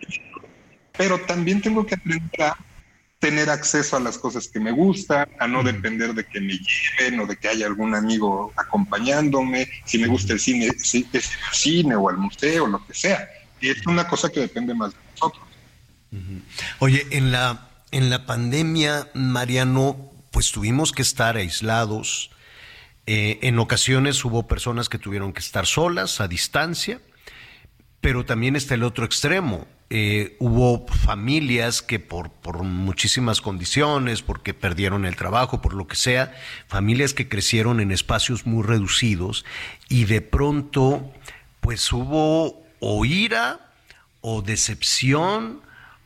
[0.97, 2.57] pero también tengo que aprender a
[3.19, 7.21] tener acceso a las cosas que me gustan, a no depender de que me lleven
[7.21, 11.55] o de que haya algún amigo acompañándome, si me gusta el cine, si es el
[11.55, 13.27] cine o al museo, lo que sea.
[13.61, 15.43] Y es una cosa que depende más de nosotros.
[16.81, 22.31] Oye, en la, en la pandemia, Mariano, pues tuvimos que estar aislados.
[23.07, 27.01] Eh, en ocasiones hubo personas que tuvieron que estar solas, a distancia,
[28.05, 29.67] pero también está el otro extremo.
[29.89, 35.97] Eh, hubo familias que por, por muchísimas condiciones, porque perdieron el trabajo, por lo que
[35.97, 36.35] sea,
[36.69, 39.47] familias que crecieron en espacios muy reducidos
[39.89, 41.11] y de pronto
[41.63, 43.73] pues hubo o ira
[44.21, 45.63] o decepción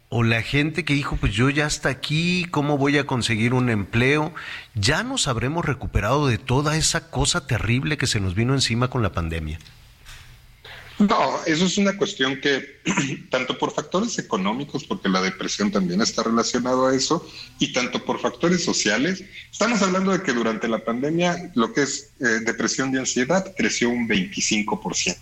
[0.08, 3.70] o la gente que dijo, pues yo ya hasta aquí, ¿cómo voy a conseguir un
[3.70, 4.32] empleo?
[4.76, 9.02] Ya nos habremos recuperado de toda esa cosa terrible que se nos vino encima con
[9.02, 9.58] la pandemia.
[10.98, 12.80] No, eso es una cuestión que,
[13.30, 17.26] tanto por factores económicos, porque la depresión también está relacionado a eso,
[17.58, 22.10] y tanto por factores sociales, estamos hablando de que durante la pandemia lo que es
[22.20, 25.16] eh, depresión y ansiedad creció un 25%.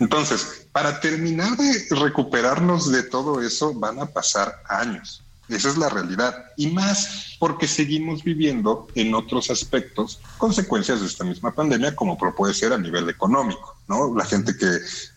[0.00, 5.23] Entonces, para terminar de recuperarnos de todo eso, van a pasar años.
[5.48, 6.46] Esa es la realidad.
[6.56, 12.54] Y más porque seguimos viviendo en otros aspectos consecuencias de esta misma pandemia, como puede
[12.54, 14.14] ser a nivel económico, ¿no?
[14.16, 14.66] La gente que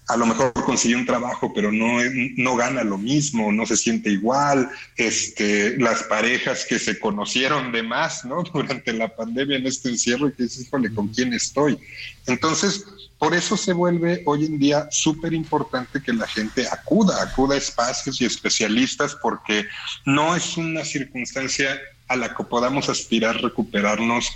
[0.08, 2.00] a lo mejor consiguió un trabajo, pero no,
[2.38, 7.84] no gana lo mismo, no se siente igual, este, las parejas que se conocieron de
[7.84, 8.44] más, ¿no?
[8.54, 11.80] Durante la pandemia en este encierro y que dices, híjole, ¿con quién estoy?
[12.26, 12.86] Entonces,
[13.18, 17.58] por eso se vuelve hoy en día súper importante que la gente acuda, acuda a
[17.58, 19.66] espacios y especialistas, porque
[20.06, 24.32] no es una circunstancia a la que podamos aspirar recuperarnos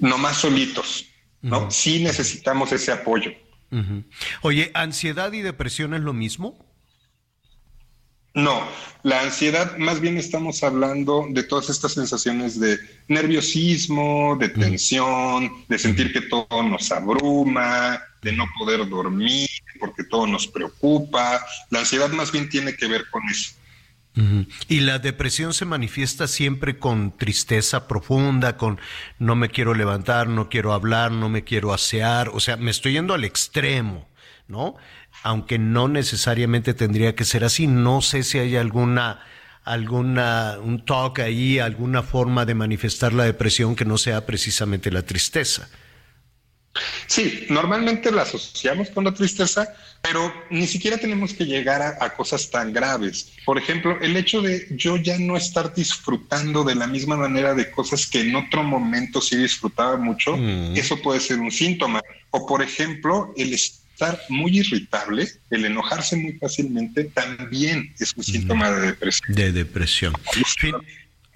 [0.00, 1.06] nomás solitos,
[1.42, 1.70] ¿no?
[1.70, 3.32] Sí necesitamos ese apoyo.
[4.42, 6.63] Oye, ¿ansiedad y depresión es lo mismo?
[8.34, 8.66] No,
[9.04, 15.78] la ansiedad, más bien estamos hablando de todas estas sensaciones de nerviosismo, de tensión, de
[15.78, 19.48] sentir que todo nos abruma, de no poder dormir
[19.78, 21.44] porque todo nos preocupa.
[21.70, 23.54] La ansiedad más bien tiene que ver con eso.
[24.68, 28.80] Y la depresión se manifiesta siempre con tristeza profunda, con
[29.18, 32.92] no me quiero levantar, no quiero hablar, no me quiero asear, o sea, me estoy
[32.92, 34.08] yendo al extremo,
[34.46, 34.76] ¿no?
[35.24, 37.66] Aunque no necesariamente tendría que ser así.
[37.66, 39.20] No sé si hay alguna
[39.64, 45.02] alguna un talk ahí, alguna forma de manifestar la depresión que no sea precisamente la
[45.02, 45.68] tristeza.
[47.06, 49.66] Sí, normalmente la asociamos con la tristeza,
[50.02, 53.32] pero ni siquiera tenemos que llegar a, cosas tan graves.
[53.46, 57.70] Por ejemplo, el hecho de yo ya no estar disfrutando de la misma manera de
[57.70, 60.76] cosas que en otro momento sí disfrutaba mucho, Mm.
[60.76, 62.02] eso puede ser un síntoma.
[62.30, 63.83] O por ejemplo, el estar
[64.28, 69.34] muy irritable, el enojarse muy fácilmente, también es un síntoma de depresión.
[69.34, 70.14] De depresión.
[70.58, 70.74] Fin-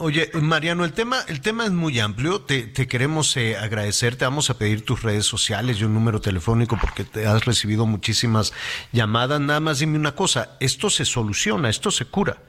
[0.01, 2.40] Oye, Mariano, el tema, el tema es muy amplio.
[2.43, 4.14] Te, te queremos eh, agradecer.
[4.14, 7.85] Te vamos a pedir tus redes sociales y un número telefónico porque te has recibido
[7.85, 8.52] muchísimas
[8.93, 9.40] llamadas.
[9.40, 12.40] Nada más dime una cosa, esto se soluciona, esto se cura.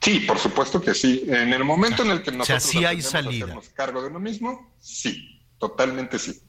[0.00, 1.24] Sí, por supuesto que sí.
[1.26, 3.44] En el momento en el que sea, nosotros sí hay aprendemos a salida.
[3.44, 6.40] hacernos cargo de uno mismo, sí, totalmente sí.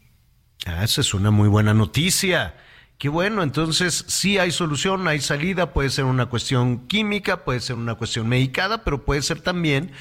[0.66, 2.56] Ah, esa es una muy buena noticia.
[2.98, 7.76] Qué bueno, entonces sí hay solución, hay salida, puede ser una cuestión química, puede ser
[7.76, 9.92] una cuestión medicada, pero puede ser también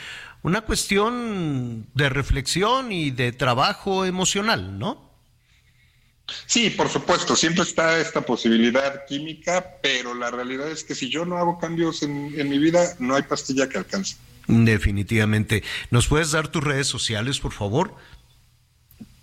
[0.42, 5.06] una cuestión de reflexión y de trabajo emocional, ¿no?
[6.46, 11.24] Sí, por supuesto, siempre está esta posibilidad química, pero la realidad es que si yo
[11.24, 14.16] no hago cambios en, en mi vida, no hay pastilla que alcance.
[14.48, 15.62] Definitivamente.
[15.90, 17.94] ¿Nos puedes dar tus redes sociales, por favor?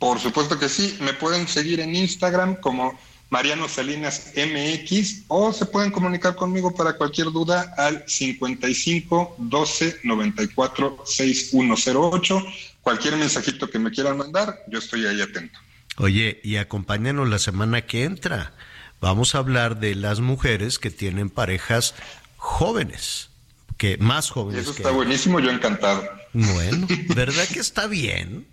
[0.03, 2.99] Por supuesto que sí, me pueden seguir en Instagram como
[3.29, 11.03] Mariano Salinas MX o se pueden comunicar conmigo para cualquier duda al 55 12 94
[11.05, 12.43] 6108.
[12.81, 15.57] Cualquier mensajito que me quieran mandar, yo estoy ahí atento.
[15.95, 18.51] Oye, y acompáñanos la semana que entra.
[18.99, 21.95] Vamos a hablar de las mujeres que tienen parejas
[22.35, 23.29] jóvenes,
[23.77, 26.03] que más jóvenes Eso que está buenísimo, yo encantado.
[26.33, 28.47] Bueno, ¿verdad que está bien?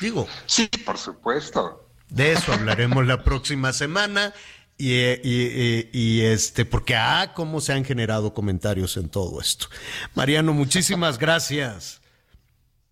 [0.00, 0.26] Digo.
[0.46, 1.88] Sí, por supuesto.
[2.08, 4.32] De eso hablaremos la próxima semana.
[4.78, 9.68] Y, y, y- y, este, porque ah, cómo se han generado comentarios en todo esto.
[10.14, 12.02] Mariano, muchísimas gracias.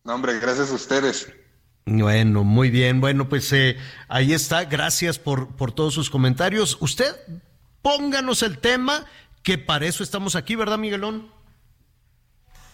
[0.02, 1.28] No, hombre, gracias a ustedes.
[1.84, 3.02] Bueno, muy bien.
[3.02, 3.76] Bueno, pues eh,
[4.08, 4.64] ahí está.
[4.64, 6.78] Gracias por, por todos sus comentarios.
[6.80, 7.14] Usted
[7.82, 9.04] pónganos el tema,
[9.42, 11.28] que para eso estamos aquí, ¿verdad, Miguelón?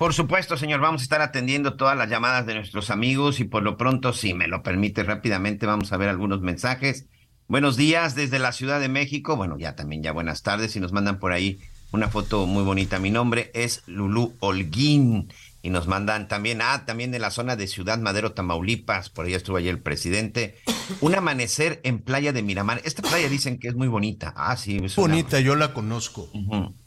[0.01, 3.63] Por supuesto, señor, vamos a estar atendiendo todas las llamadas de nuestros amigos y por
[3.63, 7.05] lo pronto, si me lo permite rápidamente, vamos a ver algunos mensajes.
[7.49, 9.37] Buenos días desde la Ciudad de México.
[9.37, 11.59] Bueno, ya también ya buenas tardes y nos mandan por ahí
[11.93, 12.99] una foto muy bonita.
[12.99, 17.67] Mi nombre es Lulú Holguín y nos mandan también, ah, también de la zona de
[17.67, 20.57] Ciudad Madero, Tamaulipas, por ahí estuvo ayer el presidente.
[21.03, 22.81] Un amanecer en Playa de Miramar.
[22.85, 24.33] Esta playa dicen que es muy bonita.
[24.35, 26.31] Ah, sí, es una- Bonita, yo la conozco.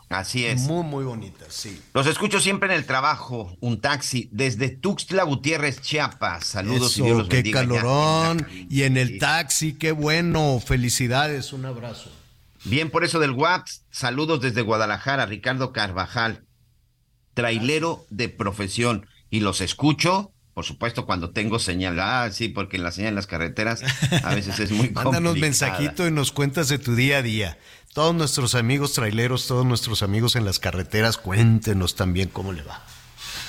[0.10, 0.62] Así es.
[0.62, 1.82] Muy, muy bonita, sí.
[1.94, 6.46] Los escucho siempre en el trabajo, un taxi desde Tuxtla Gutiérrez, Chiapas.
[6.46, 7.62] Saludos y Eso, Dios los qué bendiga.
[7.62, 8.48] calorón.
[8.70, 10.62] Y en el taxi, qué bueno.
[10.64, 12.12] Felicidades, un abrazo.
[12.66, 16.46] Bien, por eso del WhatsApp, saludos desde Guadalajara, Ricardo Carvajal,
[17.34, 19.08] trailero de profesión.
[19.30, 22.00] Y los escucho, por supuesto, cuando tengo señal.
[22.00, 23.82] Ah, sí, porque la señal en las carreteras
[24.24, 25.42] a veces es muy Mándanos complicada.
[25.42, 27.58] mensajito y nos cuentas de tu día a día.
[27.94, 32.84] Todos nuestros amigos traileros, todos nuestros amigos en las carreteras, cuéntenos también cómo le va.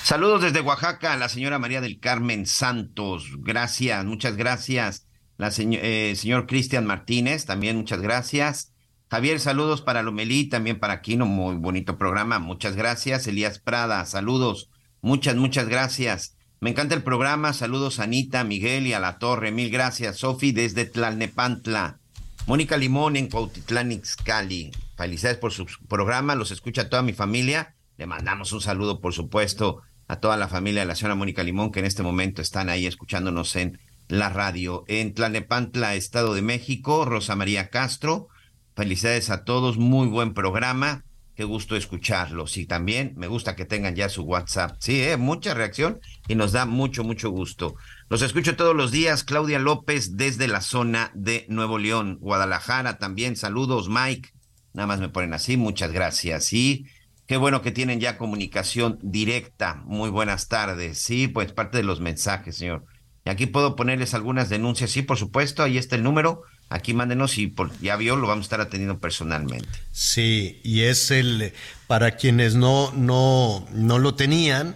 [0.03, 3.25] Saludos desde Oaxaca a la señora María del Carmen Santos.
[3.39, 5.07] Gracias, muchas gracias.
[5.37, 8.71] La eh, señor Cristian Martínez, también muchas gracias.
[9.09, 13.25] Javier, saludos para Lomelí, también para Aquino, muy bonito programa, muchas gracias.
[13.25, 14.69] Elías Prada, saludos,
[15.01, 16.37] muchas, muchas gracias.
[16.59, 20.17] Me encanta el programa, saludos a Anita, Miguel y a la Torre, mil gracias.
[20.17, 21.99] Sofi desde Tlalnepantla.
[22.47, 24.71] Mónica Limón en Cuautitlán, Ixcali.
[24.95, 27.73] Felicidades por su programa, los escucha toda mi familia.
[27.97, 31.71] Le mandamos un saludo, por supuesto, a toda la familia de la señora Mónica Limón,
[31.71, 34.83] que en este momento están ahí escuchándonos en la radio.
[34.87, 38.27] En Tlalnepantla, Estado de México, Rosa María Castro.
[38.75, 41.04] Felicidades a todos, muy buen programa.
[41.35, 42.55] Qué gusto escucharlos.
[42.57, 44.77] Y también me gusta que tengan ya su WhatsApp.
[44.79, 45.17] Sí, ¿eh?
[45.17, 45.99] mucha reacción
[46.29, 47.75] y nos da mucho, mucho gusto.
[48.09, 49.25] Los escucho todos los días.
[49.25, 53.35] Claudia López desde la zona de Nuevo León, Guadalajara también.
[53.35, 54.29] Saludos, Mike.
[54.73, 55.57] Nada más me ponen así.
[55.57, 56.45] Muchas gracias.
[56.45, 56.85] Sí,
[57.27, 59.81] qué bueno que tienen ya comunicación directa.
[59.85, 60.99] Muy buenas tardes.
[60.99, 62.85] Sí, pues parte de los mensajes, señor.
[63.25, 64.91] Y aquí puedo ponerles algunas denuncias.
[64.91, 65.63] Sí, por supuesto.
[65.63, 66.43] Ahí está el número.
[66.69, 69.69] Aquí mándenos y por, ya vio, lo vamos a estar atendiendo personalmente.
[69.91, 71.53] Sí, y es el,
[71.87, 74.75] para quienes no, no, no lo tenían,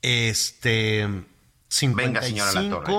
[0.00, 1.06] este,
[1.68, 2.94] 55, Venga, señora Latorre.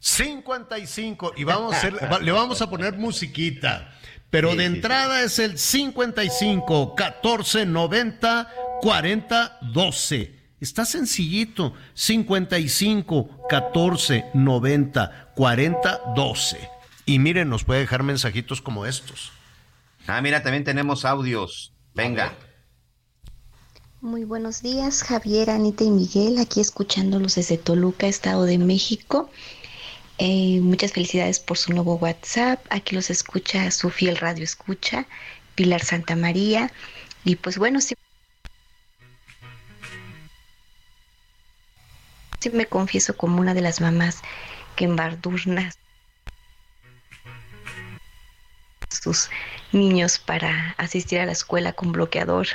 [0.00, 3.94] 55, y vamos a hacer, le vamos a poner musiquita,
[4.30, 10.40] pero Sí, de sí, entrada es el 55, 14, 90, 40, 12.
[10.60, 16.79] Está sencillito, 55, 14, 90, 40, 12.
[17.10, 19.32] Y miren, nos puede dejar mensajitos como estos.
[20.06, 21.72] Ah, mira, también tenemos audios.
[21.92, 22.32] Venga.
[24.00, 29.28] Muy buenos días, Javier, Anita y Miguel, aquí escuchándolos desde Toluca, Estado de México.
[30.18, 32.64] Eh, muchas felicidades por su nuevo WhatsApp.
[32.70, 35.08] Aquí los escucha su fiel radio escucha,
[35.56, 36.70] Pilar Santa María.
[37.24, 37.96] Y pues bueno, sí,
[42.38, 44.22] sí me confieso como una de las mamás
[44.76, 45.72] que embardurna
[49.10, 49.30] sus
[49.72, 52.46] niños para asistir a la escuela con bloqueador.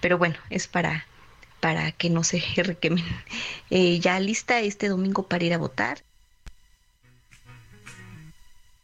[0.00, 1.06] Pero bueno, es para,
[1.60, 3.04] para que no se requemen.
[3.70, 6.02] Eh, ya lista este domingo para ir a votar.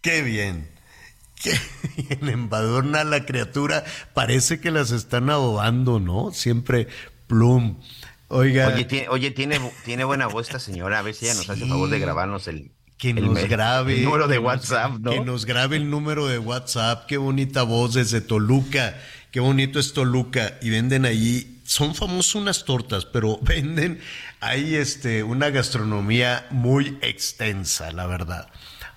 [0.01, 0.69] Qué bien.
[1.43, 1.59] Qué
[1.97, 3.85] bien embadurna la criatura.
[4.13, 6.33] Parece que las están adobando, ¿no?
[6.33, 6.89] Siempre
[7.27, 7.81] plum.
[8.29, 8.69] Oiga.
[8.69, 10.99] Oye, tiene, oye, tiene, tiene buena voz esta señora.
[10.99, 13.99] A ver si ella nos hace favor de grabarnos el, que el nos grabe.
[13.99, 15.11] el número de nos- WhatsApp, ¿no?
[15.13, 17.07] Que nos grabe el número de WhatsApp.
[17.07, 18.99] Qué bonita voz desde Toluca.
[19.31, 20.59] Qué bonito es Toluca.
[20.63, 24.01] Y venden allí, son famosas unas tortas, pero venden
[24.41, 28.49] ahí este, una gastronomía muy extensa, la verdad.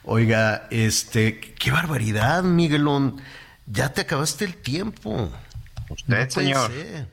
[0.04, 3.22] Oiga, este, qué barbaridad, Miguelón.
[3.68, 5.32] Ya te acabaste el tiempo.
[5.90, 6.72] Usted, No puede señor.
[6.72, 7.08] ser.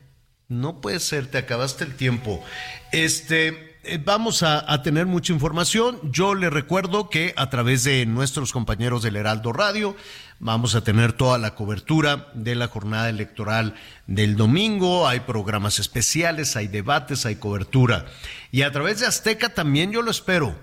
[0.48, 2.42] No puede ser, te acabaste el tiempo.
[2.92, 3.67] Este,
[4.04, 5.98] vamos a, a tener mucha información.
[6.10, 9.96] Yo le recuerdo que a través de nuestros compañeros del Heraldo Radio
[10.40, 13.74] vamos a tener toda la cobertura de la jornada electoral
[14.06, 15.08] del domingo.
[15.08, 18.06] Hay programas especiales, hay debates, hay cobertura.
[18.52, 20.54] Y a través de Azteca también yo lo espero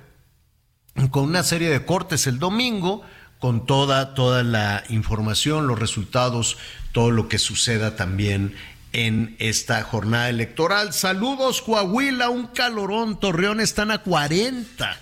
[1.11, 3.02] con una serie de cortes el domingo,
[3.39, 6.57] con toda, toda la información, los resultados,
[6.93, 8.56] todo lo que suceda también
[8.95, 10.93] en esta jornada electoral.
[10.93, 14.97] Saludos, Coahuila, un calorón, Torreón están a 40,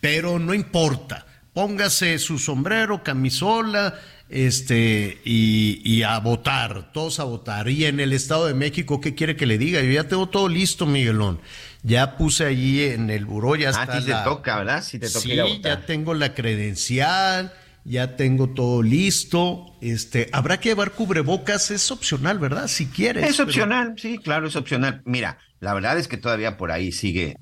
[0.00, 1.24] pero no importa.
[1.54, 3.94] Póngase su sombrero, camisola,
[4.28, 7.70] este, y, y a votar, todos a votar.
[7.70, 9.80] Y en el Estado de México, ¿qué quiere que le diga?
[9.80, 11.40] Yo ya tengo todo listo, Miguelón.
[11.82, 13.98] Ya puse allí en el buró, ya Ah, está.
[14.00, 14.82] sí te la- toca, ¿verdad?
[14.84, 15.80] Sí te toca Sí, ir a votar.
[15.80, 17.54] ya tengo la credencial,
[17.86, 19.64] ya tengo todo listo.
[19.80, 22.66] Este, habrá que llevar cubrebocas, es opcional, ¿verdad?
[22.68, 23.24] Si quieres.
[23.28, 25.02] Es pero- opcional, sí, claro, es opcional.
[25.04, 27.36] Mira, la verdad es que todavía por ahí sigue,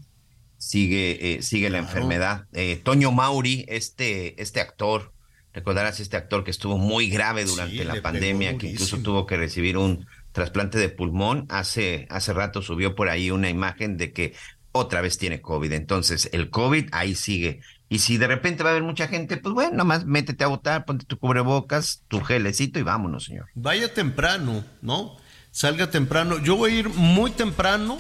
[0.59, 2.47] sigue, eh, sigue la enfermedad.
[2.53, 5.13] Eh, Toño Mauri, este, este actor,
[5.53, 9.37] recordarás este actor que estuvo muy grave durante Sí, la pandemia, que incluso tuvo que
[9.37, 11.47] recibir un trasplante de pulmón.
[11.49, 14.35] Hace, hace rato subió por ahí una imagen de que
[14.73, 15.73] otra vez tiene COVID.
[15.73, 17.61] Entonces, el COVID ahí sigue.
[17.95, 20.85] Y si de repente va a haber mucha gente, pues bueno, nomás métete a votar,
[20.85, 23.47] ponte tu cubrebocas, tu gelecito y vámonos, señor.
[23.55, 25.17] Vaya temprano, ¿no?
[25.53, 26.39] Salga temprano.
[26.43, 27.99] Yo voy a ir muy temprano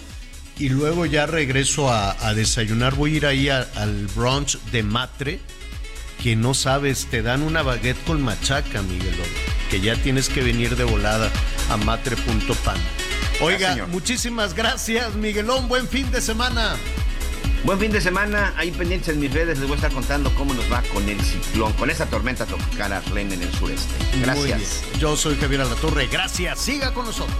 [0.58, 2.96] y luego ya regreso a, a desayunar.
[2.96, 5.38] Voy a ir ahí a- al brunch de Matre,
[6.20, 9.28] que no sabes, te dan una baguette con machaca, Miguelón,
[9.70, 11.30] que ya tienes que venir de volada
[11.70, 12.78] a matre.pan.
[13.40, 15.68] Oiga, muchísimas gracias, Miguelón.
[15.68, 16.74] Buen fin de semana.
[17.65, 20.53] Buen fin de semana, ahí pendientes en mis redes, les voy a estar contando cómo
[20.53, 23.95] nos va con el ciclón, con esa tormenta tropical Arlene en el sureste.
[24.20, 24.85] Gracias.
[24.99, 26.07] Yo soy Javier Alatorre.
[26.09, 26.59] Gracias.
[26.59, 27.39] Siga con nosotros.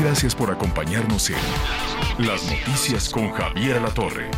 [0.00, 4.28] Gracias por acompañarnos en Las Noticias con Javier La Torre.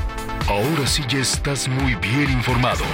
[0.47, 2.85] Ahora sí ya estás muy bien informado.